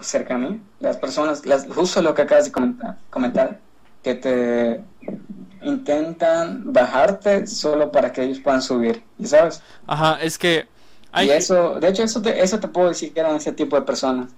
cerca 0.00 0.34
a 0.34 0.38
mí. 0.38 0.60
Las 0.80 0.96
personas, 0.96 1.46
las, 1.46 1.66
justo 1.66 2.02
lo 2.02 2.14
que 2.14 2.22
acabas 2.22 2.46
de 2.46 2.52
comentar, 2.52 2.98
comentar, 3.10 3.60
que 4.02 4.14
te 4.14 4.84
intentan 5.62 6.72
bajarte 6.72 7.46
solo 7.46 7.92
para 7.92 8.12
que 8.12 8.22
ellos 8.24 8.40
puedan 8.40 8.62
subir, 8.62 9.04
¿y 9.18 9.26
sabes? 9.26 9.62
Ajá, 9.86 10.18
es 10.20 10.38
que 10.38 10.66
hay 11.12 11.28
Y 11.28 11.30
eso, 11.30 11.78
de 11.78 11.88
hecho, 11.88 12.02
eso 12.02 12.20
te, 12.22 12.42
eso 12.42 12.58
te 12.58 12.68
puedo 12.68 12.88
decir 12.88 13.12
que 13.12 13.20
eran 13.20 13.36
ese 13.36 13.52
tipo 13.52 13.76
de 13.76 13.82
personas. 13.82 14.32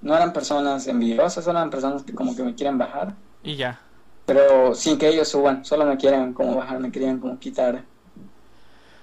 No 0.00 0.14
eran 0.14 0.32
personas 0.32 0.86
envidiosas, 0.86 1.46
eran 1.48 1.70
personas 1.70 2.04
que 2.04 2.14
como 2.14 2.36
que 2.36 2.42
me 2.44 2.54
quieren 2.54 2.78
bajar, 2.78 3.14
y 3.42 3.56
ya. 3.56 3.80
pero 4.26 4.74
sin 4.74 4.98
que 4.98 5.08
ellos 5.08 5.28
suban, 5.28 5.64
solo 5.64 5.84
me 5.84 5.96
quieren 5.96 6.32
como 6.34 6.54
bajar, 6.54 6.78
me 6.78 6.92
querían 6.92 7.18
como 7.18 7.38
quitar, 7.40 7.82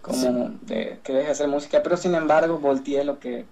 como 0.02 0.52
de, 0.62 1.00
que 1.04 1.14
deje 1.14 1.26
de 1.26 1.32
hacer 1.32 1.48
música, 1.50 1.82
pero 1.84 1.98
sin 1.98 2.16
embargo 2.16 2.60
volteé 2.60 3.04
lo 3.04 3.20
que, 3.20 3.46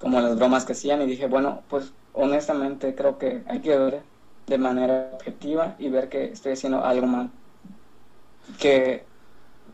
como 0.00 0.20
las 0.20 0.36
bromas 0.36 0.64
que 0.64 0.72
hacían 0.72 1.02
y 1.02 1.06
dije, 1.06 1.26
bueno, 1.26 1.62
pues 1.68 1.92
honestamente 2.14 2.94
creo 2.94 3.18
que 3.18 3.42
hay 3.46 3.60
que 3.60 3.76
ver 3.76 4.02
de 4.46 4.58
manera 4.58 5.10
objetiva 5.14 5.76
y 5.78 5.90
ver 5.90 6.08
que 6.08 6.24
estoy 6.24 6.52
haciendo 6.52 6.84
algo 6.84 7.06
mal. 7.06 7.30
Que, 8.58 9.04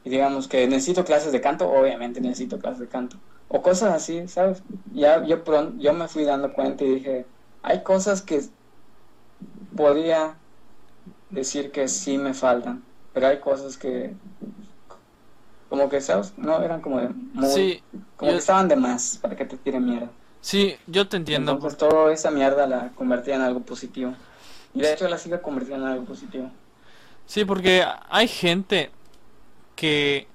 digamos, 0.04 0.48
que 0.48 0.66
necesito 0.66 1.04
clases 1.04 1.32
de 1.32 1.40
canto, 1.40 1.70
obviamente 1.70 2.20
necesito 2.20 2.58
clases 2.58 2.80
de 2.80 2.88
canto. 2.88 3.16
O 3.48 3.62
cosas 3.62 3.94
así, 3.94 4.26
¿sabes? 4.26 4.62
Ya 4.92 5.24
yo, 5.24 5.42
yo 5.78 5.92
me 5.94 6.08
fui 6.08 6.24
dando 6.24 6.52
cuenta 6.52 6.84
y 6.84 6.96
dije, 6.96 7.26
hay 7.62 7.82
cosas 7.84 8.20
que 8.20 8.42
podría 9.76 10.36
decir 11.30 11.70
que 11.70 11.86
sí 11.86 12.18
me 12.18 12.34
faltan, 12.34 12.82
pero 13.12 13.28
hay 13.28 13.38
cosas 13.38 13.76
que, 13.76 14.16
como 15.68 15.88
que, 15.88 16.00
¿sabes? 16.00 16.32
No, 16.36 16.62
eran 16.62 16.80
como 16.80 17.00
de 17.00 17.08
muy, 17.08 17.50
Sí, 17.50 17.82
como 18.16 18.30
yo- 18.30 18.36
que 18.36 18.40
estaban 18.40 18.68
de 18.68 18.76
más 18.76 19.18
para 19.20 19.36
que 19.36 19.44
te 19.44 19.56
tiren 19.56 19.84
mierda. 19.84 20.08
sí, 20.40 20.76
yo 20.86 21.08
te 21.08 21.16
entiendo. 21.16 21.52
Entonces 21.52 21.78
toda 21.78 22.12
esa 22.12 22.30
mierda 22.30 22.66
la 22.66 22.90
convertía 22.94 23.34
en 23.36 23.42
algo 23.42 23.60
positivo. 23.60 24.14
Y 24.74 24.80
de 24.80 24.92
hecho 24.92 25.08
la 25.08 25.18
sigo 25.18 25.40
convirtiendo 25.42 25.86
en 25.86 25.92
algo 25.92 26.04
positivo. 26.04 26.50
Sí, 27.26 27.44
porque 27.44 27.84
hay 28.10 28.28
gente 28.28 28.90
que 29.74 30.28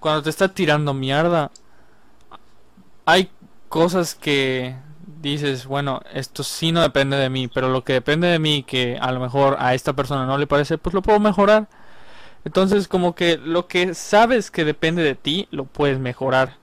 cuando 0.00 0.22
te 0.22 0.30
está 0.30 0.48
tirando 0.48 0.94
mierda, 0.94 1.50
hay 3.04 3.30
cosas 3.68 4.14
que 4.14 4.76
dices, 5.22 5.66
bueno, 5.66 6.00
esto 6.12 6.42
sí 6.42 6.72
no 6.72 6.80
depende 6.82 7.16
de 7.16 7.30
mí, 7.30 7.48
pero 7.48 7.68
lo 7.68 7.84
que 7.84 7.92
depende 7.94 8.28
de 8.28 8.38
mí, 8.38 8.62
que 8.62 8.98
a 9.00 9.12
lo 9.12 9.20
mejor 9.20 9.56
a 9.58 9.74
esta 9.74 9.92
persona 9.92 10.26
no 10.26 10.38
le 10.38 10.46
parece, 10.46 10.78
pues 10.78 10.94
lo 10.94 11.02
puedo 11.02 11.20
mejorar. 11.20 11.68
Entonces, 12.46 12.86
como 12.86 13.16
que 13.16 13.38
lo 13.38 13.66
que 13.66 13.92
sabes 13.92 14.52
que 14.52 14.64
depende 14.64 15.02
de 15.02 15.16
ti, 15.16 15.48
lo 15.50 15.64
puedes 15.64 15.98
mejorar. 15.98 16.58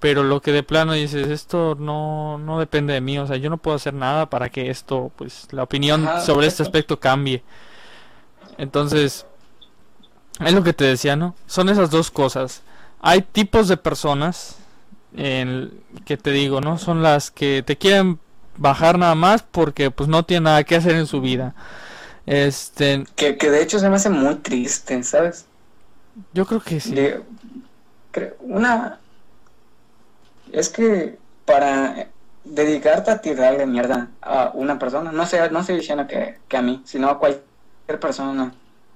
Pero 0.00 0.22
lo 0.22 0.40
que 0.40 0.52
de 0.52 0.62
plano 0.62 0.94
dices, 0.94 1.28
esto 1.28 1.76
no, 1.78 2.38
no 2.38 2.58
depende 2.58 2.94
de 2.94 3.02
mí, 3.02 3.18
o 3.18 3.26
sea, 3.26 3.36
yo 3.36 3.50
no 3.50 3.58
puedo 3.58 3.76
hacer 3.76 3.92
nada 3.92 4.30
para 4.30 4.48
que 4.48 4.70
esto, 4.70 5.12
pues, 5.16 5.46
la 5.50 5.64
opinión 5.64 6.08
Ajá, 6.08 6.22
sobre 6.22 6.46
este 6.46 6.62
aspecto 6.62 6.98
cambie. 6.98 7.42
Entonces, 8.56 9.26
es 10.40 10.54
lo 10.54 10.62
que 10.62 10.72
te 10.72 10.84
decía, 10.84 11.14
¿no? 11.14 11.34
Son 11.46 11.68
esas 11.68 11.90
dos 11.90 12.10
cosas. 12.10 12.62
Hay 13.02 13.20
tipos 13.20 13.68
de 13.68 13.76
personas 13.76 14.56
en, 15.14 15.78
que 16.06 16.16
te 16.16 16.30
digo, 16.30 16.62
¿no? 16.62 16.78
Son 16.78 17.02
las 17.02 17.30
que 17.30 17.62
te 17.62 17.76
quieren 17.76 18.18
bajar 18.56 18.98
nada 18.98 19.14
más 19.14 19.42
porque 19.42 19.90
pues 19.90 20.08
no 20.08 20.22
tienen 20.22 20.44
nada 20.44 20.64
que 20.64 20.76
hacer 20.76 20.94
en 20.94 21.06
su 21.06 21.20
vida. 21.20 21.54
Este, 22.28 23.04
Que, 23.16 23.36
que 23.36 23.50
de 23.50 23.62
hecho 23.62 23.78
se 23.78 23.88
me 23.88 23.96
hace 23.96 24.10
muy 24.10 24.36
triste, 24.36 25.02
¿sabes? 25.02 25.46
yo 26.34 26.46
creo 26.46 26.60
que 26.60 26.80
sí. 26.80 26.94
De- 26.94 27.22
una... 28.40 28.98
Es 30.52 30.68
que 30.68 31.18
para 31.44 32.08
dedicarte 32.44 33.10
a 33.10 33.20
tirarle 33.20 33.66
mierda 33.66 34.08
a 34.22 34.50
una 34.54 34.78
persona, 34.78 35.12
no 35.12 35.26
sé, 35.26 35.50
no 35.50 35.60
estoy 35.60 35.76
diciendo 35.76 36.06
que, 36.06 36.36
que 36.48 36.56
a 36.56 36.62
mí, 36.62 36.82
sino 36.86 37.08
a 37.10 37.18
cualquier 37.18 38.00
persona, 38.00 38.54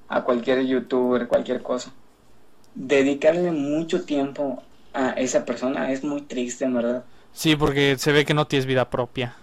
a 0.08 0.22
cualquier 0.22 0.64
youtuber, 0.66 1.28
cualquier 1.28 1.62
cosa. 1.62 1.92
Dedicarle 2.74 3.52
mucho 3.52 4.04
tiempo 4.04 4.62
a 4.94 5.10
esa 5.10 5.44
persona 5.44 5.92
es 5.92 6.04
muy 6.04 6.22
triste, 6.22 6.64
en 6.64 6.74
verdad. 6.74 7.04
Sí, 7.32 7.56
porque 7.56 7.96
se 7.98 8.12
ve 8.12 8.24
que 8.24 8.34
no 8.34 8.46
tienes 8.46 8.66
vida 8.66 8.88
propia. 8.90 9.36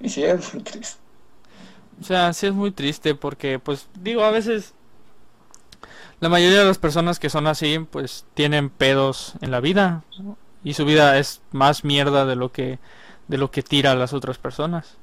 Y 0.00 0.08
sí, 0.08 0.22
es 0.24 0.54
muy 0.54 0.62
triste. 0.62 1.00
O 2.00 2.04
sea, 2.04 2.32
sí 2.32 2.46
es 2.46 2.52
muy 2.52 2.72
triste 2.72 3.14
porque, 3.14 3.58
pues, 3.58 3.88
digo, 4.00 4.24
a 4.24 4.30
veces 4.30 4.74
la 6.20 6.28
mayoría 6.28 6.60
de 6.60 6.64
las 6.66 6.78
personas 6.78 7.18
que 7.18 7.30
son 7.30 7.46
así, 7.46 7.78
pues, 7.90 8.26
tienen 8.34 8.70
pedos 8.70 9.34
en 9.40 9.50
la 9.50 9.60
vida 9.60 10.04
y 10.62 10.74
su 10.74 10.84
vida 10.84 11.18
es 11.18 11.42
más 11.52 11.84
mierda 11.84 12.24
de 12.26 12.36
lo 12.36 12.52
que 12.52 12.78
de 13.28 13.38
lo 13.38 13.50
que 13.50 13.62
tira 13.62 13.92
a 13.92 13.94
las 13.94 14.12
otras 14.12 14.38
personas. 14.38 14.98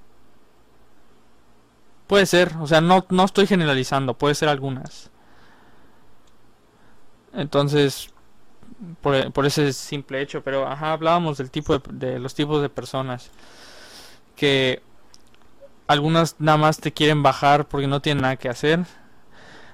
Puede 2.08 2.26
ser, 2.26 2.54
o 2.60 2.68
sea, 2.68 2.82
no, 2.82 3.06
no 3.10 3.24
estoy 3.24 3.48
generalizando, 3.48 4.14
puede 4.16 4.36
ser 4.36 4.50
algunas. 4.50 5.10
Entonces, 7.34 8.10
por, 9.02 9.32
por 9.34 9.46
ese 9.46 9.74
simple 9.74 10.22
hecho, 10.22 10.44
pero 10.44 10.68
ajá, 10.68 10.94
hablábamos 10.94 11.38
del 11.38 11.52
tipo 11.52 11.78
de, 11.78 11.82
de 12.12 12.20
los 12.20 12.34
tipos 12.36 12.62
de 12.62 12.70
personas 12.70 13.32
que 14.42 14.82
algunas 15.86 16.36
nada 16.40 16.58
más 16.58 16.80
te 16.80 16.92
quieren 16.92 17.22
bajar 17.22 17.68
porque 17.68 17.86
no 17.86 18.02
tienen 18.02 18.24
nada 18.24 18.38
que 18.38 18.50
hacer. 18.50 18.80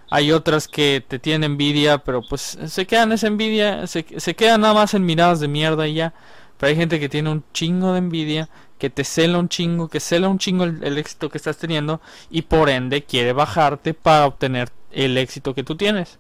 Hay 0.10 0.34
otras 0.34 0.68
que 0.68 1.02
te 1.08 1.20
tienen 1.20 1.52
envidia, 1.52 2.00
pero 2.00 2.22
pues 2.22 2.60
se 2.66 2.86
quedan 2.86 3.14
esa 3.14 3.28
envidia, 3.28 3.88
se, 3.88 4.06
se 4.18 4.36
quedan 4.36 4.60
nada 4.60 4.74
más 4.74 4.94
en 4.94 5.06
miradas 5.06 5.40
de 5.40 5.48
mierda 5.48 5.88
y 5.88 5.94
ya. 5.94 6.14
Pero 6.58 6.70
hay 6.70 6.76
gente 6.76 7.00
que 7.00 7.08
tiene 7.08 7.30
un 7.30 7.46
chingo 7.54 7.94
de 7.94 8.00
envidia, 8.00 8.50
que 8.78 8.90
te 8.90 9.06
cela 9.06 9.40
un 9.40 9.48
chingo, 9.48 9.88
que 9.88 10.02
cela 10.02 10.28
un 10.28 10.38
chingo 10.38 10.66
el, 10.66 10.98
éxito 10.98 11.30
que 11.30 11.38
estás 11.38 11.58
teniendo 11.58 12.02
y 12.30 12.42
por 12.42 12.70
ende 12.70 13.06
quiere 13.06 13.32
bajarte 13.32 13.94
para 13.94 14.26
obtener 14.26 14.70
el 14.92 15.18
éxito 15.18 15.56
que 15.56 15.64
tú 15.64 15.78
tienes. 15.78 16.20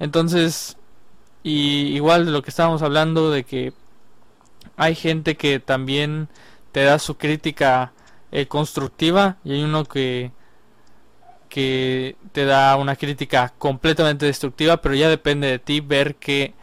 Entonces, 0.00 0.76
y 1.44 1.94
igual 1.94 2.26
de 2.26 2.32
lo 2.32 2.42
que 2.42 2.50
estábamos 2.50 2.82
hablando 2.82 3.30
de 3.30 3.44
que 3.44 3.72
hay 4.76 4.96
gente 4.96 5.36
que 5.36 5.60
también 5.60 6.28
te 6.72 6.84
da 6.84 6.98
su 6.98 7.16
crítica 7.16 7.92
eh, 8.32 8.46
constructiva 8.46 9.38
y 9.44 9.52
hay 9.52 9.62
uno 9.62 9.84
que 9.84 10.32
que 11.48 12.16
te 12.32 12.44
da 12.44 12.76
una 12.76 12.96
crítica 12.96 13.54
completamente 13.58 14.26
destructiva 14.26 14.78
pero 14.82 14.94
ya 14.94 15.08
depende 15.08 15.48
de 15.48 15.58
ti 15.58 15.80
ver 15.80 16.16
que 16.16 16.54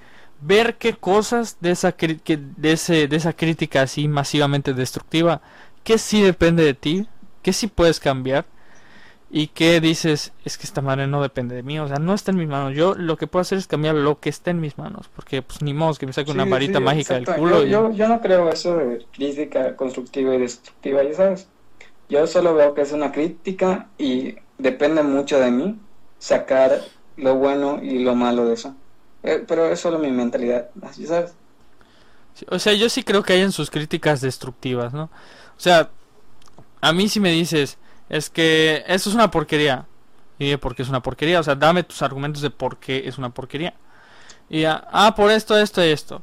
ver 0.42 0.78
qué 0.78 0.94
cosas 0.94 1.58
de 1.60 1.72
esa 1.72 1.96
de 1.98 2.72
ese 2.72 3.08
de 3.08 3.16
esa 3.16 3.34
crítica 3.34 3.82
así 3.82 4.08
masivamente 4.08 4.74
destructiva 4.74 5.42
que 5.84 5.98
sí 5.98 6.22
depende 6.22 6.64
de 6.64 6.76
ti 6.76 7.08
que 7.42 7.54
sí 7.54 7.68
puedes 7.68 8.00
cambiar 8.00 8.46
y 9.30 9.48
que 9.48 9.82
dices 9.82 10.34
es 10.46 10.58
que 10.58 10.66
esta 10.66 10.82
madre 10.82 11.08
no 11.08 11.22
depende 11.22 11.56
de 11.56 11.64
mí 11.64 11.80
o 11.80 11.88
sea 11.88 11.98
no 11.98 12.14
está 12.14 12.32
en 12.32 12.38
mis 12.38 12.48
manos 12.48 12.76
yo 12.76 12.96
lo 12.96 13.18
que 13.18 13.28
puedo 13.28 13.42
hacer 13.42 13.58
es 13.58 13.68
cambiar 13.68 13.96
lo 13.96 14.20
que 14.20 14.30
está 14.30 14.52
en 14.52 14.60
mis 14.62 14.78
manos 14.78 15.10
porque 15.16 15.42
pues 15.42 15.62
ni 15.62 15.74
modo 15.74 15.96
que 15.96 16.06
me 16.08 16.14
saque 16.14 16.32
Sí, 16.32 16.32
una 16.32 16.46
varita 16.46 16.80
sí, 16.80 16.82
mágica 16.82 17.16
exacto. 17.16 17.16
del 17.16 17.28
culo 17.30 17.64
Yo, 17.64 17.66
y- 17.66 17.86
yo, 17.90 17.92
yo 17.92 18.08
no 18.08 18.20
creo 18.22 18.50
eso 18.50 18.78
de 18.78 19.08
crítica 19.12 19.76
constructiva 19.76 20.34
y 20.36 20.40
destructiva, 20.40 21.04
ya 21.04 21.14
sabes. 21.14 21.52
Yo 22.10 22.28
solo 22.28 22.56
veo 22.56 22.74
que 22.74 22.82
es 22.82 22.92
una 22.94 23.12
crítica 23.12 23.94
y 23.98 24.36
depende 24.58 25.04
mucho 25.04 25.40
de 25.40 25.52
mí 25.52 25.88
sacar 26.20 26.94
lo 27.18 27.36
bueno 27.38 27.82
y 27.84 28.00
lo 28.00 28.16
malo 28.16 28.46
de 28.48 28.56
eso. 28.56 28.78
Eh, 29.24 29.46
pero 29.48 29.68
es 29.68 29.80
solo 29.80 30.00
mi 30.00 30.12
mentalidad, 30.12 30.72
ya 30.98 31.08
sabes. 31.08 31.38
Sí, 32.34 32.46
O 32.50 32.60
sea, 32.60 32.74
yo 32.74 32.90
sí 32.90 33.04
creo 33.04 33.24
que 33.24 33.34
hay 33.34 33.42
en 33.42 33.52
sus 33.52 33.70
críticas 33.72 34.22
destructivas, 34.22 34.94
¿no? 34.94 35.04
O 35.06 35.60
sea, 35.60 35.90
a 36.82 36.94
mí 36.94 37.10
si 37.10 37.20
me 37.20 37.32
dices, 37.32 37.78
es 38.10 38.30
que 38.30 38.84
eso 38.88 39.10
es 39.10 39.16
una 39.16 39.32
porquería. 39.32 39.86
Y 40.38 40.50
de 40.50 40.58
por 40.58 40.76
qué 40.76 40.84
es 40.84 40.90
una 40.90 41.02
porquería. 41.02 41.40
O 41.40 41.44
sea, 41.44 41.56
dame 41.56 41.84
tus 41.84 42.02
argumentos 42.02 42.42
de 42.42 42.50
por 42.50 42.78
qué 42.78 43.08
es 43.08 43.18
una 43.18 43.30
porquería. 43.30 43.74
Y 44.50 44.62
ya, 44.62 44.88
ah, 44.92 45.16
por 45.16 45.32
esto, 45.32 45.58
esto 45.58 45.84
y 45.84 45.90
esto. 45.90 46.22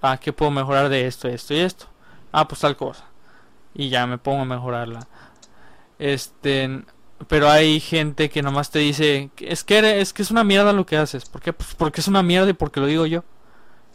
Ah, 0.00 0.18
¿qué 0.18 0.32
puedo 0.32 0.50
mejorar 0.50 0.88
de 0.88 1.06
esto, 1.06 1.28
esto 1.28 1.54
y 1.54 1.58
esto? 1.58 1.86
Ah, 2.32 2.46
pues 2.46 2.60
tal 2.60 2.76
cosa. 2.76 3.04
Y 3.74 3.88
ya 3.90 4.06
me 4.06 4.18
pongo 4.18 4.42
a 4.42 4.44
mejorarla. 4.44 5.08
Este, 5.98 6.84
pero 7.26 7.50
hay 7.50 7.80
gente 7.80 8.30
que 8.30 8.42
nomás 8.42 8.70
te 8.70 8.78
dice, 8.78 9.30
es 9.38 9.64
que 9.64 10.00
es 10.00 10.12
que 10.12 10.22
es 10.22 10.30
una 10.30 10.44
mierda 10.44 10.72
lo 10.72 10.86
que 10.86 10.96
haces. 10.96 11.26
¿Por 11.28 11.40
qué? 11.42 11.52
Pues 11.52 11.74
porque 11.74 12.00
es 12.00 12.08
una 12.08 12.22
mierda 12.22 12.50
y 12.50 12.54
porque 12.54 12.80
lo 12.80 12.86
digo 12.86 13.06
yo. 13.06 13.24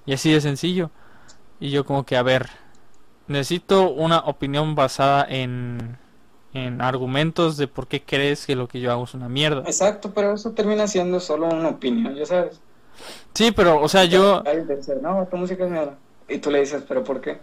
Y 0.06 0.14
así 0.14 0.32
de 0.32 0.42
sencillo. 0.42 0.92
Y 1.60 1.70
yo 1.72 1.86
como 1.86 2.06
que, 2.06 2.18
a 2.18 2.24
ver, 2.24 2.50
necesito 3.28 3.90
una 3.92 4.20
opinión 4.20 4.76
basada 4.76 5.26
en, 5.30 5.98
en 6.54 6.82
argumentos 6.82 7.58
de 7.58 7.68
por 7.68 7.88
qué 7.88 8.04
crees 8.04 8.46
que 8.46 8.56
lo 8.56 8.68
que 8.68 8.80
yo 8.80 8.92
hago 8.92 9.04
es 9.04 9.14
una 9.14 9.30
mierda. 9.30 9.62
Exacto, 9.62 10.12
pero 10.14 10.34
eso 10.34 10.52
termina 10.52 10.88
siendo 10.88 11.20
solo 11.20 11.48
una 11.48 11.70
opinión, 11.70 12.16
ya 12.16 12.26
sabes. 12.26 12.60
Sí, 13.34 13.52
pero, 13.52 13.82
o 13.82 13.88
sea, 13.88 14.06
yo... 14.06 14.44
No, 15.02 15.28
tu 15.30 15.38
música 15.38 15.66
es 15.66 15.72
mierda. 15.72 15.98
Y 16.30 16.38
tú 16.38 16.52
le 16.52 16.60
dices, 16.60 16.84
pero 16.88 17.04
¿por 17.04 17.22
qué? 17.22 17.40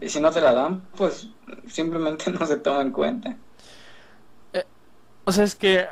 Y 0.00 0.08
si 0.08 0.20
no 0.20 0.30
te 0.30 0.40
la 0.40 0.52
dan, 0.52 0.82
pues 0.96 1.28
simplemente 1.66 2.30
no 2.38 2.46
se 2.46 2.56
toma 2.56 2.82
en 2.82 2.92
cuenta. 2.92 3.36
O 5.24 5.32
sea, 5.32 5.44
es 5.44 5.54
que 5.54 5.86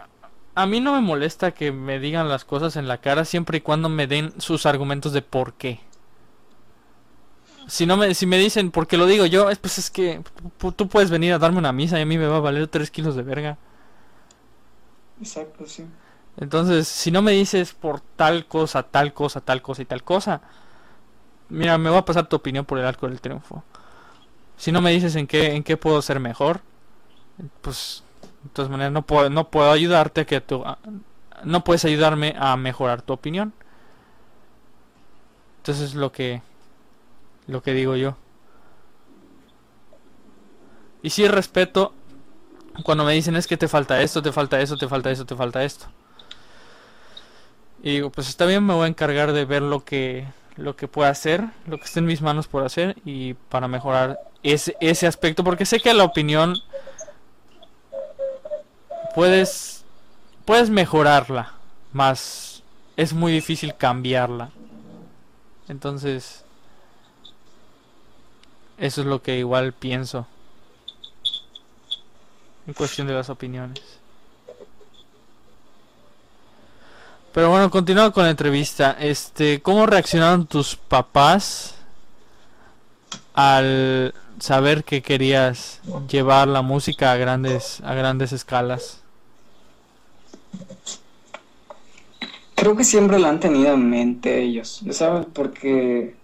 a 0.54 0.66
mí 0.66 0.80
no 0.80 0.94
me 0.94 1.00
molesta 1.00 1.50
que 1.50 1.72
me 1.72 1.98
digan 1.98 2.28
las 2.28 2.44
cosas 2.44 2.76
en 2.76 2.86
la 2.86 2.98
cara 2.98 3.24
siempre 3.24 3.58
y 3.58 3.60
cuando 3.60 3.88
me 3.88 4.06
den 4.06 4.32
sus 4.40 4.66
argumentos 4.66 5.12
de 5.12 5.22
por 5.22 5.54
qué. 5.54 5.80
Si 7.66 7.86
no 7.86 7.96
me, 7.96 8.14
si 8.14 8.26
me 8.26 8.38
dicen 8.38 8.70
por 8.70 8.86
qué 8.86 8.96
lo 8.96 9.06
digo 9.06 9.26
yo, 9.26 9.50
es, 9.50 9.58
pues 9.58 9.78
es 9.78 9.90
que 9.90 10.22
tú 10.76 10.88
puedes 10.88 11.10
venir 11.10 11.32
a 11.32 11.38
darme 11.38 11.58
una 11.58 11.72
misa 11.72 11.98
y 11.98 12.02
a 12.02 12.06
mí 12.06 12.18
me 12.18 12.26
va 12.26 12.36
a 12.36 12.40
valer 12.40 12.68
3 12.68 12.90
kilos 12.90 13.16
de 13.16 13.22
verga. 13.22 13.58
Exacto, 15.20 15.66
sí. 15.66 15.86
Entonces, 16.36 16.88
si 16.88 17.10
no 17.10 17.22
me 17.22 17.32
dices 17.32 17.72
por 17.72 18.00
tal 18.00 18.46
cosa, 18.46 18.82
tal 18.82 19.14
cosa, 19.14 19.40
tal 19.40 19.62
cosa 19.62 19.82
y 19.82 19.84
tal 19.84 20.02
cosa, 20.02 20.40
mira, 21.48 21.78
me 21.78 21.90
voy 21.90 21.98
a 21.98 22.04
pasar 22.04 22.26
tu 22.26 22.36
opinión 22.36 22.64
por 22.64 22.78
el 22.78 22.86
arco 22.86 23.08
del 23.08 23.20
triunfo. 23.20 23.62
Si 24.56 24.72
no 24.72 24.80
me 24.80 24.90
dices 24.90 25.16
en 25.16 25.26
qué, 25.26 25.54
en 25.54 25.62
qué 25.62 25.76
puedo 25.76 26.02
ser 26.02 26.20
mejor, 26.20 26.60
pues 27.60 28.02
de 28.42 28.50
todas 28.50 28.70
maneras 28.70 28.92
no 28.92 29.02
puedo, 29.02 29.30
no 29.30 29.48
puedo 29.50 29.70
ayudarte 29.70 30.22
a 30.22 30.26
que 30.26 30.40
tú, 30.40 30.64
no 31.44 31.64
puedes 31.64 31.84
ayudarme 31.84 32.34
a 32.38 32.56
mejorar 32.56 33.02
tu 33.02 33.12
opinión. 33.12 33.52
Entonces 35.58 35.90
es 35.90 35.94
lo 35.94 36.12
que, 36.12 36.42
lo 37.46 37.62
que 37.62 37.72
digo 37.72 37.96
yo. 37.96 38.16
Y 41.02 41.10
sí 41.10 41.28
respeto 41.28 41.92
cuando 42.82 43.04
me 43.04 43.12
dicen 43.12 43.36
es 43.36 43.46
que 43.46 43.56
te 43.56 43.68
falta 43.68 44.00
esto, 44.00 44.22
te 44.22 44.32
falta 44.32 44.60
eso, 44.60 44.76
te 44.76 44.88
falta 44.88 45.10
eso, 45.10 45.24
te 45.24 45.36
falta 45.36 45.62
esto. 45.62 45.86
Y 47.82 47.90
digo, 47.90 48.10
pues 48.10 48.28
está 48.28 48.46
bien, 48.46 48.64
me 48.64 48.74
voy 48.74 48.84
a 48.84 48.88
encargar 48.88 49.32
de 49.32 49.44
ver 49.44 49.62
lo 49.62 49.84
que 49.84 50.26
lo 50.56 50.76
que 50.76 50.86
pueda 50.86 51.10
hacer, 51.10 51.44
lo 51.66 51.78
que 51.78 51.84
esté 51.84 51.98
en 51.98 52.06
mis 52.06 52.22
manos 52.22 52.46
por 52.46 52.64
hacer 52.64 52.96
y 53.04 53.34
para 53.34 53.68
mejorar 53.68 54.20
ese 54.42 54.76
ese 54.80 55.06
aspecto 55.06 55.42
porque 55.44 55.66
sé 55.66 55.80
que 55.80 55.92
la 55.92 56.04
opinión 56.04 56.56
puedes 59.14 59.84
puedes 60.44 60.70
mejorarla, 60.70 61.54
más 61.92 62.62
es 62.96 63.12
muy 63.12 63.32
difícil 63.32 63.74
cambiarla. 63.76 64.50
Entonces 65.68 66.43
eso 68.78 69.00
es 69.00 69.06
lo 69.06 69.22
que 69.22 69.38
igual 69.38 69.72
pienso 69.72 70.26
en 72.66 72.74
cuestión 72.74 73.06
de 73.06 73.14
las 73.14 73.30
opiniones. 73.30 73.82
Pero 77.32 77.50
bueno, 77.50 77.68
continuando 77.68 78.12
con 78.12 78.24
la 78.24 78.30
entrevista, 78.30 78.96
este, 79.00 79.60
¿cómo 79.60 79.86
reaccionaron 79.86 80.46
tus 80.46 80.76
papás 80.76 81.74
al 83.34 84.14
saber 84.38 84.84
que 84.84 85.02
querías 85.02 85.80
llevar 86.08 86.46
la 86.46 86.62
música 86.62 87.10
a 87.10 87.16
grandes 87.16 87.80
a 87.84 87.94
grandes 87.94 88.32
escalas? 88.32 89.00
Creo 92.54 92.76
que 92.76 92.84
siempre 92.84 93.18
lo 93.18 93.26
han 93.26 93.40
tenido 93.40 93.74
en 93.74 93.90
mente 93.90 94.40
ellos, 94.40 94.82
¿sabes? 94.92 95.26
Porque 95.32 96.14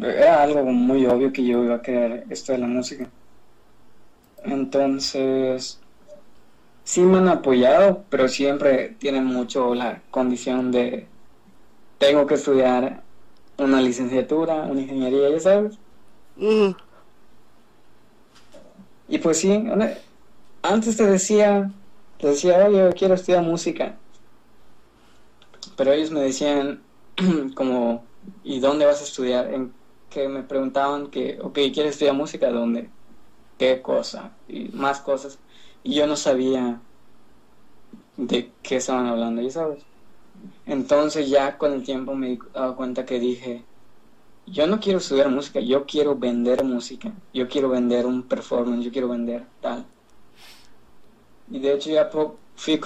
era 0.00 0.42
algo 0.42 0.64
muy 0.64 1.06
obvio 1.06 1.32
que 1.32 1.44
yo 1.44 1.64
iba 1.64 1.76
a 1.76 1.82
querer 1.82 2.24
esto 2.30 2.52
de 2.52 2.58
la 2.58 2.66
música. 2.66 3.08
Entonces, 4.44 5.80
sí 6.84 7.00
me 7.02 7.18
han 7.18 7.28
apoyado, 7.28 8.04
pero 8.08 8.28
siempre 8.28 8.96
tienen 8.98 9.24
mucho 9.24 9.74
la 9.74 10.02
condición 10.10 10.70
de 10.70 11.06
tengo 11.98 12.26
que 12.26 12.34
estudiar 12.34 13.02
una 13.58 13.80
licenciatura, 13.80 14.62
una 14.62 14.80
ingeniería, 14.82 15.30
ya 15.30 15.40
sabes. 15.40 15.78
Y 19.08 19.18
pues 19.18 19.38
sí, 19.38 19.64
antes 20.62 20.96
te 20.96 21.06
decía, 21.06 21.70
te 22.18 22.28
decía, 22.28 22.66
oye, 22.66 22.78
yo 22.78 22.92
quiero 22.92 23.14
estudiar 23.14 23.42
música. 23.42 23.96
Pero 25.76 25.92
ellos 25.92 26.10
me 26.10 26.20
decían 26.20 26.82
como, 27.54 28.04
¿y 28.44 28.60
dónde 28.60 28.86
vas 28.86 29.00
a 29.00 29.04
estudiar? 29.04 29.52
En 29.52 29.72
que 30.10 30.28
me 30.28 30.42
preguntaban 30.42 31.08
que, 31.10 31.38
ok, 31.42 31.54
¿quieres 31.72 31.92
estudiar 31.92 32.14
música? 32.14 32.50
¿Dónde? 32.50 32.90
¿Qué 33.58 33.82
cosa? 33.82 34.32
Y 34.48 34.68
más 34.70 35.00
cosas. 35.00 35.38
Y 35.82 35.94
yo 35.94 36.06
no 36.06 36.16
sabía 36.16 36.80
de 38.16 38.52
qué 38.62 38.76
estaban 38.76 39.06
hablando, 39.06 39.42
¿ya 39.42 39.50
sabes? 39.50 39.84
Entonces 40.66 41.28
ya 41.30 41.58
con 41.58 41.72
el 41.72 41.82
tiempo 41.82 42.14
me 42.14 42.32
he 42.34 42.38
cuenta 42.76 43.04
que 43.04 43.18
dije, 43.18 43.64
yo 44.46 44.66
no 44.66 44.80
quiero 44.80 44.98
estudiar 44.98 45.30
música, 45.30 45.60
yo 45.60 45.86
quiero 45.86 46.16
vender 46.16 46.64
música, 46.64 47.12
yo 47.32 47.48
quiero 47.48 47.68
vender 47.68 48.06
un 48.06 48.22
performance, 48.28 48.84
yo 48.84 48.92
quiero 48.92 49.08
vender 49.08 49.46
tal. 49.60 49.86
Y 51.50 51.58
de 51.60 51.74
hecho 51.74 51.90
ya 51.90 52.10
fui 52.54 52.78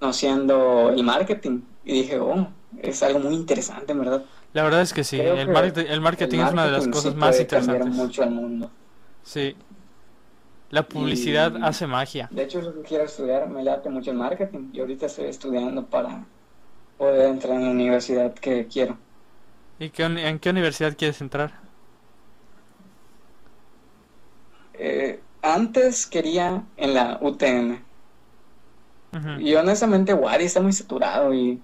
conociendo 0.00 0.90
el 0.90 1.02
marketing 1.02 1.62
y 1.84 1.92
dije, 1.92 2.18
oh, 2.20 2.48
es 2.78 3.02
algo 3.02 3.18
muy 3.18 3.34
interesante, 3.34 3.94
verdad. 3.94 4.24
La 4.54 4.62
verdad 4.62 4.82
es 4.82 4.92
que 4.92 5.02
sí, 5.02 5.20
el 5.20 5.34
que 5.72 5.80
el 5.80 6.00
marketing 6.00 6.38
es 6.38 6.52
una 6.52 6.64
de 6.64 6.70
las 6.70 6.86
cosas 6.86 7.12
sí 7.12 7.18
más 7.18 7.38
interesantes. 7.40 7.88
mucho 7.88 8.22
al 8.22 8.30
mundo. 8.30 8.70
Sí. 9.24 9.56
La 10.70 10.84
publicidad 10.84 11.56
hace 11.62 11.88
magia. 11.88 12.28
De 12.30 12.44
hecho, 12.44 12.62
lo 12.62 12.72
que 12.72 12.82
quiero 12.82 13.04
estudiar 13.04 13.48
me 13.48 13.64
late 13.64 13.90
mucho 13.90 14.12
el 14.12 14.16
marketing 14.16 14.70
y 14.72 14.78
ahorita 14.80 15.06
estoy 15.06 15.26
estudiando 15.26 15.84
para 15.84 16.24
poder 16.96 17.30
entrar 17.30 17.56
en 17.56 17.64
la 17.64 17.70
universidad 17.70 18.32
que 18.32 18.66
quiero. 18.68 18.96
¿Y 19.80 19.90
qué, 19.90 20.04
en 20.04 20.38
qué 20.38 20.50
universidad 20.50 20.96
quieres 20.96 21.20
entrar? 21.20 21.52
Eh, 24.74 25.20
antes 25.42 26.06
quería 26.06 26.62
en 26.76 26.94
la 26.94 27.18
UTM. 27.20 27.82
Y 29.38 29.54
honestamente 29.54 30.12
Wadi 30.12 30.44
está 30.44 30.60
muy 30.60 30.72
saturado 30.72 31.32
y 31.32 31.60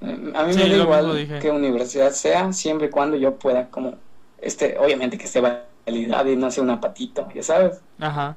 a 0.00 0.44
mí 0.44 0.54
me 0.54 0.68
da 0.68 0.76
igual 0.76 1.38
que 1.40 1.50
universidad 1.50 2.12
sea, 2.12 2.52
siempre 2.52 2.88
y 2.88 2.90
cuando 2.90 3.16
yo 3.16 3.36
pueda 3.36 3.68
como, 3.68 3.94
este, 4.38 4.78
obviamente 4.78 5.18
que 5.18 5.24
esté 5.24 5.40
validado 5.40 6.30
y 6.30 6.36
no 6.36 6.50
sea 6.50 6.62
una 6.62 6.80
patito, 6.80 7.28
ya 7.34 7.42
sabes. 7.42 7.80
Ajá. 7.98 8.36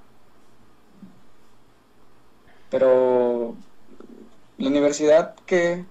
Pero 2.69 3.55
la 4.57 4.67
universidad 4.67 5.35
que 5.45 5.85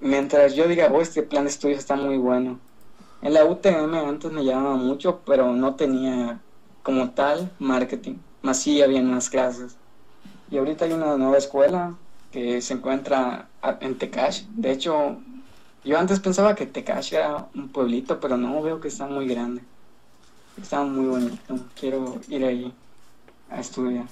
mientras 0.00 0.54
yo 0.54 0.68
diga, 0.68 0.90
oh, 0.92 1.00
este 1.00 1.22
plan 1.22 1.44
de 1.44 1.50
estudios 1.50 1.78
está 1.78 1.96
muy 1.96 2.18
bueno. 2.18 2.58
En 3.22 3.32
la 3.32 3.44
UTM 3.44 3.94
antes 3.94 4.30
me 4.30 4.44
llamaba 4.44 4.76
mucho, 4.76 5.22
pero 5.24 5.52
no 5.52 5.74
tenía 5.74 6.40
como 6.82 7.10
tal 7.10 7.50
marketing. 7.58 8.16
Más 8.42 8.58
sí 8.60 8.82
había 8.82 9.02
más 9.02 9.30
clases. 9.30 9.76
Y 10.50 10.58
ahorita 10.58 10.84
hay 10.84 10.92
una 10.92 11.16
nueva 11.16 11.38
escuela 11.38 11.94
que 12.34 12.60
se 12.60 12.74
encuentra 12.74 13.46
en 13.80 13.96
Tecash. 13.96 14.42
De 14.56 14.72
hecho, 14.72 15.18
yo 15.84 15.96
antes 15.96 16.18
pensaba 16.18 16.56
que 16.56 16.66
Tecash 16.66 17.14
era 17.14 17.46
un 17.54 17.68
pueblito, 17.68 18.18
pero 18.18 18.36
no, 18.36 18.60
veo 18.60 18.80
que 18.80 18.88
está 18.88 19.06
muy 19.06 19.28
grande. 19.28 19.62
Está 20.60 20.82
muy 20.82 21.06
bonito. 21.06 21.60
Quiero 21.78 22.20
ir 22.28 22.44
ahí 22.44 22.74
a 23.50 23.60
estudiar. 23.60 24.06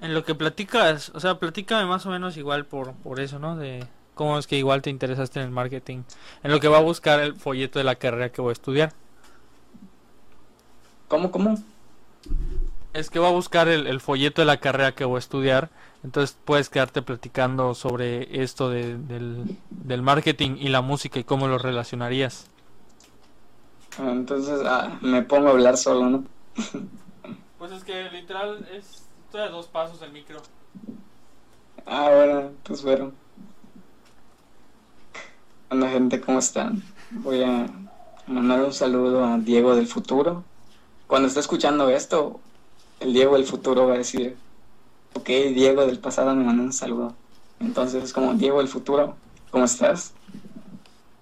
En 0.00 0.14
lo 0.14 0.24
que 0.24 0.34
platicas, 0.34 1.10
o 1.10 1.20
sea, 1.20 1.38
platícame 1.38 1.84
más 1.84 2.06
o 2.06 2.10
menos 2.10 2.38
igual 2.38 2.64
por, 2.64 2.94
por 2.94 3.20
eso, 3.20 3.38
¿no? 3.38 3.56
De 3.56 3.86
cómo 4.14 4.38
es 4.38 4.46
que 4.46 4.56
igual 4.56 4.80
te 4.80 4.88
interesaste 4.88 5.40
en 5.40 5.46
el 5.46 5.52
marketing. 5.52 6.04
En 6.42 6.52
lo 6.52 6.58
que 6.58 6.68
va 6.68 6.78
a 6.78 6.82
buscar 6.82 7.20
el 7.20 7.34
folleto 7.34 7.78
de 7.78 7.84
la 7.84 7.96
carrera 7.96 8.30
que 8.30 8.40
voy 8.40 8.50
a 8.50 8.52
estudiar. 8.54 8.94
¿Cómo, 11.08 11.30
cómo? 11.30 11.58
Es 12.96 13.10
que 13.10 13.18
va 13.18 13.28
a 13.28 13.32
buscar 13.32 13.68
el, 13.68 14.00
folleto 14.00 14.40
de 14.40 14.46
la 14.46 14.56
carrera 14.58 14.92
que 14.92 15.04
voy 15.04 15.16
a 15.16 15.18
estudiar. 15.18 15.68
Entonces 16.02 16.34
puedes 16.46 16.70
quedarte 16.70 17.02
platicando 17.02 17.74
sobre 17.74 18.42
esto 18.42 18.70
del, 18.70 19.58
del 19.68 20.02
marketing 20.02 20.56
y 20.58 20.70
la 20.70 20.80
música 20.80 21.18
y 21.18 21.24
cómo 21.24 21.46
lo 21.46 21.58
relacionarías. 21.58 22.48
Entonces 23.98 24.60
ah, 24.64 24.96
me 25.02 25.20
pongo 25.22 25.48
a 25.48 25.50
hablar 25.50 25.76
solo, 25.76 26.08
¿no? 26.08 26.24
pues 27.58 27.72
es 27.72 27.84
que 27.84 28.10
literal 28.10 28.66
es 28.72 29.04
estoy 29.26 29.42
a 29.42 29.48
dos 29.50 29.66
pasos 29.66 30.00
del 30.00 30.12
micro. 30.12 30.40
Ah, 31.84 32.08
bueno, 32.14 32.52
pues 32.62 32.82
bueno. 32.82 33.12
Hola 35.68 35.90
gente, 35.90 36.18
¿cómo 36.18 36.38
están? 36.38 36.82
Voy 37.10 37.42
a 37.42 37.66
mandar 38.26 38.62
un 38.62 38.72
saludo 38.72 39.22
a 39.22 39.36
Diego 39.36 39.76
del 39.76 39.86
futuro. 39.86 40.44
Cuando 41.06 41.28
esté 41.28 41.40
escuchando 41.40 41.90
esto, 41.90 42.40
el 43.00 43.12
Diego 43.12 43.34
del 43.34 43.44
futuro 43.44 43.86
va 43.86 43.94
a 43.94 43.98
decir, 43.98 44.36
ok, 45.14 45.26
Diego 45.26 45.86
del 45.86 45.98
pasado 45.98 46.34
me 46.34 46.44
mandó 46.44 46.62
un 46.62 46.72
saludo. 46.72 47.14
Entonces 47.60 48.04
es 48.04 48.12
como, 48.12 48.34
Diego 48.34 48.58
del 48.58 48.68
futuro, 48.68 49.16
¿cómo 49.50 49.64
estás? 49.64 50.12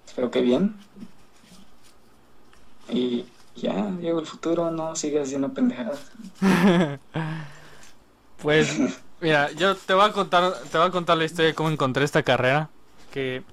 Espero 0.05 0.31
que 0.31 0.41
bien. 0.41 0.75
Y 2.89 3.25
ya, 3.55 3.91
Diego 3.99 4.17
del 4.17 4.27
futuro, 4.27 4.71
no 4.71 4.95
sigue 4.95 5.21
haciendo 5.21 5.53
pendejadas. 5.53 6.11
pues, 8.41 8.77
mira, 9.21 9.51
yo 9.53 9.75
te 9.75 9.93
voy 9.93 10.09
a 10.09 10.11
contar, 10.11 10.53
te 10.71 10.77
voy 10.77 10.87
a 10.87 10.91
contar 10.91 11.17
la 11.17 11.25
historia 11.25 11.47
de 11.47 11.55
cómo 11.55 11.69
encontré 11.69 12.03
esta 12.05 12.23
carrera. 12.23 12.69
Que 13.11 13.43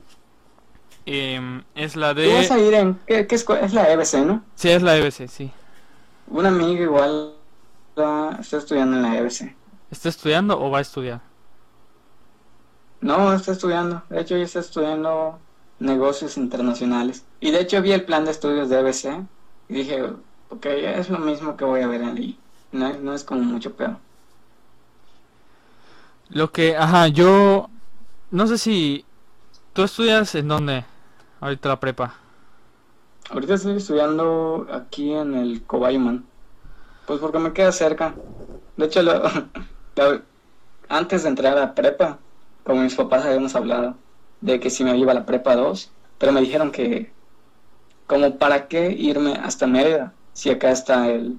Em, 1.04 1.62
es 1.74 1.96
la 1.96 2.14
de... 2.14 2.28
¿Tú 2.28 2.34
vas 2.34 2.50
a 2.50 2.58
ir 2.58 2.74
en... 2.74 2.98
¿Qué, 3.06 3.26
escuela? 3.30 3.64
Es 3.64 3.72
la 3.72 3.90
EBC, 3.92 4.24
¿no? 4.24 4.42
Sí, 4.54 4.68
es 4.70 4.82
la 4.82 4.96
EBC, 4.96 5.28
sí. 5.28 5.50
Un 6.28 6.46
amigo 6.46 6.82
igual 6.82 7.34
está 8.40 8.56
estudiando 8.58 8.96
en 8.96 9.02
la 9.02 9.18
EBC. 9.18 9.54
¿Está 9.90 10.08
estudiando 10.08 10.60
o 10.60 10.70
va 10.70 10.78
a 10.78 10.82
estudiar? 10.82 11.20
No, 13.00 13.32
está 13.32 13.52
estudiando. 13.52 14.02
De 14.08 14.20
hecho, 14.20 14.36
ya 14.36 14.44
está 14.44 14.60
estudiando 14.60 15.38
negocios 15.78 16.36
internacionales. 16.36 17.24
Y 17.40 17.50
de 17.50 17.60
hecho 17.60 17.82
vi 17.82 17.92
el 17.92 18.04
plan 18.04 18.24
de 18.24 18.30
estudios 18.30 18.68
de 18.68 18.80
EBC 18.80 19.26
y 19.68 19.74
dije, 19.74 20.02
ok, 20.48 20.66
es 20.66 21.10
lo 21.10 21.18
mismo 21.18 21.56
que 21.56 21.64
voy 21.64 21.80
a 21.80 21.88
ver 21.88 22.04
ahí. 22.04 22.38
No, 22.70 22.92
no 22.94 23.12
es 23.12 23.24
como 23.24 23.42
mucho 23.42 23.74
peor. 23.74 23.96
Lo 26.30 26.50
que, 26.50 26.76
ajá, 26.76 27.08
yo 27.08 27.68
no 28.30 28.46
sé 28.46 28.56
si 28.56 29.04
tú 29.74 29.82
estudias 29.82 30.34
en 30.34 30.48
dónde 30.48 30.84
ahorita 31.40 31.68
la 31.68 31.80
prepa? 31.80 32.14
Ahorita 33.30 33.54
estoy 33.54 33.76
estudiando 33.76 34.66
aquí 34.70 35.12
en 35.12 35.34
el 35.34 35.62
Cobayman. 35.64 36.24
Pues 37.06 37.20
porque 37.20 37.38
me 37.38 37.52
queda 37.52 37.72
cerca. 37.72 38.14
De 38.76 38.86
hecho, 38.86 39.00
antes 40.88 41.22
de 41.22 41.28
entrar 41.28 41.58
a 41.58 41.74
prepa, 41.74 42.18
con 42.64 42.82
mis 42.82 42.94
papás 42.94 43.24
habíamos 43.24 43.54
hablado 43.54 43.96
de 44.40 44.60
que 44.60 44.70
si 44.70 44.84
me 44.84 44.96
iba 44.96 45.12
a 45.12 45.14
la 45.14 45.26
prepa 45.26 45.56
2, 45.56 45.90
pero 46.18 46.32
me 46.32 46.40
dijeron 46.40 46.70
que, 46.70 47.12
como 48.06 48.36
para 48.36 48.68
qué 48.68 48.90
irme 48.90 49.34
hasta 49.34 49.66
Mérida, 49.66 50.12
si 50.32 50.50
acá 50.50 50.70
está 50.70 51.10
el, 51.10 51.38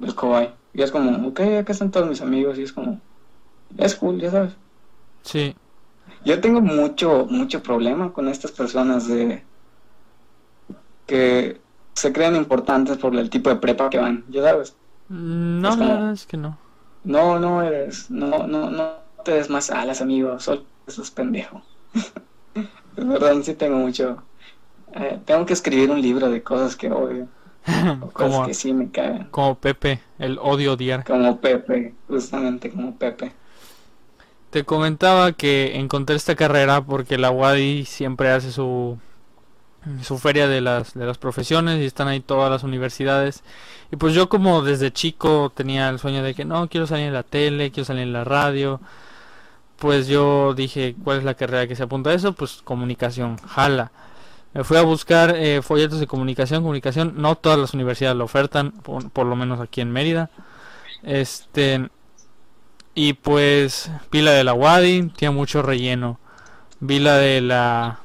el 0.00 0.14
Cobay. 0.14 0.54
Y 0.74 0.82
es 0.82 0.90
como, 0.90 1.28
ok, 1.28 1.40
acá 1.60 1.72
están 1.72 1.90
todos 1.90 2.08
mis 2.08 2.20
amigos, 2.20 2.58
y 2.58 2.62
es 2.62 2.72
como, 2.72 3.00
es 3.76 3.94
cool, 3.96 4.20
ya 4.20 4.30
sabes. 4.30 4.52
Sí. 5.22 5.56
Yo 6.24 6.40
tengo 6.40 6.60
mucho, 6.60 7.26
mucho 7.28 7.62
problema 7.62 8.12
con 8.12 8.28
estas 8.28 8.52
personas 8.52 9.08
de 9.08 9.42
que 11.06 11.60
se 11.98 12.12
creen 12.12 12.36
importantes 12.36 12.96
por 12.96 13.14
el 13.16 13.28
tipo 13.28 13.50
de 13.50 13.56
prepa 13.56 13.90
que 13.90 13.98
van, 13.98 14.24
¿ya 14.28 14.42
sabes? 14.42 14.74
No, 15.08 15.76
no, 15.76 16.12
es 16.12 16.26
que 16.26 16.36
no. 16.36 16.56
No, 17.02 17.38
no 17.40 17.62
eres, 17.62 18.10
no, 18.10 18.46
no, 18.46 18.70
no 18.70 18.92
te 19.24 19.32
des 19.32 19.50
más 19.50 19.70
alas, 19.70 20.00
amigo, 20.00 20.38
solo 20.38 20.62
es 20.86 21.10
pendejo. 21.10 21.62
Perdón, 22.94 23.42
sí 23.42 23.54
tengo 23.54 23.76
mucho. 23.78 24.22
Eh, 24.94 25.18
tengo 25.24 25.44
que 25.44 25.52
escribir 25.52 25.90
un 25.90 26.00
libro 26.00 26.30
de 26.30 26.42
cosas 26.42 26.76
que 26.76 26.90
odio. 26.90 27.26
cosas 28.12 28.46
que 28.46 28.54
sí 28.54 28.72
me 28.72 28.90
cagan. 28.90 29.28
Como 29.30 29.56
Pepe, 29.56 30.00
el 30.18 30.38
odio 30.38 30.74
odiar. 30.74 31.04
Como 31.04 31.40
Pepe, 31.40 31.94
justamente 32.08 32.70
como 32.70 32.96
Pepe. 32.96 33.32
Te 34.50 34.64
comentaba 34.64 35.32
que 35.32 35.76
encontré 35.76 36.16
esta 36.16 36.36
carrera 36.36 36.80
porque 36.80 37.18
la 37.18 37.30
UADI 37.30 37.84
siempre 37.84 38.30
hace 38.30 38.50
su 38.50 38.98
su 40.02 40.18
feria 40.18 40.48
de 40.48 40.60
las 40.60 40.94
de 40.94 41.06
las 41.06 41.18
profesiones 41.18 41.80
y 41.80 41.86
están 41.86 42.08
ahí 42.08 42.20
todas 42.20 42.50
las 42.50 42.62
universidades. 42.64 43.42
Y 43.90 43.96
pues 43.96 44.14
yo 44.14 44.28
como 44.28 44.62
desde 44.62 44.92
chico 44.92 45.50
tenía 45.54 45.88
el 45.88 45.98
sueño 45.98 46.22
de 46.22 46.34
que 46.34 46.44
no 46.44 46.68
quiero 46.68 46.86
salir 46.86 47.06
en 47.06 47.14
la 47.14 47.22
tele 47.22 47.70
quiero 47.70 47.86
salir 47.86 48.02
en 48.02 48.12
la 48.12 48.24
radio 48.24 48.80
pues 49.78 50.08
yo 50.08 50.54
dije 50.54 50.96
cuál 51.04 51.18
es 51.18 51.24
la 51.24 51.34
carrera 51.34 51.66
que 51.68 51.76
se 51.76 51.84
apunta 51.84 52.10
a 52.10 52.14
eso 52.14 52.32
pues 52.32 52.60
comunicación 52.64 53.38
jala. 53.38 53.92
Me 54.54 54.64
fui 54.64 54.76
a 54.76 54.82
buscar 54.82 55.34
eh, 55.36 55.62
folletos 55.62 56.00
de 56.00 56.06
comunicación 56.06 56.62
comunicación 56.62 57.14
no 57.16 57.36
todas 57.36 57.58
las 57.58 57.74
universidades 57.74 58.16
lo 58.16 58.24
ofertan 58.24 58.72
por, 58.72 59.10
por 59.10 59.26
lo 59.26 59.36
menos 59.36 59.60
aquí 59.60 59.80
en 59.80 59.92
Mérida. 59.92 60.30
Este 61.02 61.88
y 63.00 63.12
pues 63.12 63.92
vi 64.10 64.22
la 64.22 64.32
de 64.32 64.42
la 64.42 64.54
Wadi, 64.54 65.12
tiene 65.16 65.32
mucho 65.32 65.62
relleno. 65.62 66.18
Vi 66.80 66.98
la 66.98 67.16
de 67.16 67.40
la... 67.40 68.00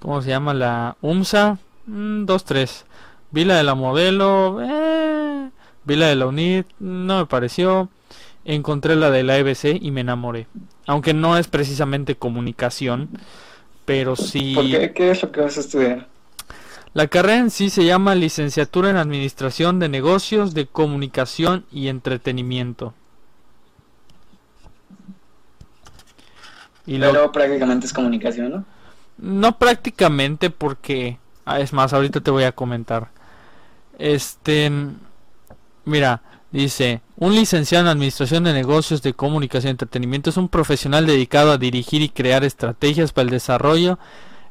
¿Cómo 0.00 0.22
se 0.22 0.30
llama? 0.30 0.54
La 0.54 0.96
UMSA. 1.00 1.58
2-3. 1.86 2.84
Mm, 2.84 2.86
vi 3.30 3.44
la 3.44 3.56
de 3.56 3.62
la 3.62 3.74
modelo. 3.74 4.60
Eh, 4.62 5.50
vi 5.84 5.96
la 5.96 6.08
de 6.08 6.16
la 6.16 6.26
UNIT. 6.26 6.66
No 6.78 7.18
me 7.18 7.26
pareció. 7.26 7.88
Encontré 8.44 8.96
la 8.96 9.10
de 9.10 9.22
la 9.22 9.36
EBC 9.38 9.78
y 9.80 9.90
me 9.90 10.00
enamoré. 10.00 10.46
Aunque 10.86 11.14
no 11.14 11.36
es 11.36 11.48
precisamente 11.48 12.16
comunicación. 12.16 13.10
Pero 13.84 14.16
sí... 14.16 14.54
¿Por 14.54 14.64
qué? 14.64 14.92
¿Qué 14.92 15.10
es 15.10 15.22
lo 15.22 15.30
que 15.30 15.40
vas 15.40 15.56
a 15.56 15.60
estudiar? 15.60 16.08
La 16.92 17.06
carrera 17.06 17.38
en 17.38 17.50
sí 17.50 17.70
se 17.70 17.84
llama 17.84 18.16
Licenciatura 18.16 18.90
en 18.90 18.96
Administración 18.96 19.78
de 19.78 19.88
Negocios 19.88 20.54
de 20.54 20.66
Comunicación 20.66 21.64
y 21.70 21.86
Entretenimiento. 21.86 22.94
Y 26.86 26.98
Pero 26.98 27.30
prácticamente 27.30 27.86
es 27.86 27.92
comunicación, 27.92 28.50
¿no? 28.50 28.64
No 29.20 29.58
prácticamente 29.58 30.50
porque... 30.50 31.18
Ah, 31.44 31.60
es 31.60 31.72
más, 31.72 31.92
ahorita 31.92 32.20
te 32.20 32.30
voy 32.30 32.44
a 32.44 32.52
comentar. 32.52 33.10
Este... 33.98 34.70
Mira, 35.84 36.22
dice, 36.52 37.00
un 37.16 37.34
licenciado 37.34 37.84
en 37.84 37.90
Administración 37.90 38.44
de 38.44 38.52
Negocios 38.52 39.02
de 39.02 39.14
Comunicación 39.14 39.70
y 39.70 39.72
Entretenimiento 39.72 40.30
es 40.30 40.36
un 40.36 40.48
profesional 40.48 41.06
dedicado 41.06 41.52
a 41.52 41.58
dirigir 41.58 42.02
y 42.02 42.10
crear 42.10 42.44
estrategias 42.44 43.12
para 43.12 43.24
el 43.24 43.30
desarrollo, 43.30 43.98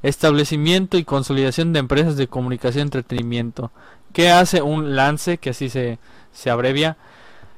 establecimiento 0.01 0.97
y 0.97 1.03
consolidación 1.03 1.71
de 1.71 1.79
empresas 1.79 2.17
de 2.17 2.27
comunicación 2.27 2.81
y 2.81 2.87
entretenimiento, 2.87 3.71
¿Qué 4.13 4.31
hace 4.31 4.61
un 4.61 4.95
lance, 4.95 5.37
que 5.37 5.51
así 5.51 5.69
se, 5.69 5.99
se 6.31 6.49
abrevia? 6.49 6.97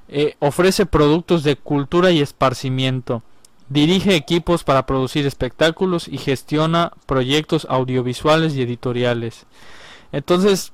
Eh, 0.09 0.35
ofrece 0.39 0.85
productos 0.85 1.43
de 1.43 1.55
cultura 1.55 2.11
y 2.11 2.21
esparcimiento. 2.21 3.23
Dirige 3.71 4.15
equipos 4.15 4.65
para 4.65 4.85
producir 4.85 5.25
espectáculos 5.25 6.09
y 6.09 6.17
gestiona 6.17 6.91
proyectos 7.05 7.65
audiovisuales 7.69 8.53
y 8.53 8.61
editoriales. 8.61 9.45
Entonces, 10.11 10.73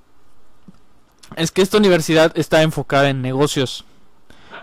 es 1.36 1.52
que 1.52 1.62
esta 1.62 1.78
universidad 1.78 2.32
está 2.36 2.64
enfocada 2.64 3.10
en 3.10 3.22
negocios. 3.22 3.86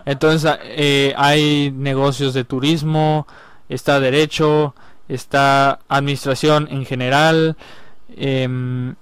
Entonces, 0.03 0.51
eh, 0.63 1.13
hay 1.15 1.71
negocios 1.71 2.33
de 2.33 2.43
turismo, 2.43 3.25
está 3.69 4.01
derecho, 4.01 4.75
está 5.07 5.79
administración 5.87 6.67
en 6.69 6.85
general. 6.85 7.55
Em, 8.17 8.95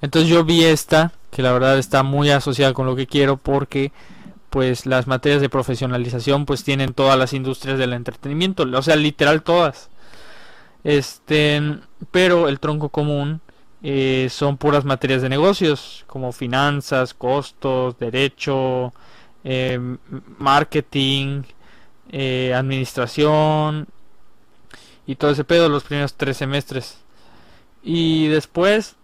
entonces 0.00 0.30
yo 0.30 0.44
vi 0.44 0.62
esta, 0.62 1.10
que 1.32 1.42
la 1.42 1.52
verdad 1.52 1.76
está 1.76 2.04
muy 2.04 2.30
asociada 2.30 2.72
con 2.72 2.86
lo 2.86 2.94
que 2.94 3.08
quiero 3.08 3.36
porque 3.36 3.90
pues 4.54 4.86
las 4.86 5.08
materias 5.08 5.40
de 5.40 5.48
profesionalización 5.48 6.46
pues 6.46 6.62
tienen 6.62 6.94
todas 6.94 7.18
las 7.18 7.32
industrias 7.32 7.76
del 7.76 7.92
entretenimiento, 7.92 8.62
o 8.62 8.82
sea, 8.82 8.94
literal 8.94 9.42
todas. 9.42 9.90
Este, 10.84 11.60
pero 12.12 12.48
el 12.48 12.60
tronco 12.60 12.88
común 12.88 13.40
eh, 13.82 14.28
son 14.30 14.56
puras 14.56 14.84
materias 14.84 15.22
de 15.22 15.28
negocios, 15.28 16.04
como 16.06 16.30
finanzas, 16.30 17.14
costos, 17.14 17.98
derecho, 17.98 18.94
eh, 19.42 19.80
marketing, 20.38 21.42
eh, 22.12 22.54
administración 22.54 23.88
y 25.04 25.16
todo 25.16 25.32
ese 25.32 25.42
pedo 25.42 25.68
los 25.68 25.82
primeros 25.82 26.14
tres 26.14 26.36
semestres. 26.36 26.98
Y 27.82 28.28
después 28.28 28.94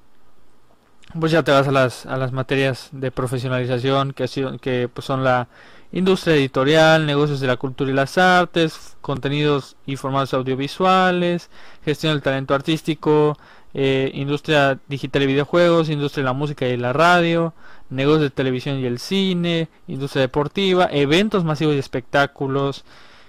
pues 1.18 1.32
ya 1.32 1.42
te 1.42 1.50
vas 1.50 1.66
a 1.66 1.72
las, 1.72 2.06
a 2.06 2.16
las 2.16 2.32
materias 2.32 2.88
de 2.92 3.10
profesionalización 3.10 4.12
que, 4.12 4.26
que 4.60 4.88
pues 4.92 5.04
son 5.04 5.24
la 5.24 5.48
industria 5.92 6.36
editorial, 6.36 7.06
negocios 7.06 7.40
de 7.40 7.46
la 7.46 7.56
cultura 7.56 7.90
y 7.90 7.94
las 7.94 8.16
artes, 8.18 8.96
contenidos 9.00 9.76
y 9.86 9.96
formatos 9.96 10.34
audiovisuales, 10.34 11.50
gestión 11.84 12.12
del 12.12 12.22
talento 12.22 12.54
artístico, 12.54 13.36
eh, 13.74 14.10
industria 14.14 14.78
digital 14.88 15.22
y 15.22 15.26
videojuegos, 15.26 15.90
industria 15.90 16.22
de 16.22 16.26
la 16.26 16.32
música 16.32 16.66
y 16.66 16.76
la 16.76 16.92
radio, 16.92 17.54
negocios 17.88 18.22
de 18.22 18.30
televisión 18.30 18.78
y 18.78 18.86
el 18.86 18.98
cine, 18.98 19.68
industria 19.88 20.22
deportiva, 20.22 20.88
eventos 20.92 21.44
masivos 21.44 21.74
y 21.74 21.78
espectáculos, 21.78 22.84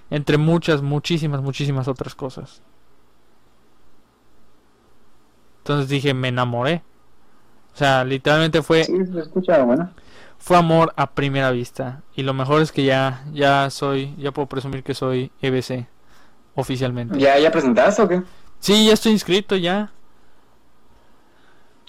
entre 0.09 0.37
muchas, 0.37 0.81
muchísimas, 0.81 1.41
muchísimas 1.41 1.87
otras 1.87 2.15
cosas. 2.15 2.61
Entonces 5.59 5.89
dije, 5.89 6.13
me 6.13 6.29
enamoré. 6.29 6.83
O 7.73 7.77
sea, 7.77 8.03
literalmente 8.03 8.61
fue. 8.61 8.85
Fue 10.37 10.57
amor 10.57 10.91
a 10.95 11.11
primera 11.11 11.51
vista. 11.51 12.01
Y 12.15 12.23
lo 12.23 12.33
mejor 12.33 12.61
es 12.61 12.71
que 12.71 12.83
ya, 12.83 13.23
ya 13.31 13.69
soy, 13.69 14.15
ya 14.17 14.31
puedo 14.31 14.47
presumir 14.47 14.83
que 14.83 14.95
soy 14.95 15.31
EBC 15.41 15.87
oficialmente. 16.55 17.17
¿Ya, 17.19 17.37
ya 17.37 17.51
presentaste 17.51 18.01
o 18.01 18.07
qué? 18.07 18.23
Sí, 18.59 18.87
ya 18.87 18.93
estoy 18.93 19.11
inscrito 19.11 19.55
ya. 19.55 19.91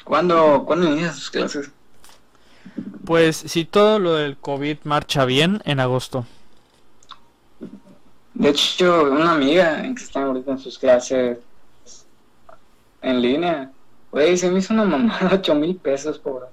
¿Cuándo, 0.04 0.64
¿cuándo 0.66 0.86
inicias 0.86 1.14
tus 1.14 1.30
clases? 1.30 1.70
Pues 3.04 3.36
si 3.36 3.64
todo 3.64 3.98
lo 3.98 4.14
del 4.14 4.36
COVID 4.36 4.78
marcha 4.84 5.24
bien, 5.24 5.62
en 5.64 5.80
agosto. 5.80 6.26
De 8.34 8.50
hecho, 8.50 9.04
una 9.04 9.32
amiga 9.32 9.82
que 9.82 10.02
está 10.02 10.24
ahorita 10.24 10.52
en 10.52 10.58
sus 10.58 10.78
clases 10.78 11.38
en 13.00 13.20
línea 13.20 13.71
Güey, 14.12 14.36
se 14.36 14.50
me 14.50 14.58
hizo 14.58 14.74
una 14.74 14.84
mamada 14.84 15.30
8 15.32 15.54
mil 15.54 15.76
pesos 15.76 16.18
por 16.18 16.50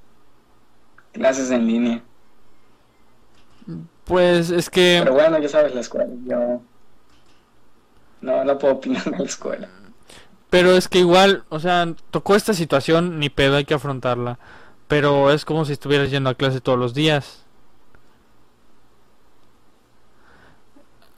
clases 1.12 1.52
en 1.52 1.68
línea. 1.68 2.04
Pues 4.06 4.50
es 4.50 4.70
que. 4.70 5.02
Pero 5.04 5.14
bueno, 5.14 5.38
ya 5.38 5.50
sabes 5.50 5.76
la 5.76 5.82
escuela. 5.82 6.10
Yo. 6.26 6.62
No, 8.22 8.44
no 8.44 8.58
puedo 8.58 8.76
opinar 8.76 9.04
de 9.04 9.20
la 9.20 9.26
escuela. 9.26 9.70
Pero 10.50 10.72
es 10.72 10.88
que 10.88 11.00
igual, 11.00 11.44
o 11.50 11.60
sea, 11.60 11.94
tocó 12.10 12.36
esta 12.36 12.54
situación, 12.54 13.20
ni 13.20 13.30
pedo, 13.30 13.58
hay 13.58 13.66
que 13.66 13.76
afrontarla. 13.76 14.40
Pero 14.88 15.32
es 15.32 15.46
como 15.46 15.64
si 15.66 15.74
estuvieras 15.74 16.10
yendo 16.10 16.30
a 16.32 16.36
clase 16.36 16.62
todos 16.62 16.80
los 16.80 16.96
días. 16.96 17.46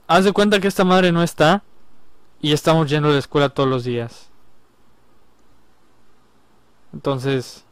Haz 0.06 0.24
de 0.24 0.32
cuenta 0.32 0.60
que 0.60 0.68
esta 0.68 0.84
madre 0.84 1.12
no 1.12 1.22
está 1.22 1.62
y 2.42 2.52
estamos 2.52 2.90
yendo 2.90 3.08
a 3.08 3.12
la 3.12 3.18
escuela 3.18 3.48
todos 3.48 3.68
los 3.68 3.84
días. 3.84 4.31
Entonces, 6.92 7.64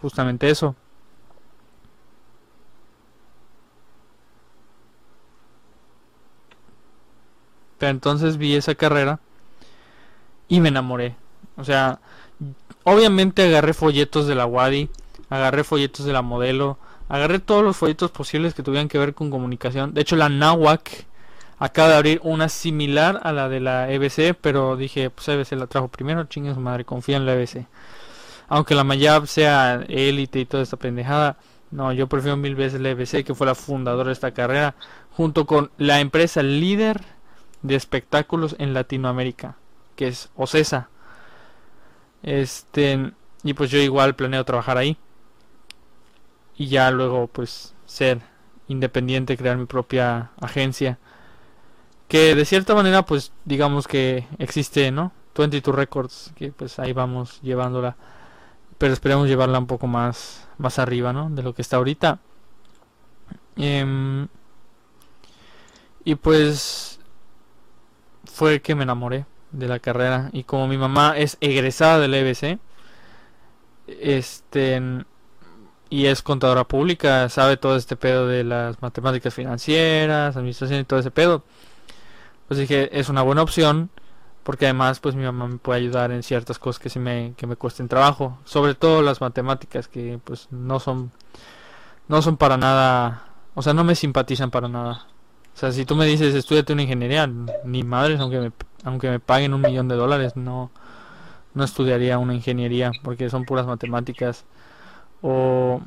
justamente 0.00 0.50
eso. 0.50 0.74
Pero 7.78 7.90
entonces 7.90 8.36
vi 8.36 8.54
esa 8.56 8.74
carrera 8.74 9.20
y 10.48 10.60
me 10.60 10.68
enamoré. 10.68 11.16
O 11.56 11.64
sea, 11.64 12.00
obviamente 12.84 13.44
agarré 13.44 13.72
folletos 13.72 14.26
de 14.26 14.34
la 14.34 14.46
Wadi, 14.46 14.90
agarré 15.30 15.64
folletos 15.64 16.04
de 16.04 16.12
la 16.12 16.22
modelo, 16.22 16.78
agarré 17.08 17.38
todos 17.38 17.62
los 17.62 17.76
folletos 17.76 18.10
posibles 18.10 18.54
que 18.54 18.62
tuvieran 18.62 18.88
que 18.88 18.98
ver 18.98 19.14
con 19.14 19.30
comunicación. 19.30 19.94
De 19.94 20.00
hecho, 20.00 20.16
la 20.16 20.28
NAWAC 20.28 21.06
acaba 21.58 21.88
de 21.88 21.96
abrir 21.96 22.20
una 22.22 22.48
similar 22.48 23.20
a 23.22 23.32
la 23.32 23.48
de 23.48 23.60
la 23.60 23.90
EBC, 23.90 24.36
pero 24.40 24.76
dije, 24.76 25.10
pues 25.10 25.28
EBC 25.28 25.52
la 25.52 25.66
trajo 25.66 25.88
primero, 25.88 26.24
chingue 26.24 26.54
su 26.54 26.60
madre, 26.60 26.84
confía 26.84 27.16
en 27.16 27.26
la 27.26 27.34
EBC 27.34 27.66
aunque 28.48 28.74
la 28.74 28.84
Mayab 28.84 29.26
sea 29.26 29.84
élite 29.88 30.40
y 30.40 30.46
toda 30.46 30.62
esta 30.62 30.76
pendejada, 30.76 31.36
no, 31.70 31.92
yo 31.92 32.08
prefiero 32.08 32.36
mil 32.36 32.54
veces 32.54 32.80
la 32.80 32.90
EBC, 32.90 33.24
que 33.24 33.34
fue 33.34 33.46
la 33.46 33.54
fundadora 33.54 34.08
de 34.08 34.14
esta 34.14 34.32
carrera, 34.32 34.74
junto 35.12 35.46
con 35.46 35.70
la 35.76 36.00
empresa 36.00 36.42
líder 36.42 37.02
de 37.62 37.74
espectáculos 37.74 38.56
en 38.58 38.72
Latinoamérica, 38.72 39.56
que 39.96 40.08
es 40.08 40.30
OCESA. 40.34 40.88
Este, 42.22 43.12
y 43.42 43.52
pues 43.52 43.70
yo 43.70 43.78
igual 43.78 44.16
planeo 44.16 44.44
trabajar 44.44 44.78
ahí. 44.78 44.96
Y 46.56 46.68
ya 46.68 46.90
luego 46.90 47.28
pues 47.28 47.74
ser 47.86 48.20
independiente, 48.66 49.36
crear 49.36 49.58
mi 49.58 49.66
propia 49.66 50.30
agencia. 50.40 50.98
Que 52.08 52.34
de 52.34 52.44
cierta 52.44 52.74
manera 52.74 53.04
pues 53.04 53.32
digamos 53.44 53.86
que 53.86 54.26
existe, 54.38 54.90
¿no? 54.90 55.12
22 55.36 55.74
Records, 55.74 56.32
que 56.34 56.50
pues 56.50 56.80
ahí 56.80 56.92
vamos 56.92 57.40
llevándola 57.42 57.96
pero 58.78 58.92
esperemos 58.92 59.28
llevarla 59.28 59.58
un 59.58 59.66
poco 59.66 59.86
más, 59.86 60.48
más 60.56 60.78
arriba, 60.78 61.12
¿no? 61.12 61.28
De 61.30 61.42
lo 61.42 61.54
que 61.54 61.62
está 61.62 61.76
ahorita. 61.76 62.20
Em, 63.56 64.28
y 66.04 66.14
pues 66.14 67.00
fue 68.24 68.62
que 68.62 68.74
me 68.76 68.84
enamoré 68.84 69.26
de 69.50 69.68
la 69.68 69.80
carrera 69.80 70.30
y 70.32 70.44
como 70.44 70.68
mi 70.68 70.78
mamá 70.78 71.14
es 71.16 71.36
egresada 71.40 71.98
del 71.98 72.14
EBC, 72.14 72.58
este 73.88 74.80
y 75.90 76.06
es 76.06 76.22
contadora 76.22 76.64
pública, 76.64 77.28
sabe 77.30 77.56
todo 77.56 77.76
este 77.76 77.96
pedo 77.96 78.26
de 78.28 78.44
las 78.44 78.80
matemáticas 78.82 79.34
financieras, 79.34 80.36
administración 80.36 80.80
y 80.80 80.84
todo 80.84 81.00
ese 81.00 81.10
pedo. 81.10 81.44
Pues 82.48 82.58
dije, 82.58 82.98
es 82.98 83.10
una 83.10 83.22
buena 83.22 83.42
opción 83.42 83.90
porque 84.42 84.64
además 84.64 84.98
pues 85.00 85.14
mi 85.14 85.24
mamá 85.24 85.46
me 85.46 85.58
puede 85.58 85.80
ayudar 85.80 86.10
en 86.10 86.22
ciertas 86.22 86.58
cosas 86.58 86.80
que 86.80 86.88
se 86.88 86.98
me 86.98 87.34
que 87.36 87.46
me 87.46 87.56
cuesten 87.56 87.88
trabajo. 87.88 88.38
Sobre 88.44 88.74
todo 88.74 89.02
las 89.02 89.20
matemáticas 89.20 89.88
que 89.88 90.18
pues 90.24 90.48
no 90.50 90.80
son 90.80 91.12
no 92.08 92.22
son 92.22 92.38
para 92.38 92.56
nada 92.56 93.26
o 93.54 93.60
sea 93.60 93.74
no 93.74 93.84
me 93.84 93.94
simpatizan 93.94 94.50
para 94.50 94.68
nada. 94.68 95.06
O 95.54 95.58
sea 95.58 95.70
si 95.72 95.84
tú 95.84 95.96
me 95.96 96.06
dices 96.06 96.34
estudiate 96.34 96.72
una 96.72 96.82
ingeniería 96.82 97.30
ni 97.64 97.82
madres 97.82 98.20
aunque 98.20 98.40
me 98.40 98.52
aunque 98.84 99.10
me 99.10 99.20
paguen 99.20 99.52
un 99.52 99.60
millón 99.60 99.88
de 99.88 99.96
dólares 99.96 100.34
no 100.34 100.70
no 101.52 101.64
estudiaría 101.64 102.16
una 102.16 102.34
ingeniería 102.34 102.92
porque 103.04 103.28
son 103.28 103.44
puras 103.44 103.66
matemáticas. 103.66 104.46
O 105.20 105.82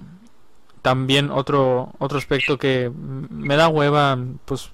también 0.84 1.32
otro 1.32 1.94
otro 1.98 2.20
aspecto 2.20 2.60
que 2.60 2.92
me 2.96 3.56
da 3.56 3.70
hueva 3.70 4.20
pues 4.46 4.72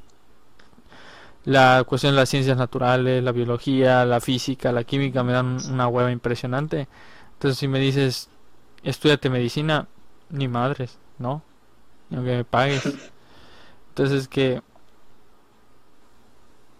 la 1.47 1.85
cuestión 1.85 2.11
de 2.11 2.17
las 2.17 2.27
ciencias 2.27 2.57
naturales, 2.57 3.23
la 3.23 3.31
biología, 3.31 4.03
la 4.03 4.19
física, 4.19 4.73
la 4.73 4.83
química 4.83 5.23
me 5.23 5.31
dan 5.31 5.59
una 5.71 5.87
hueva 5.87 6.11
impresionante. 6.11 6.89
Entonces 7.35 7.57
si 7.57 7.69
me 7.69 7.79
dices, 7.79 8.27
estudiate 8.83 9.29
medicina, 9.29 9.87
ni 10.29 10.49
madres, 10.49 10.99
¿no? 11.19 11.41
Ni 12.09 12.17
aunque 12.17 12.35
me 12.35 12.43
pagues. 12.43 12.85
Entonces 13.89 14.23
es 14.23 14.27
que... 14.27 14.61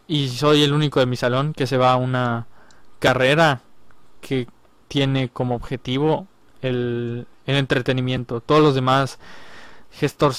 Y 0.05 0.27
soy 0.27 0.63
el 0.63 0.73
único 0.73 0.99
de 0.99 1.05
mi 1.05 1.15
salón 1.15 1.53
que 1.53 1.65
se 1.65 1.77
va 1.77 1.93
a 1.93 1.95
una 1.95 2.47
carrera 2.99 3.61
que 4.19 4.49
tiene 4.89 5.29
como 5.29 5.55
objetivo 5.55 6.27
el, 6.61 7.25
el 7.45 7.55
entretenimiento. 7.55 8.41
Todos 8.41 8.61
los 8.61 8.75
demás 8.75 9.17
gestor, 9.97 10.33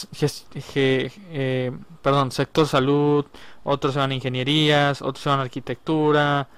eh, 0.75 1.73
perdón, 2.01 2.31
sector 2.31 2.67
salud, 2.67 3.27
otros 3.65 3.95
se 3.95 3.99
van 3.99 4.13
a 4.13 4.15
ingenierías, 4.15 5.03
otros 5.03 5.21
se 5.23 5.29
van 5.29 5.41
a 5.41 5.43
arquitectura, 5.43 6.49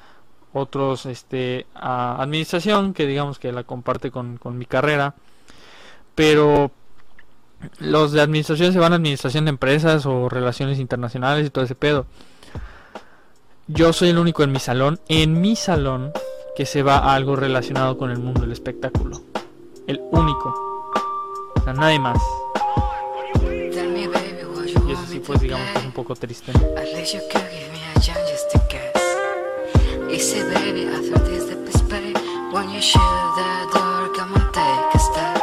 otros 0.53 1.07
este, 1.07 1.67
a 1.75 2.21
administración, 2.23 2.93
que 2.93 3.07
digamos 3.07 3.39
que 3.39 3.53
la 3.53 3.65
comparte 3.65 4.11
con, 4.11 4.39
mi 4.45 4.67
carrera. 4.67 5.15
pero 6.15 6.71
los 7.79 8.13
de 8.13 8.21
administración 8.23 8.73
se 8.73 8.79
van 8.79 8.93
a 8.93 8.97
administración 8.97 9.45
de 9.45 9.51
empresas 9.51 10.07
o 10.07 10.29
relaciones 10.29 10.79
internacionales 10.79 11.47
y 11.47 11.51
todo 11.51 11.65
ese 11.65 11.75
pedo. 11.75 12.07
Yo 13.67 13.93
soy 13.93 14.09
el 14.09 14.19
único 14.19 14.43
en 14.43 14.53
mi 14.53 14.59
salón, 14.59 14.99
en 15.09 15.41
mi 15.41 15.57
salón, 15.57 16.13
que 16.57 16.67
se 16.67 16.83
va 16.83 16.99
a 16.99 17.15
algo 17.15 17.37
relacionado 17.37 17.97
con 17.97 18.11
el 18.11 18.19
mundo 18.19 18.41
del 18.43 18.53
espectáculo. 18.53 19.23
El 19.87 20.01
único. 20.11 20.55
O 21.57 21.63
sea, 21.65 21.73
nadie 21.73 21.99
más. 21.99 22.21
Y 24.91 24.93
eso 24.93 25.07
sí, 25.09 25.21
pues 25.25 25.41
digamos 25.41 25.71
que 25.71 25.79
es 25.79 25.85
un 25.85 25.93
poco 25.93 26.17
triste. 26.17 26.51
Easy 30.11 30.43
baby, 30.43 30.89
after 30.89 31.21
this 31.25 31.47
the 31.47 31.55
best 31.55 31.89
pay 31.89 32.13
When 32.51 32.69
you 32.73 32.81
shut 32.81 33.01
the 33.01 33.79
door, 33.79 34.09
come 34.17 34.33
on 34.35 34.53
take 34.53 34.95
a 34.95 34.99
step 34.99 35.41